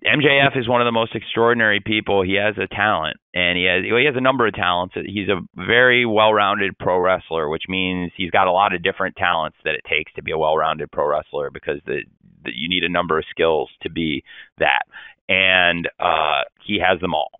MJF 0.05 0.55
is 0.55 0.67
one 0.69 0.81
of 0.81 0.85
the 0.85 0.91
most 0.91 1.15
extraordinary 1.15 1.79
people. 1.83 2.21
He 2.21 2.35
has 2.35 2.55
a 2.57 2.67
talent, 2.67 3.17
and 3.33 3.57
he 3.57 3.65
has 3.65 3.83
he 3.83 4.05
has 4.05 4.15
a 4.15 4.21
number 4.21 4.45
of 4.45 4.53
talents. 4.53 4.93
He's 4.95 5.29
a 5.29 5.41
very 5.55 6.05
well-rounded 6.05 6.77
pro 6.77 6.99
wrestler, 6.99 7.49
which 7.49 7.63
means 7.67 8.11
he's 8.15 8.29
got 8.29 8.47
a 8.47 8.51
lot 8.51 8.75
of 8.75 8.83
different 8.83 9.15
talents 9.15 9.57
that 9.63 9.73
it 9.73 9.81
takes 9.89 10.13
to 10.13 10.21
be 10.21 10.31
a 10.31 10.37
well-rounded 10.37 10.91
pro 10.91 11.07
wrestler 11.07 11.49
because 11.49 11.79
the, 11.85 12.01
the 12.43 12.51
you 12.53 12.69
need 12.69 12.83
a 12.83 12.89
number 12.89 13.17
of 13.17 13.25
skills 13.31 13.69
to 13.81 13.89
be 13.89 14.23
that, 14.59 14.83
and 15.27 15.89
uh, 15.99 16.41
he 16.63 16.79
has 16.79 16.99
them 17.01 17.15
all. 17.15 17.31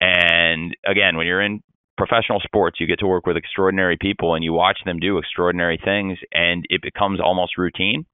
And 0.00 0.76
again, 0.84 1.16
when 1.16 1.26
you're 1.28 1.40
in 1.42 1.62
professional 1.96 2.40
sports, 2.40 2.80
you 2.80 2.88
get 2.88 2.98
to 2.98 3.06
work 3.06 3.26
with 3.26 3.36
extraordinary 3.36 3.96
people, 3.96 4.34
and 4.34 4.42
you 4.42 4.52
watch 4.52 4.78
them 4.84 4.98
do 4.98 5.18
extraordinary 5.18 5.78
things, 5.82 6.18
and 6.32 6.64
it 6.68 6.82
becomes 6.82 7.20
almost 7.20 7.56
routine. 7.56 8.06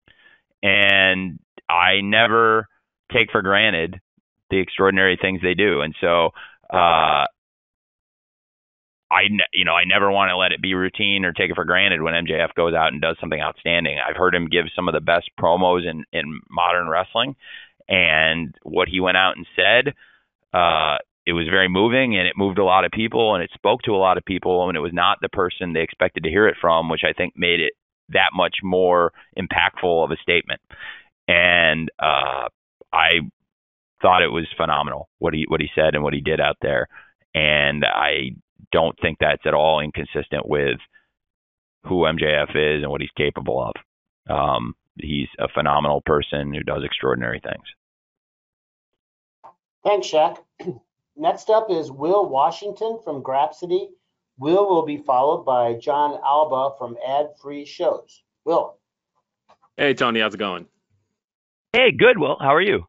And 0.63 1.39
I 1.71 2.03
never 2.03 2.69
take 3.13 3.31
for 3.31 3.43
granted 3.43 4.01
the 4.51 4.59
extraordinary 4.59 5.19
things 5.21 5.41
they 5.43 5.55
do. 5.55 5.81
And 5.81 5.95
so 6.01 6.31
uh, 6.73 7.27
I, 9.11 9.23
you 9.53 9.65
know, 9.65 9.75
I 9.75 9.85
never 9.85 10.11
want 10.11 10.31
to 10.31 10.37
let 10.37 10.53
it 10.53 10.61
be 10.61 10.75
routine 10.75 11.25
or 11.25 11.33
take 11.33 11.51
it 11.51 11.55
for 11.55 11.65
granted 11.65 12.03
when 12.03 12.15
MJF 12.15 12.55
goes 12.55 12.75
out 12.75 12.93
and 12.93 13.01
does 13.01 13.17
something 13.21 13.41
outstanding. 13.41 13.99
I've 13.99 14.17
heard 14.17 14.35
him 14.35 14.49
give 14.49 14.67
some 14.75 14.89
of 14.89 14.95
the 14.95 15.01
best 15.01 15.31
promos 15.41 15.89
in 15.89 16.05
in 16.13 16.41
modern 16.51 16.89
wrestling, 16.89 17.37
and 17.89 18.55
what 18.63 18.89
he 18.89 19.01
went 19.01 19.17
out 19.17 19.37
and 19.37 19.47
said, 19.57 19.95
uh, 20.53 20.99
it 21.27 21.33
was 21.33 21.47
very 21.51 21.69
moving 21.69 22.17
and 22.17 22.27
it 22.27 22.37
moved 22.37 22.59
a 22.59 22.65
lot 22.65 22.85
of 22.85 22.91
people 22.91 23.35
and 23.35 23.45
it 23.45 23.51
spoke 23.53 23.83
to 23.83 23.95
a 23.95 24.01
lot 24.01 24.17
of 24.17 24.25
people 24.25 24.69
and 24.69 24.77
it 24.77 24.81
was 24.81 24.95
not 24.95 25.19
the 25.21 25.29
person 25.29 25.73
they 25.73 25.83
expected 25.83 26.23
to 26.23 26.31
hear 26.31 26.49
it 26.49 26.57
from, 26.61 26.89
which 26.89 27.03
I 27.05 27.13
think 27.13 27.35
made 27.37 27.61
it 27.61 27.73
that 28.11 28.31
much 28.35 28.57
more 28.63 29.13
impactful 29.39 30.05
of 30.05 30.11
a 30.11 30.17
statement. 30.23 30.61
And 31.27 31.91
uh, 31.99 32.49
I 32.93 33.21
thought 34.01 34.23
it 34.23 34.33
was 34.33 34.47
phenomenal 34.57 35.09
what 35.19 35.35
he 35.35 35.45
what 35.49 35.61
he 35.61 35.69
said 35.75 35.95
and 35.95 36.03
what 36.03 36.15
he 36.15 36.21
did 36.21 36.41
out 36.41 36.57
there. 36.61 36.89
And 37.35 37.85
I 37.85 38.31
don't 38.73 38.99
think 39.01 39.19
that's 39.21 39.47
at 39.47 39.55
all 39.55 39.81
inconsistent 39.81 40.49
with 40.49 40.79
who 41.85 42.03
MJF 42.03 42.51
is 42.51 42.83
and 42.83 42.91
what 42.91 43.01
he's 43.01 43.11
capable 43.17 43.63
of. 43.63 43.75
Um, 44.33 44.75
he's 44.97 45.29
a 45.39 45.49
phenomenal 45.49 46.03
person 46.03 46.53
who 46.53 46.63
does 46.63 46.85
extraordinary 46.85 47.41
things. 47.41 47.65
Thanks, 49.85 50.09
Shaq. 50.09 50.39
Next 51.17 51.51
up 51.51 51.71
is 51.71 51.91
Will 51.91 52.29
Washington 52.29 53.01
from 53.03 53.23
Grapsody. 53.23 53.89
Will 54.39 54.69
will 54.69 54.85
be 54.85 54.99
followed 54.99 55.45
by 55.45 55.75
John 55.75 56.19
Alba 56.25 56.77
from 56.79 56.97
Ad 57.07 57.31
Free 57.41 57.65
Shows. 57.65 58.23
Will. 58.45 58.77
Hey, 59.77 59.95
Tony, 59.95 60.21
how's 60.21 60.35
it 60.35 60.39
going? 60.39 60.67
Hey, 61.73 61.93
good, 61.93 62.19
Will. 62.19 62.37
How 62.41 62.55
are 62.55 62.61
you? 62.61 62.85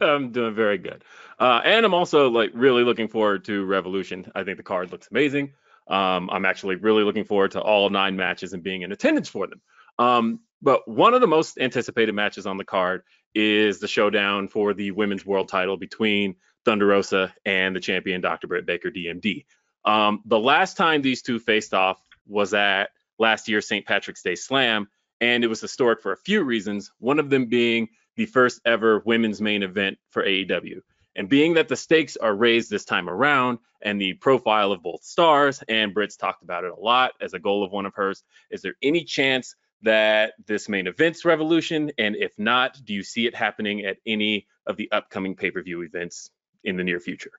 I'm 0.00 0.32
doing 0.32 0.54
very 0.54 0.78
good. 0.78 1.04
Uh, 1.38 1.60
and 1.64 1.84
I'm 1.86 1.94
also 1.94 2.30
like 2.30 2.50
really 2.54 2.82
looking 2.82 3.08
forward 3.08 3.44
to 3.44 3.64
Revolution. 3.64 4.30
I 4.34 4.42
think 4.44 4.56
the 4.56 4.62
card 4.62 4.90
looks 4.90 5.08
amazing. 5.10 5.52
Um, 5.88 6.30
I'm 6.30 6.44
actually 6.46 6.76
really 6.76 7.04
looking 7.04 7.24
forward 7.24 7.52
to 7.52 7.60
all 7.60 7.90
nine 7.90 8.16
matches 8.16 8.54
and 8.54 8.62
being 8.62 8.82
in 8.82 8.92
attendance 8.92 9.28
for 9.28 9.46
them. 9.46 9.60
Um, 9.98 10.40
but 10.62 10.88
one 10.88 11.14
of 11.14 11.20
the 11.20 11.26
most 11.26 11.58
anticipated 11.58 12.14
matches 12.14 12.46
on 12.46 12.56
the 12.56 12.64
card 12.64 13.02
is 13.34 13.80
the 13.80 13.88
showdown 13.88 14.48
for 14.48 14.74
the 14.74 14.92
women's 14.92 15.26
world 15.26 15.48
title 15.48 15.76
between 15.76 16.36
Thunder 16.64 16.86
Rosa 16.86 17.34
and 17.44 17.76
the 17.76 17.80
champion 17.80 18.20
Dr. 18.20 18.48
Britt 18.48 18.66
Baker 18.66 18.90
DMD. 18.90 19.44
Um, 19.84 20.22
the 20.26 20.38
last 20.38 20.76
time 20.76 21.02
these 21.02 21.22
two 21.22 21.38
faced 21.38 21.74
off 21.74 22.00
was 22.26 22.54
at 22.54 22.90
last 23.18 23.48
year's 23.48 23.68
St. 23.68 23.86
Patrick's 23.86 24.22
Day 24.22 24.36
Slam, 24.36 24.88
and 25.20 25.44
it 25.44 25.48
was 25.48 25.60
historic 25.60 26.02
for 26.02 26.12
a 26.12 26.16
few 26.16 26.42
reasons. 26.44 26.90
One 26.98 27.18
of 27.18 27.30
them 27.30 27.46
being 27.46 27.88
the 28.16 28.26
first 28.26 28.60
ever 28.64 29.02
women's 29.04 29.40
main 29.40 29.62
event 29.62 29.98
for 30.10 30.24
AEW. 30.24 30.80
And 31.14 31.28
being 31.28 31.54
that 31.54 31.68
the 31.68 31.76
stakes 31.76 32.16
are 32.16 32.34
raised 32.34 32.70
this 32.70 32.84
time 32.84 33.08
around 33.08 33.58
and 33.82 34.00
the 34.00 34.14
profile 34.14 34.72
of 34.72 34.82
both 34.82 35.02
stars, 35.02 35.62
and 35.68 35.92
Britt's 35.92 36.16
talked 36.16 36.42
about 36.42 36.64
it 36.64 36.72
a 36.72 36.80
lot 36.80 37.12
as 37.20 37.34
a 37.34 37.38
goal 37.38 37.64
of 37.64 37.72
one 37.72 37.86
of 37.86 37.94
hers, 37.94 38.22
is 38.50 38.62
there 38.62 38.74
any 38.82 39.04
chance 39.04 39.54
that 39.82 40.34
this 40.46 40.68
main 40.68 40.86
event's 40.86 41.24
revolution? 41.24 41.90
And 41.98 42.16
if 42.16 42.32
not, 42.38 42.78
do 42.84 42.94
you 42.94 43.02
see 43.02 43.26
it 43.26 43.34
happening 43.34 43.84
at 43.84 43.98
any 44.06 44.46
of 44.66 44.76
the 44.76 44.90
upcoming 44.92 45.36
pay 45.36 45.50
per 45.50 45.62
view 45.62 45.82
events 45.82 46.30
in 46.64 46.76
the 46.76 46.84
near 46.84 47.00
future? 47.00 47.32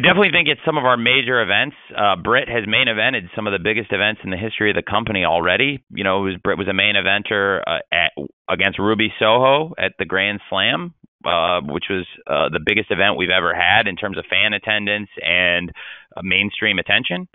Definitely 0.00 0.30
think 0.32 0.48
it's 0.48 0.60
some 0.64 0.78
of 0.78 0.84
our 0.84 0.96
major 0.96 1.42
events. 1.42 1.76
Uh, 1.94 2.16
Britt 2.16 2.48
has 2.48 2.64
main 2.66 2.86
evented 2.86 3.28
some 3.36 3.46
of 3.46 3.52
the 3.52 3.58
biggest 3.62 3.92
events 3.92 4.20
in 4.24 4.30
the 4.30 4.36
history 4.36 4.70
of 4.70 4.76
the 4.76 4.82
company 4.82 5.24
already. 5.24 5.82
You 5.90 6.04
know, 6.04 6.20
was, 6.20 6.36
Britt 6.42 6.58
was 6.58 6.68
a 6.68 6.74
main 6.74 6.94
eventer 6.94 7.60
uh, 7.66 7.80
at, 7.92 8.12
against 8.48 8.78
Ruby 8.78 9.12
Soho 9.18 9.74
at 9.78 9.92
the 9.98 10.04
Grand 10.04 10.40
Slam, 10.48 10.94
uh, 11.24 11.60
which 11.60 11.84
was 11.90 12.06
uh, 12.26 12.48
the 12.48 12.60
biggest 12.64 12.90
event 12.90 13.16
we've 13.16 13.34
ever 13.34 13.54
had 13.54 13.86
in 13.86 13.96
terms 13.96 14.16
of 14.16 14.24
fan 14.30 14.52
attendance 14.52 15.10
and 15.20 15.70
uh, 16.16 16.22
mainstream 16.22 16.78
attention. 16.78 17.28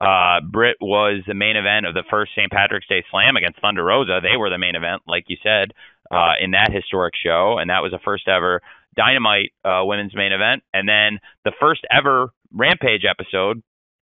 Uh, 0.00 0.40
Britt 0.40 0.76
was 0.80 1.22
the 1.26 1.34
main 1.34 1.56
event 1.56 1.86
of 1.86 1.94
the 1.94 2.04
first 2.10 2.32
St. 2.36 2.50
Patrick's 2.50 2.88
Day 2.88 3.04
Slam 3.10 3.36
against 3.36 3.60
Thunder 3.60 3.84
Rosa. 3.84 4.20
They 4.22 4.36
were 4.36 4.50
the 4.50 4.58
main 4.58 4.74
event, 4.74 5.02
like 5.06 5.24
you 5.28 5.36
said, 5.42 5.72
uh, 6.10 6.34
in 6.40 6.50
that 6.50 6.70
historic 6.72 7.14
show, 7.16 7.58
and 7.58 7.70
that 7.70 7.82
was 7.82 7.92
the 7.92 8.02
first 8.04 8.28
ever 8.28 8.60
Dynamite 8.96 9.52
uh, 9.64 9.82
women's 9.84 10.14
main 10.14 10.32
event, 10.32 10.62
and 10.72 10.88
then 10.88 11.20
the 11.44 11.52
first 11.60 11.82
ever 11.90 12.30
Rampage 12.52 13.02
episode, 13.08 13.62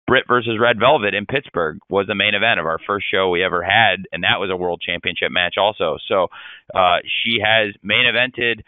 Britt 0.08 0.26
versus 0.28 0.58
Red 0.60 0.80
Velvet 0.80 1.16
in 1.16 1.26
Pittsburgh, 1.26 1.80
was 1.90 2.06
the 2.08 2.16
main 2.16 2.36
event 2.36 2.60
of 2.60 2.66
our 2.66 2.78
first 2.86 3.06
show 3.12 3.30
we 3.30 3.44
ever 3.44 3.64
had, 3.64 4.06
and 4.12 4.24
that 4.24 4.40
was 4.40 4.50
a 4.52 4.56
world 4.56 4.82
championship 4.86 5.32
match 5.32 5.56
also. 5.58 5.98
So 6.08 6.28
uh, 6.74 6.98
she 7.04 7.40
has 7.44 7.74
main 7.82 8.06
evented 8.06 8.62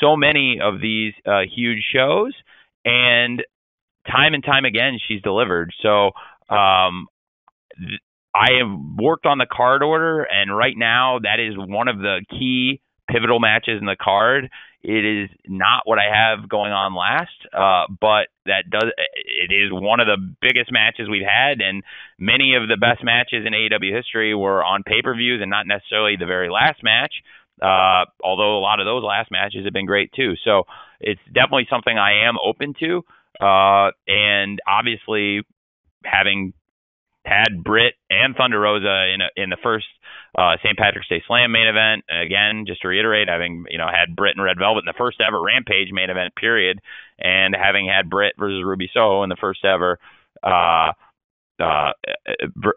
so 0.00 0.16
many 0.16 0.58
of 0.62 0.80
these 0.80 1.12
uh, 1.26 1.42
huge 1.54 1.84
shows, 1.94 2.32
and 2.84 3.42
time 4.06 4.34
and 4.34 4.44
time 4.44 4.64
again 4.64 4.98
she's 5.06 5.22
delivered. 5.22 5.72
So 5.82 6.10
um, 6.48 7.06
th- 7.78 8.00
I 8.34 8.58
have 8.60 8.80
worked 8.98 9.26
on 9.26 9.38
the 9.38 9.46
card 9.50 9.82
order, 9.82 10.22
and 10.22 10.56
right 10.56 10.76
now 10.76 11.18
that 11.22 11.40
is 11.40 11.54
one 11.56 11.88
of 11.88 11.98
the 11.98 12.24
key 12.30 12.80
pivotal 13.08 13.40
matches 13.40 13.78
in 13.80 13.86
the 13.86 13.96
card 14.00 14.48
it 14.82 15.04
is 15.04 15.30
not 15.46 15.82
what 15.84 15.98
I 15.98 16.08
have 16.08 16.48
going 16.48 16.72
on 16.72 16.94
last, 16.94 17.36
uh, 17.52 17.92
but 18.00 18.32
that 18.46 18.64
does 18.70 18.90
it 18.96 19.52
is 19.52 19.70
one 19.70 20.00
of 20.00 20.06
the 20.06 20.16
biggest 20.40 20.72
matches 20.72 21.08
we've 21.08 21.26
had, 21.26 21.60
and 21.60 21.82
many 22.18 22.54
of 22.54 22.68
the 22.68 22.78
best 22.80 23.04
matches 23.04 23.44
in 23.46 23.52
AEW 23.52 23.94
history 23.94 24.34
were 24.34 24.64
on 24.64 24.82
pay 24.82 25.02
per 25.02 25.14
views 25.14 25.40
and 25.42 25.50
not 25.50 25.66
necessarily 25.66 26.16
the 26.18 26.26
very 26.26 26.48
last 26.48 26.82
match. 26.82 27.12
Uh, 27.60 28.08
although 28.24 28.56
a 28.56 28.64
lot 28.64 28.80
of 28.80 28.86
those 28.86 29.04
last 29.04 29.30
matches 29.30 29.64
have 29.64 29.74
been 29.74 29.84
great 29.84 30.10
too, 30.14 30.32
so 30.44 30.62
it's 30.98 31.20
definitely 31.26 31.66
something 31.68 31.98
I 31.98 32.26
am 32.26 32.36
open 32.42 32.74
to. 32.80 33.04
Uh, 33.38 33.92
and 34.08 34.60
obviously, 34.66 35.42
having 36.04 36.54
had 37.30 37.62
Britt 37.62 37.94
and 38.10 38.34
Thunder 38.34 38.58
Rosa 38.58 39.14
in 39.14 39.20
a, 39.20 39.28
in 39.36 39.50
the 39.50 39.56
first 39.62 39.86
uh, 40.36 40.56
St. 40.64 40.76
Patrick's 40.76 41.08
Day 41.08 41.22
Slam 41.26 41.52
main 41.52 41.68
event. 41.68 42.04
Again, 42.10 42.64
just 42.66 42.82
to 42.82 42.88
reiterate, 42.88 43.28
having 43.28 43.64
you 43.70 43.78
know 43.78 43.86
had 43.86 44.16
Britt 44.16 44.36
and 44.36 44.44
Red 44.44 44.58
Velvet 44.58 44.80
in 44.80 44.90
the 44.90 44.98
first 44.98 45.20
ever 45.20 45.40
Rampage 45.40 45.92
main 45.92 46.10
event 46.10 46.34
period, 46.34 46.80
and 47.18 47.54
having 47.54 47.86
had 47.86 48.10
Britt 48.10 48.34
versus 48.38 48.64
Ruby 48.64 48.90
Soho 48.92 49.22
in 49.22 49.28
the 49.28 49.38
first 49.40 49.64
ever 49.64 49.98
uh, 50.42 50.92
uh, 51.60 51.92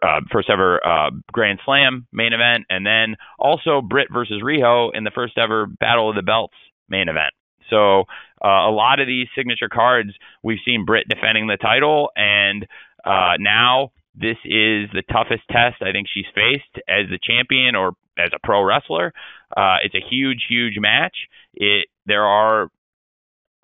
uh, 0.02 0.20
first 0.30 0.48
ever 0.50 0.84
uh, 0.86 1.10
Grand 1.32 1.58
Slam 1.64 2.06
main 2.12 2.32
event, 2.32 2.66
and 2.70 2.86
then 2.86 3.16
also 3.38 3.80
Britt 3.80 4.08
versus 4.12 4.40
Riho 4.42 4.90
in 4.94 5.04
the 5.04 5.12
first 5.14 5.36
ever 5.36 5.66
Battle 5.66 6.10
of 6.10 6.16
the 6.16 6.22
Belts 6.22 6.54
main 6.88 7.08
event. 7.08 7.34
So 7.70 8.02
uh, 8.44 8.68
a 8.68 8.70
lot 8.70 9.00
of 9.00 9.06
these 9.06 9.26
signature 9.36 9.70
cards, 9.70 10.10
we've 10.42 10.58
seen 10.64 10.84
Britt 10.84 11.08
defending 11.08 11.46
the 11.46 11.56
title, 11.56 12.10
and 12.14 12.66
uh, 13.04 13.34
now 13.38 13.90
this 14.14 14.36
is 14.44 14.90
the 14.92 15.02
toughest 15.10 15.42
test 15.50 15.82
I 15.82 15.92
think 15.92 16.06
she's 16.12 16.26
faced 16.34 16.84
as 16.88 17.06
the 17.10 17.18
champion 17.22 17.74
or 17.74 17.92
as 18.18 18.30
a 18.34 18.38
pro 18.44 18.62
wrestler. 18.62 19.12
Uh, 19.56 19.78
it's 19.84 19.94
a 19.94 20.04
huge, 20.08 20.46
huge 20.48 20.74
match. 20.78 21.16
It 21.54 21.88
there 22.06 22.24
are 22.24 22.68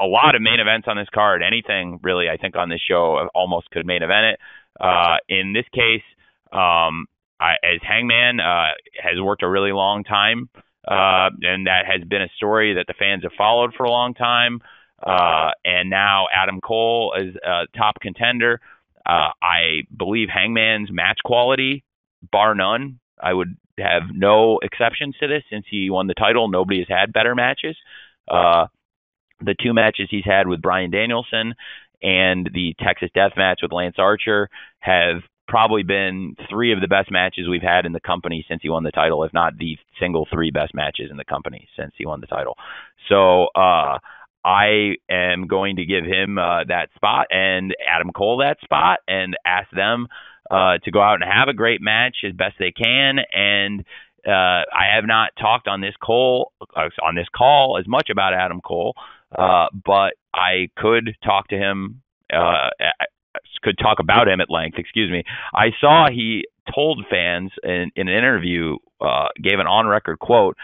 a 0.00 0.06
lot 0.06 0.34
of 0.34 0.42
main 0.42 0.60
events 0.60 0.88
on 0.88 0.96
this 0.96 1.08
card. 1.14 1.42
Anything 1.42 2.00
really, 2.02 2.28
I 2.28 2.36
think, 2.36 2.56
on 2.56 2.68
this 2.68 2.80
show 2.80 3.28
almost 3.34 3.70
could 3.70 3.86
main 3.86 4.02
event 4.02 4.34
it. 4.34 4.40
Uh, 4.80 5.16
in 5.28 5.52
this 5.52 5.66
case, 5.74 6.02
um, 6.52 7.06
I, 7.38 7.54
as 7.62 7.80
Hangman 7.82 8.40
uh, 8.40 8.72
has 9.02 9.20
worked 9.20 9.42
a 9.42 9.48
really 9.48 9.72
long 9.72 10.04
time, 10.04 10.48
uh, 10.88 11.30
and 11.42 11.66
that 11.66 11.84
has 11.86 12.02
been 12.08 12.22
a 12.22 12.28
story 12.36 12.74
that 12.74 12.86
the 12.86 12.94
fans 12.98 13.22
have 13.22 13.32
followed 13.36 13.74
for 13.76 13.84
a 13.84 13.90
long 13.90 14.14
time. 14.14 14.60
Uh, 15.02 15.50
and 15.64 15.88
now 15.88 16.26
Adam 16.34 16.60
Cole 16.60 17.14
is 17.18 17.34
a 17.36 17.66
top 17.76 18.00
contender. 18.00 18.60
Uh, 19.10 19.32
I 19.42 19.82
believe 19.96 20.28
Hangman's 20.32 20.90
match 20.92 21.18
quality, 21.24 21.82
bar 22.30 22.54
none. 22.54 23.00
I 23.20 23.32
would 23.32 23.56
have 23.78 24.02
no 24.14 24.60
exceptions 24.62 25.16
to 25.18 25.26
this 25.26 25.42
since 25.50 25.64
he 25.68 25.90
won 25.90 26.06
the 26.06 26.14
title. 26.14 26.48
Nobody 26.48 26.78
has 26.78 26.88
had 26.88 27.12
better 27.12 27.34
matches. 27.34 27.76
Uh, 28.30 28.66
the 29.40 29.56
two 29.60 29.74
matches 29.74 30.08
he's 30.10 30.24
had 30.24 30.46
with 30.46 30.62
Bryan 30.62 30.92
Danielson 30.92 31.54
and 32.02 32.48
the 32.54 32.74
Texas 32.78 33.10
Death 33.12 33.32
Match 33.36 33.60
with 33.62 33.72
Lance 33.72 33.96
Archer 33.98 34.48
have 34.78 35.22
probably 35.48 35.82
been 35.82 36.36
three 36.48 36.72
of 36.72 36.80
the 36.80 36.86
best 36.86 37.10
matches 37.10 37.48
we've 37.48 37.62
had 37.62 37.84
in 37.86 37.92
the 37.92 38.00
company 38.00 38.44
since 38.48 38.62
he 38.62 38.68
won 38.68 38.84
the 38.84 38.92
title, 38.92 39.24
if 39.24 39.32
not 39.32 39.58
the 39.58 39.76
single 39.98 40.28
three 40.32 40.52
best 40.52 40.72
matches 40.72 41.10
in 41.10 41.16
the 41.16 41.24
company 41.24 41.68
since 41.76 41.92
he 41.98 42.06
won 42.06 42.20
the 42.20 42.28
title. 42.28 42.56
So 43.08 43.46
uh, 43.56 43.98
I 44.44 44.94
am 45.10 45.46
going 45.46 45.76
to 45.76 45.84
give 45.84 46.04
him 46.04 46.38
uh, 46.38 46.64
that 46.64 46.88
spot 46.94 47.26
and 47.30 47.74
Adam 47.88 48.10
Cole 48.12 48.38
that 48.38 48.58
spot 48.62 49.00
and 49.06 49.36
ask 49.44 49.70
them 49.70 50.08
uh, 50.50 50.78
to 50.84 50.90
go 50.90 51.00
out 51.00 51.22
and 51.22 51.24
have 51.24 51.48
a 51.48 51.54
great 51.54 51.80
match 51.80 52.18
as 52.26 52.32
best 52.32 52.54
they 52.58 52.72
can. 52.72 53.18
And 53.34 53.84
uh, 54.26 54.30
I 54.30 54.94
have 54.94 55.04
not 55.06 55.30
talked 55.38 55.68
on 55.68 55.80
this 55.80 55.94
Cole 56.02 56.52
uh, 56.76 56.88
on 57.02 57.14
this 57.14 57.28
call 57.34 57.78
as 57.78 57.86
much 57.86 58.08
about 58.10 58.34
Adam 58.34 58.60
Cole, 58.60 58.94
uh, 59.36 59.66
but 59.84 60.14
I 60.34 60.68
could 60.76 61.14
talk 61.24 61.48
to 61.48 61.56
him. 61.56 62.02
Uh, 62.32 62.68
could 63.62 63.76
talk 63.78 63.98
about 64.00 64.26
him 64.26 64.40
at 64.40 64.50
length. 64.50 64.78
Excuse 64.78 65.10
me. 65.10 65.22
I 65.54 65.68
saw 65.80 66.06
he 66.10 66.46
told 66.74 67.04
fans 67.10 67.50
in, 67.62 67.90
in 67.94 68.08
an 68.08 68.14
interview, 68.14 68.76
gave 69.42 69.58
an 69.58 69.66
on-record 69.66 70.18
quote 70.18 70.56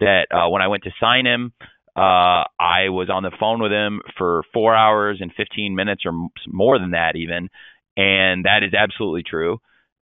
that 0.00 0.26
when 0.50 0.62
I 0.62 0.68
went 0.68 0.84
to 0.84 0.90
sign 1.00 1.26
him, 1.26 1.52
uh, 1.96 2.44
I 2.60 2.90
was 2.90 3.08
on 3.10 3.22
the 3.22 3.32
phone 3.40 3.60
with 3.62 3.72
him 3.72 4.02
for 4.18 4.42
four 4.52 4.74
hours 4.74 5.18
and 5.20 5.32
15 5.36 5.74
minutes 5.74 6.02
or 6.06 6.12
more 6.48 6.78
than 6.78 6.92
that, 6.92 7.16
even. 7.16 7.48
and 7.96 8.44
that 8.44 8.62
is 8.62 8.74
absolutely 8.74 9.22
true. 9.22 9.58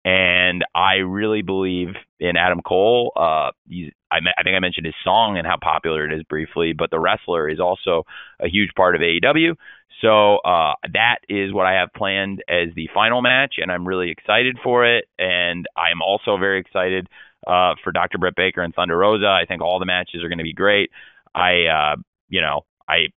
And 0.05 0.65
I 0.75 0.97
really 0.97 1.43
believe 1.43 1.89
in 2.21 2.37
Adam 2.37 2.61
Cole. 2.63 3.13
Uh, 3.17 3.51
he's, 3.69 3.93
I, 4.11 4.19
I 4.39 4.43
think 4.43 4.57
I 4.57 4.61
mentioned 4.61 4.87
his 4.87 4.95
song 5.05 5.37
and 5.39 5.47
how 5.47 5.57
popular 5.63 6.07
it 6.07 6.13
is 6.13 6.23
briefly, 6.25 6.73
but 6.73 6.91
the 6.91 7.01
wrestler 7.01 7.49
is 7.49 7.61
also 7.61 8.05
a 8.41 8.49
huge 8.49 8.71
part 8.77 8.95
of 8.97 9.03
AEW. 9.03 9.55
So 10.01 10.37
uh, 10.39 10.75
that 10.93 11.19
is 11.29 11.53
what 11.53 11.67
I 11.67 11.75
have 11.75 11.91
planned 11.97 12.43
as 12.49 12.69
the 12.77 12.89
final 12.95 13.21
match, 13.23 13.55
and 13.59 13.71
I'm 13.73 13.87
really 13.87 14.11
excited 14.11 14.57
for 14.63 14.87
it. 14.87 15.07
And 15.19 15.67
I'm 15.77 16.01
also 16.01 16.39
very 16.39 16.61
excited 16.61 17.09
uh, 17.47 17.75
for 17.83 17.93
Dr. 17.93 18.19
Britt 18.19 18.37
Baker 18.37 18.63
and 18.63 18.75
Thunder 18.75 18.97
Rosa. 18.97 19.27
I 19.27 19.45
think 19.47 19.61
all 19.63 19.79
the 19.81 19.87
matches 19.87 20.23
are 20.23 20.29
going 20.29 20.39
to 20.39 20.45
be 20.45 20.55
great. 20.55 20.91
I, 21.35 21.67
uh, 21.67 21.97
you 22.29 22.41
know, 22.41 22.63
I 22.89 23.09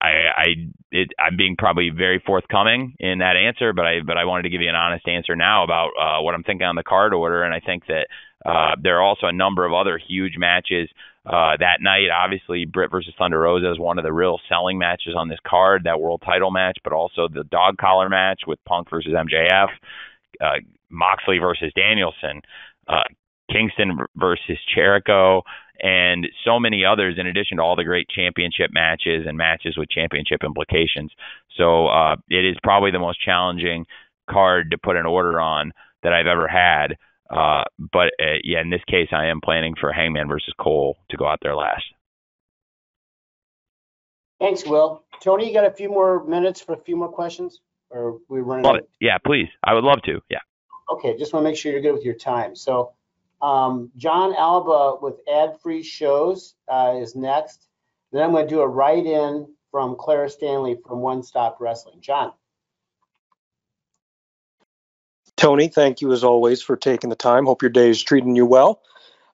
I, 0.00 0.08
I 0.36 0.44
it, 0.90 1.08
I'm 1.18 1.36
being 1.36 1.56
probably 1.56 1.90
very 1.90 2.22
forthcoming 2.24 2.94
in 2.98 3.18
that 3.18 3.36
answer, 3.36 3.72
but 3.72 3.86
I 3.86 4.00
but 4.06 4.16
I 4.16 4.24
wanted 4.24 4.44
to 4.44 4.50
give 4.50 4.60
you 4.60 4.68
an 4.68 4.74
honest 4.74 5.06
answer 5.08 5.36
now 5.36 5.64
about 5.64 5.90
uh, 6.00 6.22
what 6.22 6.34
I'm 6.34 6.42
thinking 6.42 6.66
on 6.66 6.76
the 6.76 6.82
card 6.82 7.14
order, 7.14 7.42
and 7.42 7.54
I 7.54 7.60
think 7.60 7.84
that 7.86 8.06
uh, 8.44 8.76
there 8.80 8.98
are 8.98 9.02
also 9.02 9.26
a 9.26 9.32
number 9.32 9.64
of 9.64 9.72
other 9.72 9.98
huge 9.98 10.34
matches 10.36 10.88
uh, 11.26 11.56
that 11.58 11.78
night. 11.80 12.08
Obviously, 12.14 12.66
Britt 12.66 12.90
versus 12.90 13.14
Thunder 13.18 13.40
Rosa 13.40 13.72
is 13.72 13.78
one 13.78 13.98
of 13.98 14.04
the 14.04 14.12
real 14.12 14.38
selling 14.48 14.78
matches 14.78 15.14
on 15.16 15.28
this 15.28 15.38
card, 15.46 15.84
that 15.84 16.00
world 16.00 16.22
title 16.24 16.50
match, 16.50 16.78
but 16.84 16.92
also 16.92 17.28
the 17.28 17.44
dog 17.44 17.78
collar 17.78 18.08
match 18.08 18.42
with 18.46 18.58
Punk 18.66 18.90
versus 18.90 19.12
MJF, 19.12 19.68
uh, 20.40 20.60
Moxley 20.90 21.38
versus 21.38 21.72
Danielson, 21.74 22.42
uh, 22.88 23.04
Kingston 23.50 23.98
versus 24.16 24.58
Jericho, 24.74 25.42
and 25.80 26.26
so 26.44 26.58
many 26.58 26.84
others 26.84 27.16
in 27.18 27.26
addition 27.26 27.56
to 27.58 27.62
all 27.62 27.76
the 27.76 27.84
great 27.84 28.08
championship 28.08 28.70
matches 28.72 29.24
and 29.26 29.36
matches 29.36 29.76
with 29.76 29.88
championship 29.90 30.44
implications. 30.44 31.12
So 31.56 31.86
uh, 31.88 32.16
it 32.28 32.44
is 32.44 32.56
probably 32.62 32.90
the 32.90 32.98
most 32.98 33.20
challenging 33.20 33.86
card 34.30 34.70
to 34.70 34.78
put 34.78 34.96
an 34.96 35.06
order 35.06 35.40
on 35.40 35.72
that 36.02 36.12
I've 36.12 36.26
ever 36.26 36.48
had. 36.48 36.96
Uh, 37.30 37.64
but 37.78 38.12
uh, 38.20 38.38
yeah, 38.44 38.60
in 38.60 38.70
this 38.70 38.84
case, 38.88 39.08
I 39.12 39.26
am 39.26 39.40
planning 39.40 39.74
for 39.78 39.92
Hangman 39.92 40.28
versus 40.28 40.54
Cole 40.58 40.96
to 41.10 41.16
go 41.16 41.26
out 41.26 41.38
there 41.42 41.56
last. 41.56 41.84
Thanks, 44.40 44.64
Will. 44.66 45.04
Tony, 45.20 45.48
you 45.48 45.54
got 45.54 45.64
a 45.64 45.70
few 45.70 45.88
more 45.88 46.24
minutes 46.24 46.60
for 46.60 46.74
a 46.74 46.78
few 46.78 46.96
more 46.96 47.08
questions, 47.08 47.60
or 47.90 48.18
we 48.28 48.40
running? 48.40 48.64
Love 48.64 48.76
it. 48.76 48.90
Yeah, 49.00 49.18
please. 49.18 49.48
I 49.62 49.74
would 49.74 49.84
love 49.84 50.02
to. 50.02 50.20
Yeah. 50.28 50.38
Okay, 50.92 51.16
just 51.16 51.32
want 51.32 51.44
to 51.44 51.50
make 51.50 51.56
sure 51.56 51.72
you're 51.72 51.80
good 51.80 51.94
with 51.94 52.04
your 52.04 52.14
time. 52.14 52.54
So 52.54 52.92
um, 53.42 53.90
John 53.96 54.34
Alba 54.36 54.96
with 55.00 55.16
ad-free 55.32 55.82
shows 55.82 56.54
uh, 56.68 56.96
is 57.00 57.14
next. 57.14 57.66
Then 58.12 58.22
I'm 58.22 58.32
going 58.32 58.46
to 58.46 58.54
do 58.54 58.60
a 58.60 58.68
write-in 58.68 59.46
from 59.70 59.96
Clara 59.96 60.30
Stanley 60.30 60.78
from 60.86 61.00
One 61.00 61.22
Stop 61.22 61.58
Wrestling. 61.60 62.00
John. 62.00 62.32
Tony, 65.36 65.68
thank 65.68 66.00
you 66.00 66.12
as 66.12 66.22
always 66.22 66.62
for 66.62 66.76
taking 66.76 67.10
the 67.10 67.16
time. 67.16 67.44
Hope 67.44 67.60
your 67.60 67.70
day 67.70 67.90
is 67.90 68.02
treating 68.02 68.36
you 68.36 68.46
well. 68.46 68.80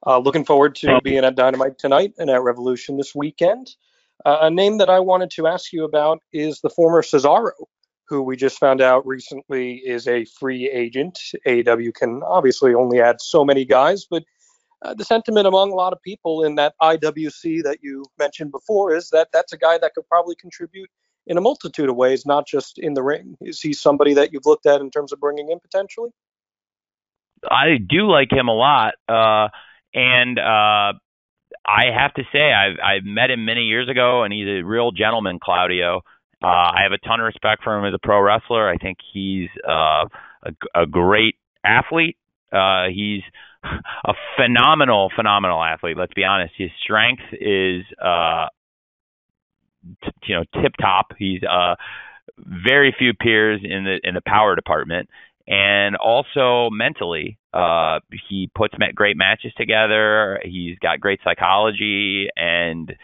Uh, 0.06 0.18
looking 0.18 0.46
forward 0.46 0.74
to 0.76 0.98
being 1.04 1.24
at 1.24 1.36
Dynamite 1.36 1.78
tonight 1.78 2.14
and 2.18 2.30
at 2.30 2.42
Revolution 2.42 2.96
this 2.96 3.14
weekend. 3.14 3.70
Uh, 4.24 4.38
a 4.42 4.50
name 4.50 4.78
that 4.78 4.88
I 4.88 5.00
wanted 5.00 5.30
to 5.32 5.46
ask 5.46 5.72
you 5.72 5.84
about 5.84 6.20
is 6.32 6.60
the 6.60 6.70
former 6.70 7.02
Cesaro 7.02 7.50
who 8.10 8.22
we 8.22 8.36
just 8.36 8.58
found 8.58 8.82
out 8.82 9.06
recently 9.06 9.76
is 9.76 10.08
a 10.08 10.24
free 10.24 10.68
agent. 10.68 11.18
AW 11.46 11.90
can 11.94 12.22
obviously 12.24 12.74
only 12.74 13.00
add 13.00 13.20
so 13.20 13.44
many 13.44 13.64
guys, 13.64 14.04
but 14.10 14.24
uh, 14.82 14.94
the 14.94 15.04
sentiment 15.04 15.46
among 15.46 15.70
a 15.70 15.74
lot 15.74 15.92
of 15.92 16.02
people 16.02 16.42
in 16.42 16.56
that 16.56 16.74
IWC 16.82 17.62
that 17.62 17.78
you 17.82 18.04
mentioned 18.18 18.50
before 18.50 18.94
is 18.94 19.10
that 19.10 19.28
that's 19.32 19.52
a 19.52 19.56
guy 19.56 19.78
that 19.78 19.94
could 19.94 20.08
probably 20.08 20.34
contribute 20.34 20.90
in 21.28 21.38
a 21.38 21.40
multitude 21.40 21.88
of 21.88 21.94
ways, 21.94 22.26
not 22.26 22.46
just 22.48 22.78
in 22.78 22.94
the 22.94 23.02
ring. 23.02 23.36
Is 23.40 23.60
he 23.60 23.72
somebody 23.72 24.12
that 24.14 24.32
you've 24.32 24.46
looked 24.46 24.66
at 24.66 24.80
in 24.80 24.90
terms 24.90 25.12
of 25.12 25.20
bringing 25.20 25.50
in 25.50 25.60
potentially? 25.60 26.10
I 27.48 27.76
do 27.76 28.10
like 28.10 28.32
him 28.32 28.48
a 28.48 28.54
lot, 28.54 28.94
uh, 29.08 29.48
and 29.94 30.38
uh, 30.38 30.92
I 31.64 31.84
have 31.94 32.12
to 32.14 32.22
say 32.32 32.52
I've 32.52 32.78
I've 32.84 33.04
met 33.04 33.30
him 33.30 33.44
many 33.44 33.62
years 33.62 33.88
ago, 33.88 34.24
and 34.24 34.32
he's 34.32 34.48
a 34.48 34.62
real 34.62 34.90
gentleman, 34.90 35.38
Claudio. 35.42 36.02
Uh, 36.42 36.46
I 36.46 36.80
have 36.82 36.92
a 36.92 36.98
ton 36.98 37.20
of 37.20 37.24
respect 37.26 37.62
for 37.62 37.78
him 37.78 37.84
as 37.84 37.94
a 37.94 37.98
pro 38.04 38.20
wrestler. 38.20 38.68
I 38.68 38.76
think 38.76 38.98
he's 39.12 39.48
uh, 39.68 40.06
a, 40.42 40.52
a 40.74 40.86
great 40.86 41.36
athlete. 41.64 42.16
Uh, 42.52 42.86
he's 42.94 43.22
a 43.64 44.14
phenomenal, 44.36 45.10
phenomenal 45.14 45.62
athlete. 45.62 45.96
Let's 45.96 46.14
be 46.14 46.24
honest. 46.24 46.54
His 46.56 46.70
strength 46.82 47.22
is, 47.32 47.84
uh, 48.02 48.46
t- 50.04 50.10
you 50.28 50.36
know, 50.36 50.44
tip 50.62 50.72
top. 50.80 51.12
He's 51.18 51.42
uh, 51.42 51.74
very 52.38 52.94
few 52.98 53.12
peers 53.14 53.60
in 53.62 53.84
the 53.84 54.00
in 54.02 54.14
the 54.14 54.22
power 54.26 54.56
department, 54.56 55.10
and 55.46 55.96
also 55.96 56.70
mentally, 56.70 57.38
uh, 57.52 58.00
he 58.28 58.50
puts 58.54 58.74
great 58.94 59.16
matches 59.16 59.52
together. 59.56 60.40
He's 60.44 60.78
got 60.78 61.00
great 61.00 61.20
psychology 61.22 62.28
and 62.36 62.94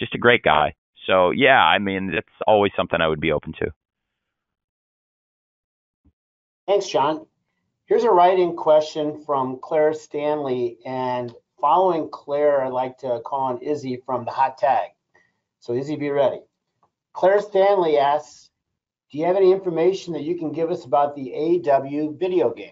just 0.00 0.14
a 0.14 0.18
great 0.18 0.42
guy. 0.42 0.74
So 1.06 1.30
yeah, 1.30 1.60
I 1.60 1.78
mean, 1.78 2.12
it's 2.14 2.28
always 2.46 2.72
something 2.76 3.00
I 3.00 3.08
would 3.08 3.20
be 3.20 3.32
open 3.32 3.52
to. 3.54 3.72
Thanks, 6.66 6.86
John. 6.88 7.26
Here's 7.86 8.04
a 8.04 8.10
writing 8.10 8.56
question 8.56 9.22
from 9.26 9.58
Claire 9.60 9.92
Stanley, 9.94 10.78
and 10.86 11.34
following 11.60 12.08
Claire, 12.10 12.62
I'd 12.62 12.72
like 12.72 12.98
to 12.98 13.20
call 13.24 13.42
on 13.42 13.58
Izzy 13.60 14.00
from 14.06 14.24
the 14.24 14.30
hot 14.30 14.58
tag. 14.58 14.90
So 15.60 15.74
Izzy, 15.74 15.96
be 15.96 16.10
ready. 16.10 16.40
Claire 17.12 17.40
Stanley 17.40 17.98
asks, 17.98 18.50
do 19.10 19.18
you 19.18 19.26
have 19.26 19.36
any 19.36 19.52
information 19.52 20.14
that 20.14 20.22
you 20.22 20.38
can 20.38 20.52
give 20.52 20.70
us 20.70 20.84
about 20.84 21.14
the 21.14 21.34
AW 21.34 22.12
video 22.12 22.54
game? 22.54 22.70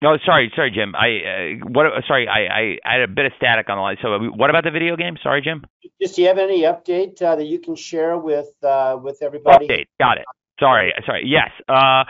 No, 0.00 0.16
sorry, 0.24 0.52
sorry, 0.54 0.70
Jim. 0.70 0.94
I 0.94 1.58
uh, 1.62 1.68
what? 1.68 1.86
Sorry, 2.06 2.28
I, 2.28 2.46
I, 2.46 2.78
I 2.88 3.00
had 3.00 3.02
a 3.02 3.12
bit 3.12 3.26
of 3.26 3.32
static 3.36 3.68
on 3.68 3.78
the 3.78 3.82
line. 3.82 3.96
So, 4.00 4.16
what 4.36 4.48
about 4.48 4.62
the 4.62 4.70
video 4.70 4.96
game? 4.96 5.16
Sorry, 5.22 5.42
Jim. 5.42 5.64
Just 6.00 6.14
do 6.14 6.22
you 6.22 6.28
have 6.28 6.38
any 6.38 6.62
update 6.62 7.20
uh, 7.20 7.34
that 7.34 7.46
you 7.46 7.58
can 7.58 7.74
share 7.74 8.16
with 8.16 8.52
uh, 8.62 8.96
with 9.02 9.18
everybody? 9.22 9.66
Update. 9.66 9.86
Got 9.98 10.18
it. 10.18 10.24
Sorry, 10.60 10.92
sorry. 11.04 11.24
Yes. 11.26 11.50
Uh, 11.68 12.04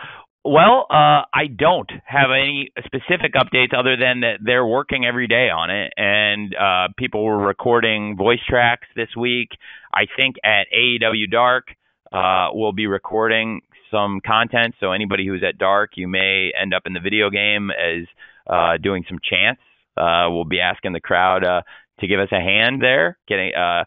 well, 0.45 0.85
uh, 0.89 1.25
I 1.33 1.47
don't 1.53 1.91
have 2.05 2.29
any 2.31 2.71
specific 2.85 3.33
updates 3.33 3.77
other 3.77 3.97
than 3.97 4.21
that 4.21 4.37
they're 4.41 4.65
working 4.65 5.03
every 5.03 5.27
day 5.27 5.49
on 5.49 5.69
it, 5.69 5.91
and 5.97 6.55
uh, 6.55 6.93
people 6.95 7.25
were 7.25 7.37
recording 7.37 8.15
voice 8.15 8.39
tracks 8.47 8.87
this 8.95 9.09
week. 9.17 9.49
I 9.93 10.05
think 10.15 10.35
at 10.43 10.67
AEW 10.75 11.29
Dark, 11.31 11.65
uh, 12.13 12.49
we'll 12.53 12.71
be 12.71 12.87
recording 12.87 13.61
some 13.91 14.21
content. 14.25 14.75
So 14.79 14.91
anybody 14.91 15.27
who's 15.27 15.43
at 15.47 15.57
dark, 15.57 15.91
you 15.95 16.07
may 16.07 16.51
end 16.59 16.73
up 16.73 16.83
in 16.85 16.93
the 16.93 16.99
video 16.99 17.29
game 17.29 17.71
as 17.71 18.07
uh, 18.47 18.77
doing 18.81 19.03
some 19.07 19.19
chants. 19.23 19.61
Uh, 19.97 20.27
we'll 20.29 20.45
be 20.45 20.59
asking 20.59 20.93
the 20.93 21.01
crowd 21.01 21.43
uh, 21.43 21.61
to 21.99 22.07
give 22.07 22.19
us 22.19 22.29
a 22.31 22.39
hand 22.39 22.81
there, 22.81 23.17
getting 23.27 23.53
uh, 23.53 23.83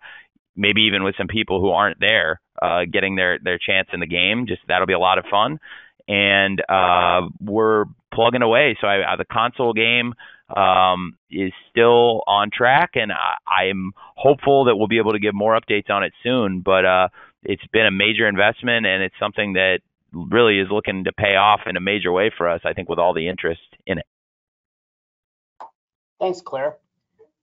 maybe 0.57 0.83
even 0.83 1.03
with 1.03 1.15
some 1.17 1.27
people 1.27 1.61
who 1.61 1.71
aren't 1.71 1.99
there, 2.01 2.41
uh, 2.61 2.81
getting 2.91 3.17
their 3.17 3.39
their 3.43 3.59
chance 3.59 3.89
in 3.93 4.01
the 4.01 4.07
game. 4.07 4.47
Just 4.47 4.61
that'll 4.69 4.87
be 4.87 4.93
a 4.93 4.99
lot 4.99 5.19
of 5.19 5.25
fun, 5.31 5.59
and 6.07 6.61
uh, 6.69 7.29
we're 7.41 7.87
plugging 8.13 8.43
away. 8.43 8.77
So 8.81 8.87
I, 8.87 9.17
the 9.17 9.25
console 9.25 9.73
game 9.73 10.15
um, 10.55 11.17
is 11.31 11.53
still 11.71 12.23
on 12.27 12.51
track, 12.53 12.91
and 12.95 13.11
I, 13.11 13.63
I'm 13.65 13.93
hopeful 14.17 14.67
that 14.67 14.77
we'll 14.77 14.89
be 14.89 14.99
able 14.99 15.13
to 15.13 15.19
give 15.19 15.35
more 15.35 15.59
updates 15.59 15.91
on 15.91 16.05
it 16.05 16.13
soon. 16.23 16.61
But 16.61 16.85
uh, 16.85 17.09
it's 17.43 17.67
been 17.73 17.87
a 17.87 17.91
major 17.91 18.29
investment, 18.29 18.87
and 18.87 19.03
it's 19.03 19.15
something 19.19 19.55
that 19.55 19.81
really 20.13 20.59
is 20.59 20.69
looking 20.71 21.05
to 21.05 21.13
pay 21.13 21.37
off 21.37 21.61
in 21.67 21.77
a 21.77 21.81
major 21.81 22.13
way 22.13 22.31
for 22.37 22.49
us, 22.49 22.61
I 22.65 22.73
think, 22.73 22.89
with 22.89 22.99
all 22.99 23.15
the 23.15 23.29
interest 23.29 23.61
in 23.87 23.99
it. 23.99 24.07
Thanks, 26.21 26.41
Claire. 26.41 26.77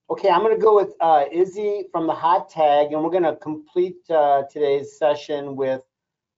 Okay, 0.10 0.30
I'm 0.30 0.42
going 0.42 0.56
to 0.56 0.62
go 0.62 0.76
with 0.76 0.94
uh, 1.02 1.26
Izzy 1.32 1.86
from 1.92 2.08
the 2.08 2.14
hot 2.14 2.50
tag, 2.50 2.94
and 2.94 3.04
we're 3.04 3.12
going 3.12 3.24
to 3.24 3.36
complete 3.36 3.98
uh, 4.10 4.44
today's 4.52 4.98
session 4.98 5.56
with 5.56 5.84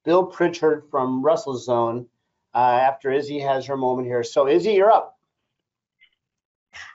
Bill 0.03 0.25
Pritchard 0.25 0.83
from 0.91 1.23
WrestleZone 1.23 2.05
uh, 2.53 2.57
after 2.57 3.11
Izzy 3.11 3.39
has 3.39 3.65
her 3.67 3.77
moment 3.77 4.07
here. 4.07 4.23
So, 4.23 4.47
Izzy, 4.47 4.73
you're 4.73 4.91
up. 4.91 5.17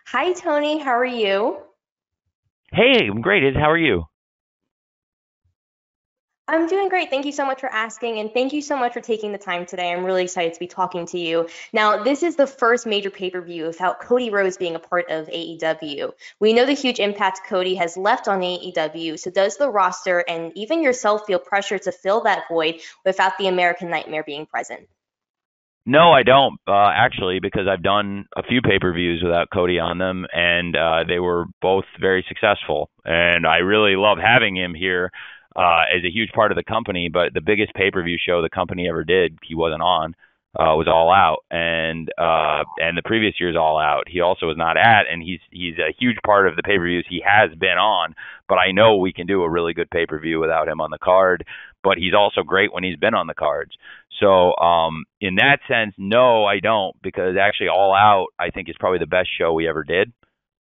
Hi, 0.07 0.33
Tony. 0.35 0.79
How 0.79 0.97
are 0.99 1.05
you? 1.05 1.59
Hey, 2.73 3.07
I'm 3.09 3.21
great. 3.21 3.57
How 3.57 3.71
are 3.71 3.79
you? 3.79 4.05
I'm 6.49 6.69
doing 6.69 6.89
great. 6.89 7.11
Thank 7.11 7.27
you 7.27 7.33
so 7.33 7.45
much 7.45 7.59
for 7.59 7.69
asking, 7.69 8.21
and 8.21 8.33
thank 8.33 8.53
you 8.53 8.63
so 8.63 8.77
much 8.77 8.93
for 8.93 9.01
taking 9.01 9.33
the 9.33 9.39
time 9.39 9.67
today. 9.67 9.93
I'm 9.93 10.05
really 10.05 10.23
excited 10.23 10.55
to 10.55 10.61
be 10.61 10.69
talking 10.69 11.05
to 11.07 11.19
you. 11.19 11.49
Now, 11.73 12.05
this 12.05 12.23
is 12.23 12.37
the 12.37 12.47
first 12.47 12.87
major 12.87 13.11
pay 13.11 13.31
per 13.31 13.41
view 13.41 13.67
without 13.67 14.01
Cody 14.01 14.31
Rhodes 14.31 14.57
being 14.57 14.77
a 14.77 14.79
part 14.79 15.11
of 15.11 15.27
AEW. 15.27 16.13
We 16.39 16.53
know 16.53 16.65
the 16.65 16.73
huge 16.73 17.01
impact 17.01 17.41
Cody 17.49 17.75
has 17.75 17.97
left 17.97 18.29
on 18.29 18.43
AEW, 18.43 19.19
so 19.19 19.31
does 19.31 19.57
the 19.57 19.69
roster 19.69 20.25
and 20.29 20.53
even 20.55 20.85
yourself 20.85 21.27
feel 21.27 21.41
pressure 21.41 21.81
to 21.81 21.91
fill 21.91 22.21
that 22.23 22.45
void 22.49 22.77
without 23.05 23.37
the 23.39 23.49
American 23.49 23.91
Nightmare 23.91 24.23
being 24.23 24.47
present? 24.47 24.87
No, 25.85 26.13
I 26.13 26.23
don't 26.23 26.59
uh, 26.69 26.91
actually, 26.95 27.41
because 27.41 27.67
I've 27.69 27.83
done 27.83 28.27
a 28.37 28.45
few 28.45 28.61
pay 28.63 28.79
per 28.81 28.93
views 28.93 29.21
without 29.21 29.49
Cody 29.53 29.81
on 29.81 29.99
them, 29.99 30.27
and 30.33 30.77
uh, 30.77 31.05
they 31.09 31.19
were 31.19 31.47
both 31.61 31.85
very 32.01 32.25
successful. 32.29 32.91
And 33.05 33.47
I 33.47 33.59
really 33.59 33.97
love 33.97 34.19
having 34.19 34.57
him 34.57 34.75
here 34.75 35.11
uh, 35.57 35.85
as 35.97 36.05
a 36.05 36.11
huge 36.11 36.31
part 36.33 36.53
of 36.53 36.57
the 36.57 36.65
company. 36.65 37.09
But 37.13 37.35
the 37.35 37.41
biggest 37.41 37.75
pay 37.75 37.91
per 37.91 38.03
view 38.03 38.19
show 38.25 38.43
the 38.43 38.51
company 38.51 38.89
ever 38.89 39.05
did, 39.05 39.39
he 39.43 39.55
wasn't 39.55 39.83
on. 39.83 40.15
Uh, 40.59 40.73
was 40.73 40.89
all 40.89 41.13
out, 41.13 41.45
and 41.51 42.09
uh, 42.17 42.65
and 42.79 42.97
the 42.97 43.03
previous 43.05 43.35
year's 43.39 43.57
all 43.57 43.79
out. 43.79 44.05
He 44.09 44.23
also 44.23 44.47
was 44.47 44.57
not 44.57 44.79
at, 44.79 45.03
and 45.07 45.23
he's 45.23 45.41
he's 45.51 45.77
a 45.77 45.93
huge 45.99 46.17
part 46.25 46.49
of 46.49 46.57
the 46.57 46.63
pay 46.63 46.79
per 46.79 46.85
views 46.87 47.05
he 47.07 47.23
has 47.27 47.51
been 47.59 47.77
on. 47.77 48.15
But 48.49 48.55
I 48.55 48.73
know 48.73 48.97
we 48.97 49.13
can 49.13 49.27
do 49.27 49.43
a 49.43 49.51
really 49.51 49.75
good 49.75 49.91
pay 49.91 50.07
per 50.07 50.19
view 50.19 50.41
without 50.41 50.67
him 50.67 50.81
on 50.81 50.91
the 50.91 50.97
card. 50.97 51.45
But 51.85 51.99
he's 51.99 52.15
also 52.15 52.43
great 52.43 52.73
when 52.73 52.85
he's 52.85 52.97
been 52.97 53.13
on 53.13 53.27
the 53.27 53.35
cards. 53.35 53.73
So 54.19 54.57
um, 54.57 55.05
in 55.21 55.35
that 55.35 55.59
sense, 55.69 55.95
no, 55.99 56.47
I 56.47 56.61
don't, 56.61 56.97
because 57.03 57.37
actually 57.39 57.69
All 57.69 57.95
Out 57.95 58.29
I 58.39 58.49
think 58.49 58.71
is 58.71 58.77
probably 58.81 58.99
the 58.99 59.07
best 59.07 59.29
show 59.39 59.53
we 59.53 59.69
ever 59.69 59.85
did. 59.85 60.11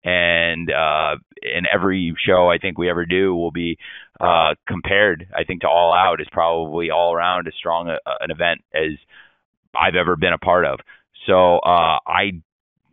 And 0.07 0.71
uh, 0.71 1.17
in 1.41 1.65
every 1.71 2.15
show 2.25 2.49
I 2.49 2.59
think 2.59 2.77
we 2.77 2.89
ever 2.89 3.05
do 3.05 3.35
will 3.35 3.51
be 3.51 3.77
uh, 4.21 4.55
compared. 4.65 5.27
I 5.35 5.43
think 5.43 5.61
to 5.61 5.67
All 5.67 5.93
Out 5.93 6.21
is 6.21 6.27
probably 6.31 6.91
all 6.91 7.13
around 7.13 7.45
as 7.49 7.53
strong 7.55 7.89
a, 7.89 7.97
an 8.21 8.31
event 8.31 8.61
as 8.73 8.93
I've 9.77 9.95
ever 9.95 10.15
been 10.15 10.31
a 10.31 10.37
part 10.37 10.65
of. 10.65 10.79
So 11.25 11.57
uh, 11.57 11.99
I 12.07 12.41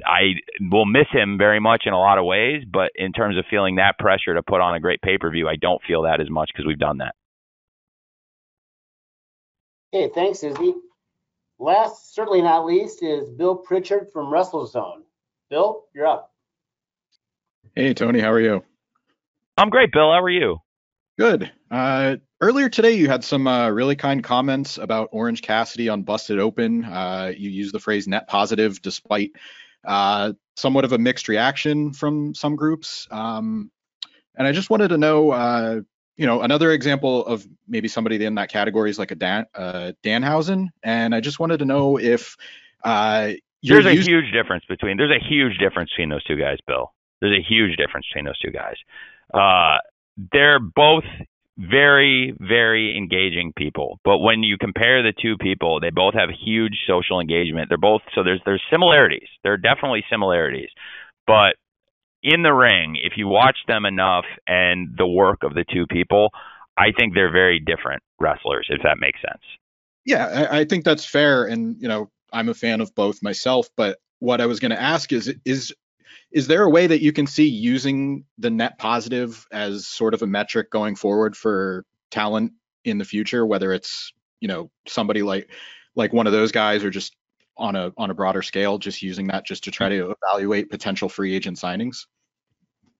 I 0.04 0.40
will 0.60 0.86
miss 0.86 1.06
him 1.12 1.38
very 1.38 1.60
much 1.60 1.84
in 1.86 1.92
a 1.92 1.98
lot 1.98 2.18
of 2.18 2.24
ways, 2.24 2.64
but 2.68 2.90
in 2.96 3.12
terms 3.12 3.38
of 3.38 3.44
feeling 3.48 3.76
that 3.76 3.96
pressure 3.96 4.34
to 4.34 4.42
put 4.42 4.60
on 4.60 4.74
a 4.74 4.80
great 4.80 5.00
pay 5.00 5.16
per 5.16 5.30
view, 5.30 5.48
I 5.48 5.54
don't 5.54 5.80
feel 5.86 6.02
that 6.02 6.20
as 6.20 6.28
much 6.28 6.50
because 6.52 6.66
we've 6.66 6.80
done 6.80 6.98
that. 6.98 7.14
Okay, 9.94 10.12
thanks, 10.12 10.42
Izzy. 10.42 10.74
Last, 11.60 12.12
certainly 12.12 12.42
not 12.42 12.66
least, 12.66 13.04
is 13.04 13.30
Bill 13.30 13.54
Pritchard 13.54 14.08
from 14.12 14.26
WrestleZone. 14.26 15.02
Bill, 15.48 15.84
you're 15.94 16.08
up. 16.08 16.33
Hey, 17.76 17.92
Tony, 17.92 18.20
how 18.20 18.30
are 18.30 18.40
you? 18.40 18.62
I'm 19.58 19.68
great, 19.68 19.90
Bill. 19.90 20.12
How 20.12 20.22
are 20.22 20.30
you? 20.30 20.58
Good. 21.18 21.50
Uh, 21.72 22.18
earlier 22.40 22.68
today, 22.68 22.92
you 22.92 23.08
had 23.08 23.24
some 23.24 23.48
uh, 23.48 23.68
really 23.68 23.96
kind 23.96 24.22
comments 24.22 24.78
about 24.78 25.08
Orange 25.10 25.42
Cassidy 25.42 25.88
on 25.88 26.04
Busted 26.04 26.38
Open. 26.38 26.84
Uh, 26.84 27.32
you 27.36 27.50
used 27.50 27.74
the 27.74 27.80
phrase 27.80 28.06
net 28.06 28.28
positive 28.28 28.80
despite 28.80 29.32
uh, 29.84 30.34
somewhat 30.54 30.84
of 30.84 30.92
a 30.92 30.98
mixed 30.98 31.26
reaction 31.26 31.92
from 31.92 32.32
some 32.32 32.54
groups. 32.54 33.08
Um, 33.10 33.72
and 34.36 34.46
I 34.46 34.52
just 34.52 34.70
wanted 34.70 34.88
to 34.88 34.98
know, 34.98 35.32
uh, 35.32 35.80
you 36.16 36.26
know, 36.26 36.42
another 36.42 36.70
example 36.70 37.26
of 37.26 37.44
maybe 37.66 37.88
somebody 37.88 38.24
in 38.24 38.36
that 38.36 38.50
category 38.50 38.90
is 38.90 39.00
like 39.00 39.10
a 39.10 39.16
Dan, 39.16 39.46
uh, 39.52 39.92
Danhausen. 40.04 40.68
And 40.84 41.12
I 41.12 41.18
just 41.18 41.40
wanted 41.40 41.58
to 41.58 41.64
know 41.64 41.98
if 41.98 42.36
there's 43.64 43.86
a 43.86 43.94
huge 43.94 44.30
difference 44.32 44.64
between 44.68 44.96
there's 44.96 45.10
a 45.10 45.28
huge 45.28 45.58
difference 45.58 45.90
between 45.90 46.10
those 46.10 46.22
two 46.22 46.36
guys, 46.36 46.58
Bill. 46.68 46.92
There's 47.24 47.38
a 47.38 47.48
huge 47.48 47.76
difference 47.76 48.06
between 48.08 48.26
those 48.26 48.38
two 48.38 48.50
guys. 48.50 48.76
Uh, 49.32 49.78
they're 50.32 50.60
both 50.60 51.04
very, 51.56 52.34
very 52.38 52.96
engaging 52.96 53.52
people. 53.56 53.98
But 54.04 54.18
when 54.18 54.42
you 54.42 54.58
compare 54.58 55.02
the 55.02 55.14
two 55.20 55.36
people, 55.38 55.80
they 55.80 55.90
both 55.90 56.14
have 56.14 56.28
huge 56.28 56.80
social 56.86 57.20
engagement. 57.20 57.68
They're 57.68 57.78
both 57.78 58.02
so 58.14 58.22
there's 58.22 58.40
there's 58.44 58.62
similarities. 58.70 59.28
There 59.42 59.52
are 59.52 59.56
definitely 59.56 60.04
similarities. 60.10 60.68
But 61.26 61.56
in 62.22 62.42
the 62.42 62.52
ring, 62.52 62.96
if 63.02 63.14
you 63.16 63.28
watch 63.28 63.56
them 63.68 63.86
enough 63.86 64.24
and 64.46 64.94
the 64.98 65.06
work 65.06 65.42
of 65.42 65.54
the 65.54 65.64
two 65.72 65.86
people, 65.86 66.30
I 66.76 66.92
think 66.92 67.14
they're 67.14 67.32
very 67.32 67.60
different 67.60 68.02
wrestlers, 68.18 68.66
if 68.68 68.82
that 68.82 68.98
makes 68.98 69.20
sense. 69.20 69.42
Yeah, 70.04 70.26
I, 70.26 70.60
I 70.60 70.64
think 70.64 70.84
that's 70.84 71.04
fair. 71.04 71.44
And, 71.44 71.76
you 71.80 71.88
know, 71.88 72.10
I'm 72.32 72.48
a 72.48 72.54
fan 72.54 72.80
of 72.80 72.94
both 72.94 73.22
myself, 73.22 73.68
but 73.76 73.98
what 74.18 74.40
I 74.40 74.46
was 74.46 74.60
going 74.60 74.70
to 74.70 74.80
ask 74.80 75.12
is 75.12 75.34
is 75.44 75.72
is 76.30 76.46
there 76.46 76.62
a 76.64 76.70
way 76.70 76.86
that 76.86 77.02
you 77.02 77.12
can 77.12 77.26
see 77.26 77.48
using 77.48 78.24
the 78.38 78.50
net 78.50 78.78
positive 78.78 79.46
as 79.52 79.86
sort 79.86 80.14
of 80.14 80.22
a 80.22 80.26
metric 80.26 80.70
going 80.70 80.96
forward 80.96 81.36
for 81.36 81.84
talent 82.10 82.52
in 82.84 82.98
the 82.98 83.04
future, 83.04 83.44
whether 83.46 83.72
it's 83.72 84.12
you 84.40 84.48
know 84.48 84.70
somebody 84.86 85.22
like 85.22 85.50
like 85.94 86.12
one 86.12 86.26
of 86.26 86.32
those 86.32 86.52
guys 86.52 86.84
or 86.84 86.90
just 86.90 87.16
on 87.56 87.76
a 87.76 87.92
on 87.96 88.10
a 88.10 88.14
broader 88.14 88.42
scale, 88.42 88.78
just 88.78 89.02
using 89.02 89.28
that 89.28 89.46
just 89.46 89.64
to 89.64 89.70
try 89.70 89.88
to 89.88 90.14
evaluate 90.22 90.70
potential 90.70 91.08
free 91.08 91.34
agent 91.34 91.56
signings? 91.56 92.06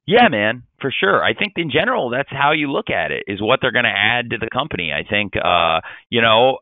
Yeah, 0.07 0.29
man, 0.29 0.65
for 0.81 0.93
sure. 0.93 1.25
I 1.25 1.33
think 1.33 1.55
in 1.57 1.71
general 1.71 2.11
that's 2.11 2.29
how 2.31 2.53
you 2.53 2.71
look 2.71 2.91
at 2.91 3.11
it 3.11 3.25
is 3.27 3.41
what 3.41 3.61
they're 3.63 3.73
going 3.73 3.87
to 3.87 3.91
add 3.91 4.31
to 4.31 4.39
the 4.39 4.51
company. 4.53 4.93
I 4.93 5.09
think 5.09 5.33
uh, 5.37 5.81
you 6.11 6.21
know, 6.21 6.59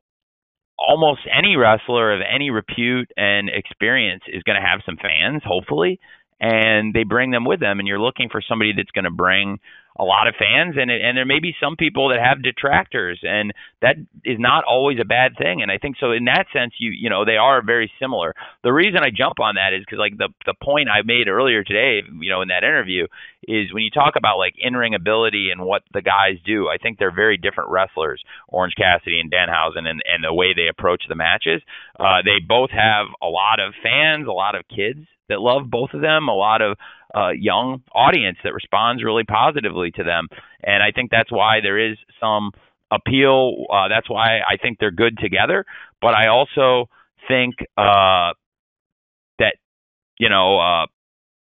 almost 0.79 1.21
any 1.33 1.57
wrestler 1.57 2.15
of 2.15 2.21
any 2.23 2.51
repute 2.51 3.11
and 3.17 3.49
experience 3.49 4.23
is 4.29 4.43
going 4.43 4.61
to 4.61 4.67
have 4.67 4.81
some 4.87 4.97
fans, 4.97 5.43
hopefully 5.45 6.01
and 6.43 6.93
they 6.93 7.05
bring 7.05 7.31
them 7.31 7.45
with 7.45 7.61
them 7.61 7.79
and 7.79 7.87
you're 7.87 8.01
looking 8.01 8.29
for 8.29 8.43
somebody 8.47 8.73
that's 8.77 8.91
going 8.91 9.05
to 9.05 9.11
bring 9.11 9.61
a 9.99 10.05
lot 10.05 10.27
of 10.27 10.35
fans 10.39 10.75
and 10.81 10.91
and 10.91 11.17
there 11.17 11.27
may 11.27 11.39
be 11.39 11.55
some 11.61 11.77
people 11.77 12.09
that 12.09 12.19
have 12.19 12.43
detractors 12.43 13.21
and 13.23 13.53
that 13.83 13.97
is 14.25 14.39
not 14.41 14.65
always 14.65 14.99
a 14.99 15.05
bad 15.05 15.37
thing 15.37 15.61
and 15.61 15.71
I 15.71 15.77
think 15.77 15.97
so 16.01 16.13
in 16.13 16.25
that 16.25 16.47
sense 16.53 16.73
you 16.79 16.91
you 16.91 17.11
know 17.11 17.25
they 17.25 17.37
are 17.37 17.63
very 17.63 17.93
similar. 18.01 18.35
The 18.65 18.73
reason 18.73 19.01
I 19.05 19.11
jump 19.15 19.39
on 19.39 19.57
that 19.57 19.77
is 19.77 19.85
cuz 19.85 19.99
like 19.99 20.17
the 20.17 20.31
the 20.47 20.55
point 20.55 20.89
I 20.89 21.03
made 21.05 21.29
earlier 21.29 21.63
today, 21.63 22.03
you 22.21 22.31
know, 22.31 22.41
in 22.41 22.49
that 22.49 22.65
interview 22.65 23.07
is 23.47 23.73
when 23.73 23.83
you 23.85 23.91
talk 23.91 24.17
about 24.17 24.39
like 24.39 24.55
in-ring 24.59 24.95
ability 24.95 25.51
and 25.51 25.61
what 25.61 25.83
the 25.93 26.03
guys 26.03 26.39
do, 26.45 26.69
I 26.69 26.79
think 26.79 26.99
they're 26.99 27.15
very 27.15 27.37
different 27.37 27.71
wrestlers, 27.71 28.23
Orange 28.49 28.75
Cassidy 28.75 29.21
and 29.21 29.31
Danhausen 29.31 29.87
and 29.87 30.01
and 30.11 30.25
the 30.25 30.33
way 30.33 30.55
they 30.55 30.69
approach 30.69 31.05
the 31.07 31.17
matches. 31.17 31.61
Uh 32.01 32.23
they 32.25 32.41
both 32.41 32.71
have 32.71 33.09
a 33.21 33.29
lot 33.29 33.61
of 33.61 33.75
fans, 33.83 34.27
a 34.27 34.33
lot 34.33 34.55
of 34.55 34.67
kids 34.69 35.07
that 35.33 35.41
love 35.41 35.71
both 35.71 35.91
of 35.95 36.03
them, 36.03 36.29
a 36.29 36.35
lot 36.35 36.61
of 36.61 36.77
uh, 37.15 37.31
young 37.31 37.83
audience 37.95 38.39
that 38.45 38.55
responds 38.55 39.03
really 39.03 39.25
positively 39.25 39.91
to 39.93 40.05
them, 40.05 40.29
and 40.63 40.83
I 40.83 40.93
think 40.93 41.11
that's 41.11 41.33
why 41.33 41.61
there 41.61 41.79
is 41.79 41.97
some 42.21 42.53
appeal. 42.91 43.65
Uh, 43.73 43.89
that's 43.89 44.09
why 44.09 44.39
I 44.39 44.57
think 44.61 44.79
they're 44.79 44.91
good 44.91 45.19
together. 45.19 45.65
But 46.01 46.15
I 46.15 46.29
also 46.29 46.89
think 47.29 47.55
uh, 47.77 48.37
that 49.39 49.57
you 50.19 50.29
know 50.29 50.59
uh, 50.61 50.87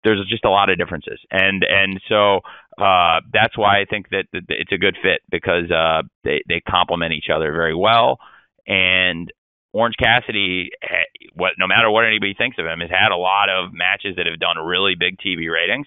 there's 0.04 0.26
just 0.28 0.44
a 0.44 0.50
lot 0.50 0.70
of 0.70 0.78
differences, 0.78 1.20
and 1.30 1.64
and 1.68 2.00
so 2.08 2.40
uh, 2.78 3.20
that's 3.32 3.58
why 3.58 3.80
I 3.80 3.84
think 3.88 4.08
that, 4.10 4.24
that 4.32 4.42
it's 4.48 4.72
a 4.72 4.78
good 4.78 4.96
fit 5.02 5.20
because 5.30 5.70
uh, 5.70 6.02
they 6.24 6.42
they 6.48 6.60
complement 6.60 7.12
each 7.12 7.30
other 7.34 7.52
very 7.52 7.74
well, 7.74 8.18
and 8.66 9.30
Orange 9.72 9.94
Cassidy, 10.02 10.70
what 11.34 11.52
no 11.58 11.66
matter 11.66 11.90
what 11.90 12.04
anybody 12.04 12.34
thinks 12.34 12.58
of 12.58 12.66
him, 12.66 12.80
has 12.80 12.90
had 12.90 13.12
a 13.12 13.16
lot 13.16 13.48
of 13.48 13.72
matches 13.72 14.16
that 14.16 14.26
have 14.26 14.38
done 14.40 14.58
really 14.58 14.94
big 14.98 15.16
TV 15.18 15.50
ratings, 15.50 15.86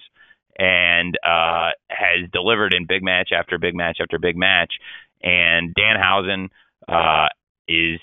and 0.57 1.17
uh, 1.25 1.71
has 1.89 2.29
delivered 2.31 2.73
in 2.73 2.85
big 2.85 3.03
match 3.03 3.29
after 3.37 3.57
big 3.57 3.75
match 3.75 3.97
after 4.01 4.19
big 4.19 4.37
match. 4.37 4.73
And 5.21 5.73
Danhausen 5.75 6.49
uh, 6.87 7.27
is 7.67 7.99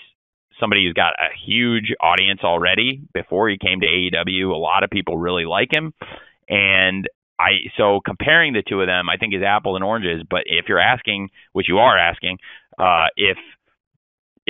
somebody 0.59 0.85
who's 0.85 0.95
got 0.95 1.15
a 1.15 1.29
huge 1.47 1.95
audience 2.01 2.41
already. 2.45 3.01
Before 3.15 3.49
he 3.49 3.57
came 3.57 3.81
to 3.81 3.87
AEW, 3.87 4.53
a 4.53 4.59
lot 4.59 4.85
of 4.85 4.91
people 4.91 5.17
really 5.17 5.47
like 5.47 5.73
him, 5.73 5.95
and 6.49 7.09
I 7.39 7.71
so 7.79 8.01
comparing 8.05 8.53
the 8.53 8.63
two 8.67 8.83
of 8.83 8.87
them, 8.87 9.09
I 9.09 9.17
think 9.17 9.35
is 9.35 9.43
apples 9.43 9.77
and 9.77 9.85
oranges. 9.85 10.23
But 10.29 10.43
if 10.45 10.67
you're 10.69 10.79
asking, 10.79 11.31
which 11.53 11.69
you 11.69 11.79
are 11.79 11.97
asking, 11.97 12.39
uh, 12.79 13.07
if 13.17 13.39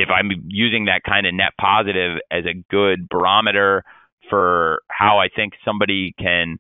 if 0.01 0.09
I'm 0.09 0.30
using 0.48 0.86
that 0.86 1.03
kind 1.05 1.26
of 1.26 1.34
net 1.34 1.53
positive 1.61 2.18
as 2.30 2.44
a 2.46 2.55
good 2.70 3.09
barometer 3.09 3.84
for 4.28 4.80
how 4.88 5.18
I 5.18 5.28
think 5.28 5.55
somebody 5.64 6.14
can 6.18 6.59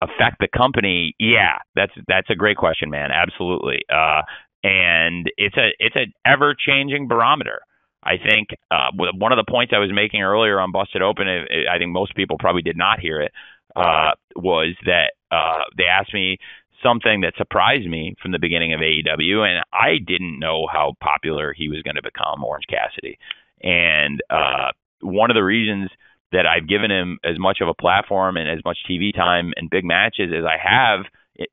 affect 0.00 0.36
the 0.40 0.48
company, 0.48 1.14
yeah, 1.18 1.58
that's 1.74 1.92
that's 2.06 2.30
a 2.30 2.34
great 2.34 2.56
question, 2.56 2.90
man. 2.90 3.10
Absolutely. 3.10 3.80
Uh, 3.92 4.22
and 4.62 5.30
it's 5.36 5.56
a 5.56 5.70
it's 5.78 5.96
an 5.96 6.12
ever 6.24 6.54
changing 6.54 7.08
barometer. 7.08 7.60
I 8.04 8.16
think 8.16 8.48
uh, 8.70 8.90
one 8.94 9.32
of 9.32 9.38
the 9.38 9.50
points 9.50 9.72
I 9.74 9.80
was 9.80 9.90
making 9.92 10.22
earlier 10.22 10.60
on 10.60 10.70
Busted 10.70 11.02
Open, 11.02 11.26
I 11.28 11.78
think 11.78 11.90
most 11.90 12.14
people 12.14 12.36
probably 12.38 12.62
did 12.62 12.76
not 12.76 13.00
hear 13.00 13.20
it, 13.20 13.32
uh, 13.74 14.12
was 14.36 14.76
that 14.86 15.12
uh, 15.32 15.64
they 15.76 15.84
asked 15.84 16.14
me 16.14 16.38
something 16.82 17.22
that 17.22 17.34
surprised 17.36 17.88
me 17.88 18.14
from 18.22 18.32
the 18.32 18.38
beginning 18.38 18.72
of 18.72 18.80
AEW, 18.80 19.46
and 19.46 19.64
I 19.72 19.98
didn't 20.04 20.38
know 20.38 20.66
how 20.70 20.94
popular 21.00 21.52
he 21.52 21.68
was 21.68 21.82
going 21.82 21.96
to 21.96 22.02
become, 22.02 22.44
Orange 22.44 22.66
Cassidy. 22.68 23.18
And 23.62 24.20
uh, 24.30 24.72
one 25.00 25.30
of 25.30 25.34
the 25.34 25.44
reasons 25.44 25.90
that 26.32 26.46
I've 26.46 26.68
given 26.68 26.90
him 26.90 27.18
as 27.24 27.38
much 27.38 27.58
of 27.60 27.68
a 27.68 27.74
platform 27.74 28.36
and 28.36 28.48
as 28.48 28.64
much 28.64 28.78
TV 28.88 29.14
time 29.14 29.52
and 29.56 29.70
big 29.70 29.84
matches 29.84 30.30
as 30.36 30.44
I 30.44 30.56
have, 30.62 31.06
it, 31.34 31.48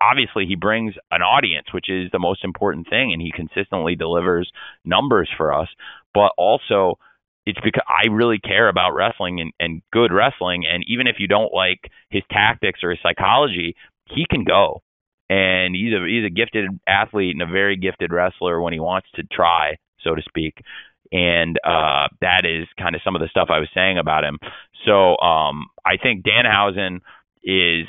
obviously 0.00 0.46
he 0.46 0.54
brings 0.54 0.94
an 1.10 1.22
audience, 1.22 1.66
which 1.72 1.90
is 1.90 2.10
the 2.12 2.18
most 2.18 2.44
important 2.44 2.88
thing, 2.88 3.12
and 3.12 3.20
he 3.20 3.32
consistently 3.34 3.96
delivers 3.96 4.50
numbers 4.84 5.28
for 5.36 5.52
us. 5.52 5.68
But 6.14 6.32
also, 6.38 6.98
it's 7.46 7.58
because 7.64 7.82
I 7.88 8.08
really 8.08 8.38
care 8.38 8.68
about 8.68 8.92
wrestling 8.92 9.40
and, 9.40 9.52
and 9.58 9.82
good 9.92 10.12
wrestling. 10.12 10.64
And 10.70 10.84
even 10.86 11.06
if 11.08 11.16
you 11.18 11.26
don't 11.26 11.52
like 11.52 11.90
his 12.10 12.22
tactics 12.30 12.80
or 12.84 12.90
his 12.90 13.00
psychology, 13.02 13.74
he 14.14 14.26
can 14.30 14.44
go. 14.44 14.82
And 15.30 15.74
he's 15.74 15.94
a 15.94 16.04
he's 16.06 16.26
a 16.26 16.30
gifted 16.30 16.68
athlete 16.86 17.34
and 17.34 17.42
a 17.42 17.46
very 17.52 17.76
gifted 17.76 18.12
wrestler 18.12 18.60
when 18.60 18.72
he 18.74 18.80
wants 18.80 19.08
to 19.14 19.22
try, 19.32 19.76
so 20.04 20.14
to 20.14 20.22
speak. 20.22 20.54
and 21.12 21.58
uh, 21.64 22.08
that 22.20 22.44
is 22.44 22.66
kind 22.78 22.94
of 22.96 23.02
some 23.04 23.14
of 23.14 23.20
the 23.20 23.28
stuff 23.28 23.48
I 23.50 23.58
was 23.58 23.68
saying 23.74 23.98
about 23.98 24.24
him. 24.24 24.38
So 24.86 25.16
um, 25.18 25.66
I 25.84 25.98
think 26.02 26.24
Danhausen 26.24 27.00
is 27.44 27.86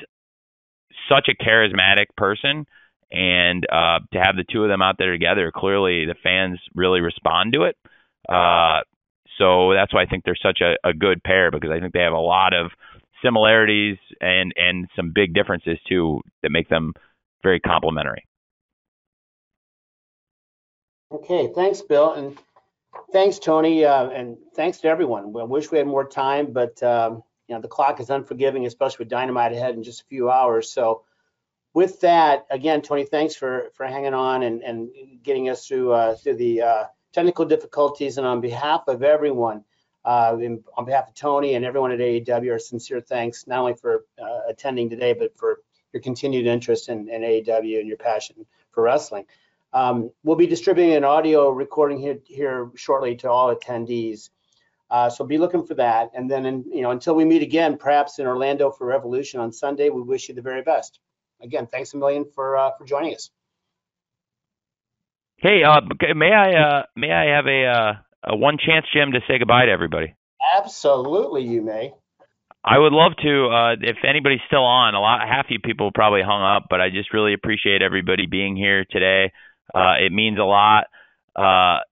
such 1.09 1.29
a 1.29 1.43
charismatic 1.43 2.07
person, 2.17 2.65
and 3.11 3.65
uh, 3.71 3.99
to 4.11 4.19
have 4.19 4.35
the 4.35 4.45
two 4.49 4.63
of 4.63 4.69
them 4.69 4.81
out 4.81 4.95
there 4.97 5.11
together, 5.11 5.51
clearly 5.55 6.05
the 6.05 6.15
fans 6.21 6.59
really 6.75 6.99
respond 6.99 7.53
to 7.53 7.63
it. 7.63 7.77
Uh, 8.27 8.81
so 9.37 9.73
that's 9.73 9.93
why 9.93 10.03
I 10.03 10.05
think 10.05 10.23
they're 10.23 10.35
such 10.35 10.59
a, 10.61 10.75
a 10.87 10.93
good 10.93 11.23
pair 11.23 11.49
because 11.49 11.71
I 11.71 11.79
think 11.79 11.93
they 11.93 12.01
have 12.01 12.13
a 12.13 12.17
lot 12.17 12.53
of 12.53 12.71
similarities 13.23 13.97
and 14.21 14.53
and 14.55 14.87
some 14.95 15.11
big 15.13 15.33
differences 15.33 15.77
too 15.87 16.21
that 16.41 16.51
make 16.51 16.69
them 16.69 16.93
very 17.41 17.59
complementary. 17.59 18.25
Okay, 21.11 21.51
thanks, 21.53 21.81
Bill, 21.81 22.13
and 22.13 22.37
thanks, 23.11 23.37
Tony, 23.37 23.85
uh, 23.85 24.09
and 24.09 24.37
thanks 24.55 24.79
to 24.79 24.87
everyone. 24.87 25.31
We 25.31 25.43
wish 25.43 25.71
we 25.71 25.77
had 25.77 25.87
more 25.87 26.07
time, 26.07 26.53
but 26.53 26.81
um, 26.81 27.23
you 27.47 27.55
know 27.55 27.61
the 27.61 27.67
clock 27.67 27.99
is 27.99 28.09
unforgiving, 28.09 28.65
especially 28.65 29.03
with 29.03 29.09
Dynamite 29.09 29.53
ahead 29.53 29.75
in 29.75 29.83
just 29.83 30.01
a 30.01 30.05
few 30.05 30.31
hours. 30.31 30.71
So, 30.71 31.03
with 31.73 32.01
that, 32.01 32.47
again, 32.49 32.81
Tony, 32.81 33.05
thanks 33.05 33.35
for 33.35 33.69
for 33.75 33.85
hanging 33.85 34.13
on 34.13 34.43
and 34.43 34.63
and 34.63 34.89
getting 35.21 35.49
us 35.49 35.67
through 35.67 35.91
uh, 35.91 36.15
through 36.15 36.37
the 36.37 36.61
uh, 36.61 36.83
technical 37.13 37.45
difficulties. 37.45 38.17
And 38.17 38.25
on 38.25 38.41
behalf 38.41 38.83
of 38.87 39.03
everyone, 39.03 39.63
uh, 40.05 40.37
on 40.77 40.85
behalf 40.85 41.07
of 41.07 41.15
Tony 41.15 41.55
and 41.55 41.65
everyone 41.65 41.91
at 41.91 41.99
AEW, 41.99 42.51
our 42.51 42.59
sincere 42.59 43.01
thanks 43.01 43.47
not 43.47 43.59
only 43.59 43.75
for 43.75 44.05
uh, 44.21 44.39
attending 44.49 44.89
today, 44.89 45.13
but 45.13 45.37
for 45.37 45.59
your 45.93 46.01
continued 46.01 46.45
interest 46.45 46.89
in, 46.89 47.09
in 47.09 47.21
AEW 47.21 47.79
and 47.79 47.87
your 47.87 47.97
passion 47.97 48.45
for 48.71 48.83
wrestling. 48.83 49.25
Um, 49.71 50.11
we'll 50.23 50.35
be 50.35 50.47
distributing 50.47 50.93
an 50.93 51.03
audio 51.03 51.49
recording 51.49 51.99
here, 51.99 52.19
here 52.25 52.69
shortly 52.75 53.15
to 53.17 53.29
all 53.29 53.55
attendees. 53.55 54.29
Uh, 54.91 55.09
so 55.09 55.25
be 55.25 55.39
looking 55.39 55.65
for 55.65 55.73
that. 55.75 56.11
And 56.13 56.29
then, 56.29 56.45
in, 56.45 56.65
you 56.71 56.81
know, 56.81 56.91
until 56.91 57.15
we 57.15 57.25
meet 57.25 57.41
again, 57.41 57.77
perhaps 57.77 58.19
in 58.19 58.27
Orlando 58.27 58.69
for 58.69 58.85
Revolution 58.85 59.39
on 59.39 59.51
Sunday, 59.51 59.89
we 59.89 60.01
wish 60.01 60.29
you 60.29 60.35
the 60.35 60.41
very 60.41 60.61
best. 60.61 60.99
Again, 61.41 61.65
thanks 61.65 61.93
a 61.93 61.97
million 61.97 62.25
for 62.35 62.55
uh, 62.55 62.71
for 62.77 62.85
joining 62.85 63.15
us. 63.15 63.31
Hey, 65.37 65.63
uh, 65.63 65.81
may 66.15 66.31
I 66.31 66.53
uh, 66.53 66.83
may 66.95 67.11
I 67.11 67.35
have 67.35 67.47
a, 67.47 68.05
uh, 68.23 68.35
one 68.35 68.57
chance, 68.57 68.85
Jim, 68.93 69.11
to 69.11 69.19
say 69.27 69.39
goodbye 69.39 69.65
to 69.65 69.71
everybody? 69.71 70.15
Absolutely, 70.57 71.43
you 71.43 71.61
may. 71.61 71.93
I 72.63 72.79
would 72.79 72.93
love 72.93 73.11
to. 73.21 73.47
Uh, 73.47 73.73
if 73.81 73.97
anybody's 74.07 74.39
still 74.47 74.63
on, 74.63 74.95
a 74.95 74.99
lot, 74.99 75.27
half 75.27 75.47
you 75.49 75.59
people 75.59 75.91
probably 75.93 76.21
hung 76.21 76.41
up, 76.41 76.67
but 76.69 76.79
I 76.79 76.89
just 76.89 77.13
really 77.13 77.33
appreciate 77.33 77.81
everybody 77.81 78.25
being 78.25 78.55
here 78.55 78.85
today. 78.89 79.31
Uh, 79.73 79.95
it 79.99 80.11
means 80.11 80.39
a 80.39 80.43
lot. 80.43 80.85
Uh, 81.35 81.83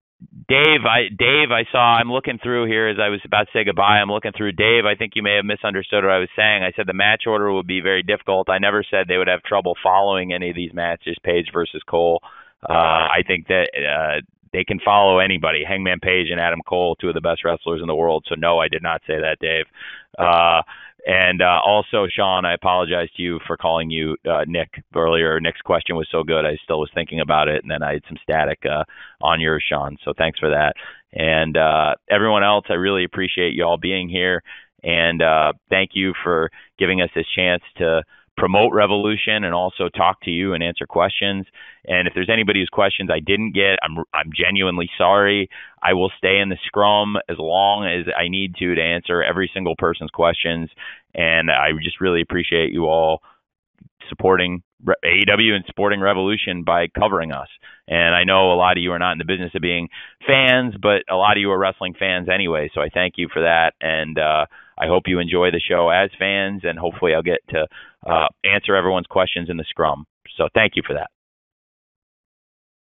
Dave, 0.48 0.86
I 0.88 1.10
Dave, 1.10 1.52
I 1.52 1.66
saw. 1.72 1.98
I'm 1.98 2.12
looking 2.12 2.40
through 2.42 2.68
here 2.68 2.88
as 2.88 2.98
I 3.02 3.10
was 3.10 3.20
about 3.26 3.48
to 3.48 3.52
say 3.54 3.64
goodbye. 3.66 4.00
I'm 4.00 4.12
looking 4.12 4.32
through. 4.38 4.54
Dave, 4.54 4.86
I 4.86 4.96
think 4.96 5.14
you 5.16 5.24
may 5.24 5.36
have 5.36 5.46
misunderstood 5.46 6.04
what 6.04 6.14
I 6.14 6.20
was 6.20 6.30
saying. 6.36 6.64
I 6.64 6.72
said 6.76 6.86
the 6.88 6.94
match 6.94 7.24
order 7.28 7.52
would 7.52 7.68
be 7.68 7.82
very 7.82 8.04
difficult. 8.04 8.50
I 8.50 8.60
never 8.60 8.84
said 8.90 9.08
they 9.08 9.18
would 9.18 9.28
have 9.28 9.44
trouble 9.44 9.76
following 9.82 10.32
any 10.32 10.52
of 10.52 10.56
these 10.56 10.74
matches, 10.74 11.18
Page 11.24 11.48
versus 11.52 11.82
Cole. 11.90 12.22
Uh, 12.62 12.74
I 12.74 13.24
think 13.26 13.48
that 13.48 13.70
uh, 13.76 14.22
they 14.54 14.64
can 14.64 14.80
follow 14.80 15.20
anybody. 15.20 15.64
Hangman 15.68 16.00
Page 16.00 16.28
and 16.30 16.40
Adam 16.40 16.62
Cole, 16.68 16.96
two 16.96 17.10
of 17.10 17.14
the 17.14 17.22
best 17.22 17.44
wrestlers 17.44 17.82
in 17.82 17.88
the 17.88 17.96
world. 17.96 18.26
So 18.28 18.36
no, 18.36 18.60
I 18.60 18.68
did 18.68 18.84
not 18.84 19.02
say 19.08 19.20
that, 19.20 19.38
Dave. 19.40 19.66
Uh, 20.18 20.62
and 21.06 21.42
uh, 21.42 21.60
also, 21.66 22.08
Sean, 22.08 22.46
I 22.46 22.54
apologize 22.54 23.10
to 23.18 23.24
you 23.24 23.40
for 23.48 23.58
calling 23.58 23.90
you 23.90 24.18
uh, 24.30 24.46
Nick 24.48 24.84
earlier. 24.96 25.40
Nick's 25.40 25.62
question 25.62 25.96
was 25.96 26.08
so 26.12 26.24
good, 26.24 26.46
I 26.46 26.58
still 26.64 26.80
was 26.80 26.92
thinking 26.94 27.22
about 27.22 27.48
it, 27.48 27.64
and 27.64 27.72
then 27.72 27.82
I 27.82 27.94
had 27.94 28.04
some 28.08 28.18
static 28.22 28.60
uh, 28.66 28.84
on 29.20 29.42
yours, 29.42 29.64
Sean. 29.68 29.98
So 30.06 30.14
thanks 30.16 30.38
for 30.38 30.50
that. 30.50 30.74
And 31.14 31.58
uh, 31.58 31.96
everyone 32.10 32.44
else, 32.44 32.66
I 32.70 32.74
really 32.74 33.04
appreciate 33.04 33.54
you 33.54 33.64
all 33.64 33.78
being 33.78 34.10
here, 34.10 34.44
and 34.84 35.22
uh, 35.24 35.54
thank 35.70 35.92
you 35.94 36.14
for 36.24 36.52
giving 36.78 37.02
us 37.02 37.10
this 37.16 37.26
chance 37.36 37.64
to 37.78 38.04
promote 38.42 38.74
Revolution 38.74 39.44
and 39.44 39.54
also 39.54 39.88
talk 39.88 40.20
to 40.24 40.32
you 40.32 40.54
and 40.54 40.64
answer 40.64 40.88
questions. 40.88 41.46
And 41.86 42.08
if 42.08 42.16
there's 42.16 42.28
anybody 42.28 42.60
whose 42.60 42.70
questions 42.70 43.12
I 43.14 43.20
didn't 43.20 43.52
get, 43.52 43.78
I'm 43.84 44.04
I'm 44.16 44.32
genuinely 44.36 44.90
sorry. 44.98 45.48
I 45.80 45.94
will 45.94 46.12
stay 46.18 46.40
in 46.40 46.50
the 46.50 46.58
scrum 46.66 47.18
as 47.30 47.38
long 47.38 47.86
as 47.86 48.12
I 48.18 48.30
need 48.30 48.56
to 48.56 48.74
to 48.74 48.82
answer 48.82 49.22
every 49.22 49.52
single 49.54 49.76
person's 49.78 50.10
questions. 50.10 50.72
And 51.14 51.52
I 51.52 51.70
just 51.84 52.02
really 52.02 52.22
appreciate 52.22 52.74
you 52.74 52.86
all 52.86 53.22
supporting 54.10 54.64
AEW 54.88 55.54
and 55.54 55.64
supporting 55.68 56.02
Revolution 56.02 56.64
by 56.64 56.88
covering 56.88 57.32
us. 57.32 57.48
And 57.88 58.16
I 58.16 58.24
know 58.24 58.52
a 58.52 58.58
lot 58.58 58.76
of 58.76 58.82
you 58.82 58.92
are 58.92 59.00
not 59.00 59.12
in 59.12 59.20
the 59.20 59.26
business 59.26 59.52
of 59.54 59.62
being 59.62 59.90
fans, 60.26 60.74
but 60.82 61.04
a 61.08 61.16
lot 61.16 61.38
of 61.38 61.42
you 61.42 61.52
are 61.52 61.60
wrestling 61.60 61.94
fans 61.94 62.28
anyway. 62.28 62.72
So 62.74 62.82
I 62.82 62.90
thank 62.90 63.16
you 63.18 63.30
for 63.32 63.44
that. 63.44 63.74
And 63.80 64.18
uh, 64.18 64.48
I 64.78 64.88
hope 64.88 65.04
you 65.08 65.20
enjoy 65.20 65.52
the 65.52 65.60
show 65.60 65.90
as 65.90 66.10
fans. 66.18 66.62
And 66.64 66.78
hopefully 66.78 67.14
I'll 67.14 67.22
get 67.22 67.40
to 67.50 67.68
uh, 68.06 68.28
answer 68.44 68.76
everyone's 68.76 69.08
questions 69.08 69.50
in 69.50 69.58
the 69.58 69.66
scrum. 69.70 70.06
So 70.38 70.48
thank 70.54 70.76
you 70.76 70.84
for 70.86 70.94
that. 70.94 71.10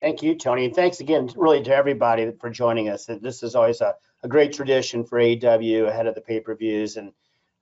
Thank 0.00 0.22
you, 0.22 0.36
Tony. 0.36 0.66
And 0.66 0.74
thanks 0.74 1.00
again, 1.00 1.28
really, 1.34 1.62
to 1.64 1.74
everybody 1.74 2.30
for 2.40 2.50
joining 2.50 2.88
us. 2.88 3.06
This 3.06 3.42
is 3.42 3.56
always 3.56 3.80
a, 3.80 3.96
a 4.22 4.28
great 4.28 4.52
tradition 4.52 5.04
for 5.04 5.18
AEW 5.18 5.88
ahead 5.88 6.06
of 6.06 6.14
the 6.14 6.20
pay 6.20 6.38
per 6.40 6.54
views. 6.54 6.96
And 6.96 7.12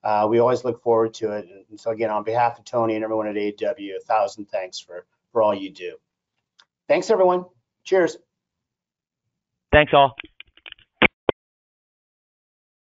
uh, 0.04 0.26
we 0.28 0.38
always 0.38 0.62
look 0.62 0.82
forward 0.82 1.14
to 1.14 1.32
it. 1.32 1.48
And 1.70 1.80
so, 1.80 1.90
again, 1.90 2.10
on 2.10 2.24
behalf 2.24 2.58
of 2.58 2.64
Tony 2.64 2.94
and 2.94 3.04
everyone 3.04 3.26
at 3.26 3.36
AEW, 3.36 3.96
a 3.96 4.00
thousand 4.00 4.46
thanks 4.46 4.78
for, 4.78 5.06
for 5.32 5.42
all 5.42 5.54
you 5.54 5.70
do. 5.70 5.96
Thanks, 6.88 7.10
everyone. 7.10 7.46
Cheers. 7.84 8.18
Thanks, 9.72 9.92
all. 9.94 10.14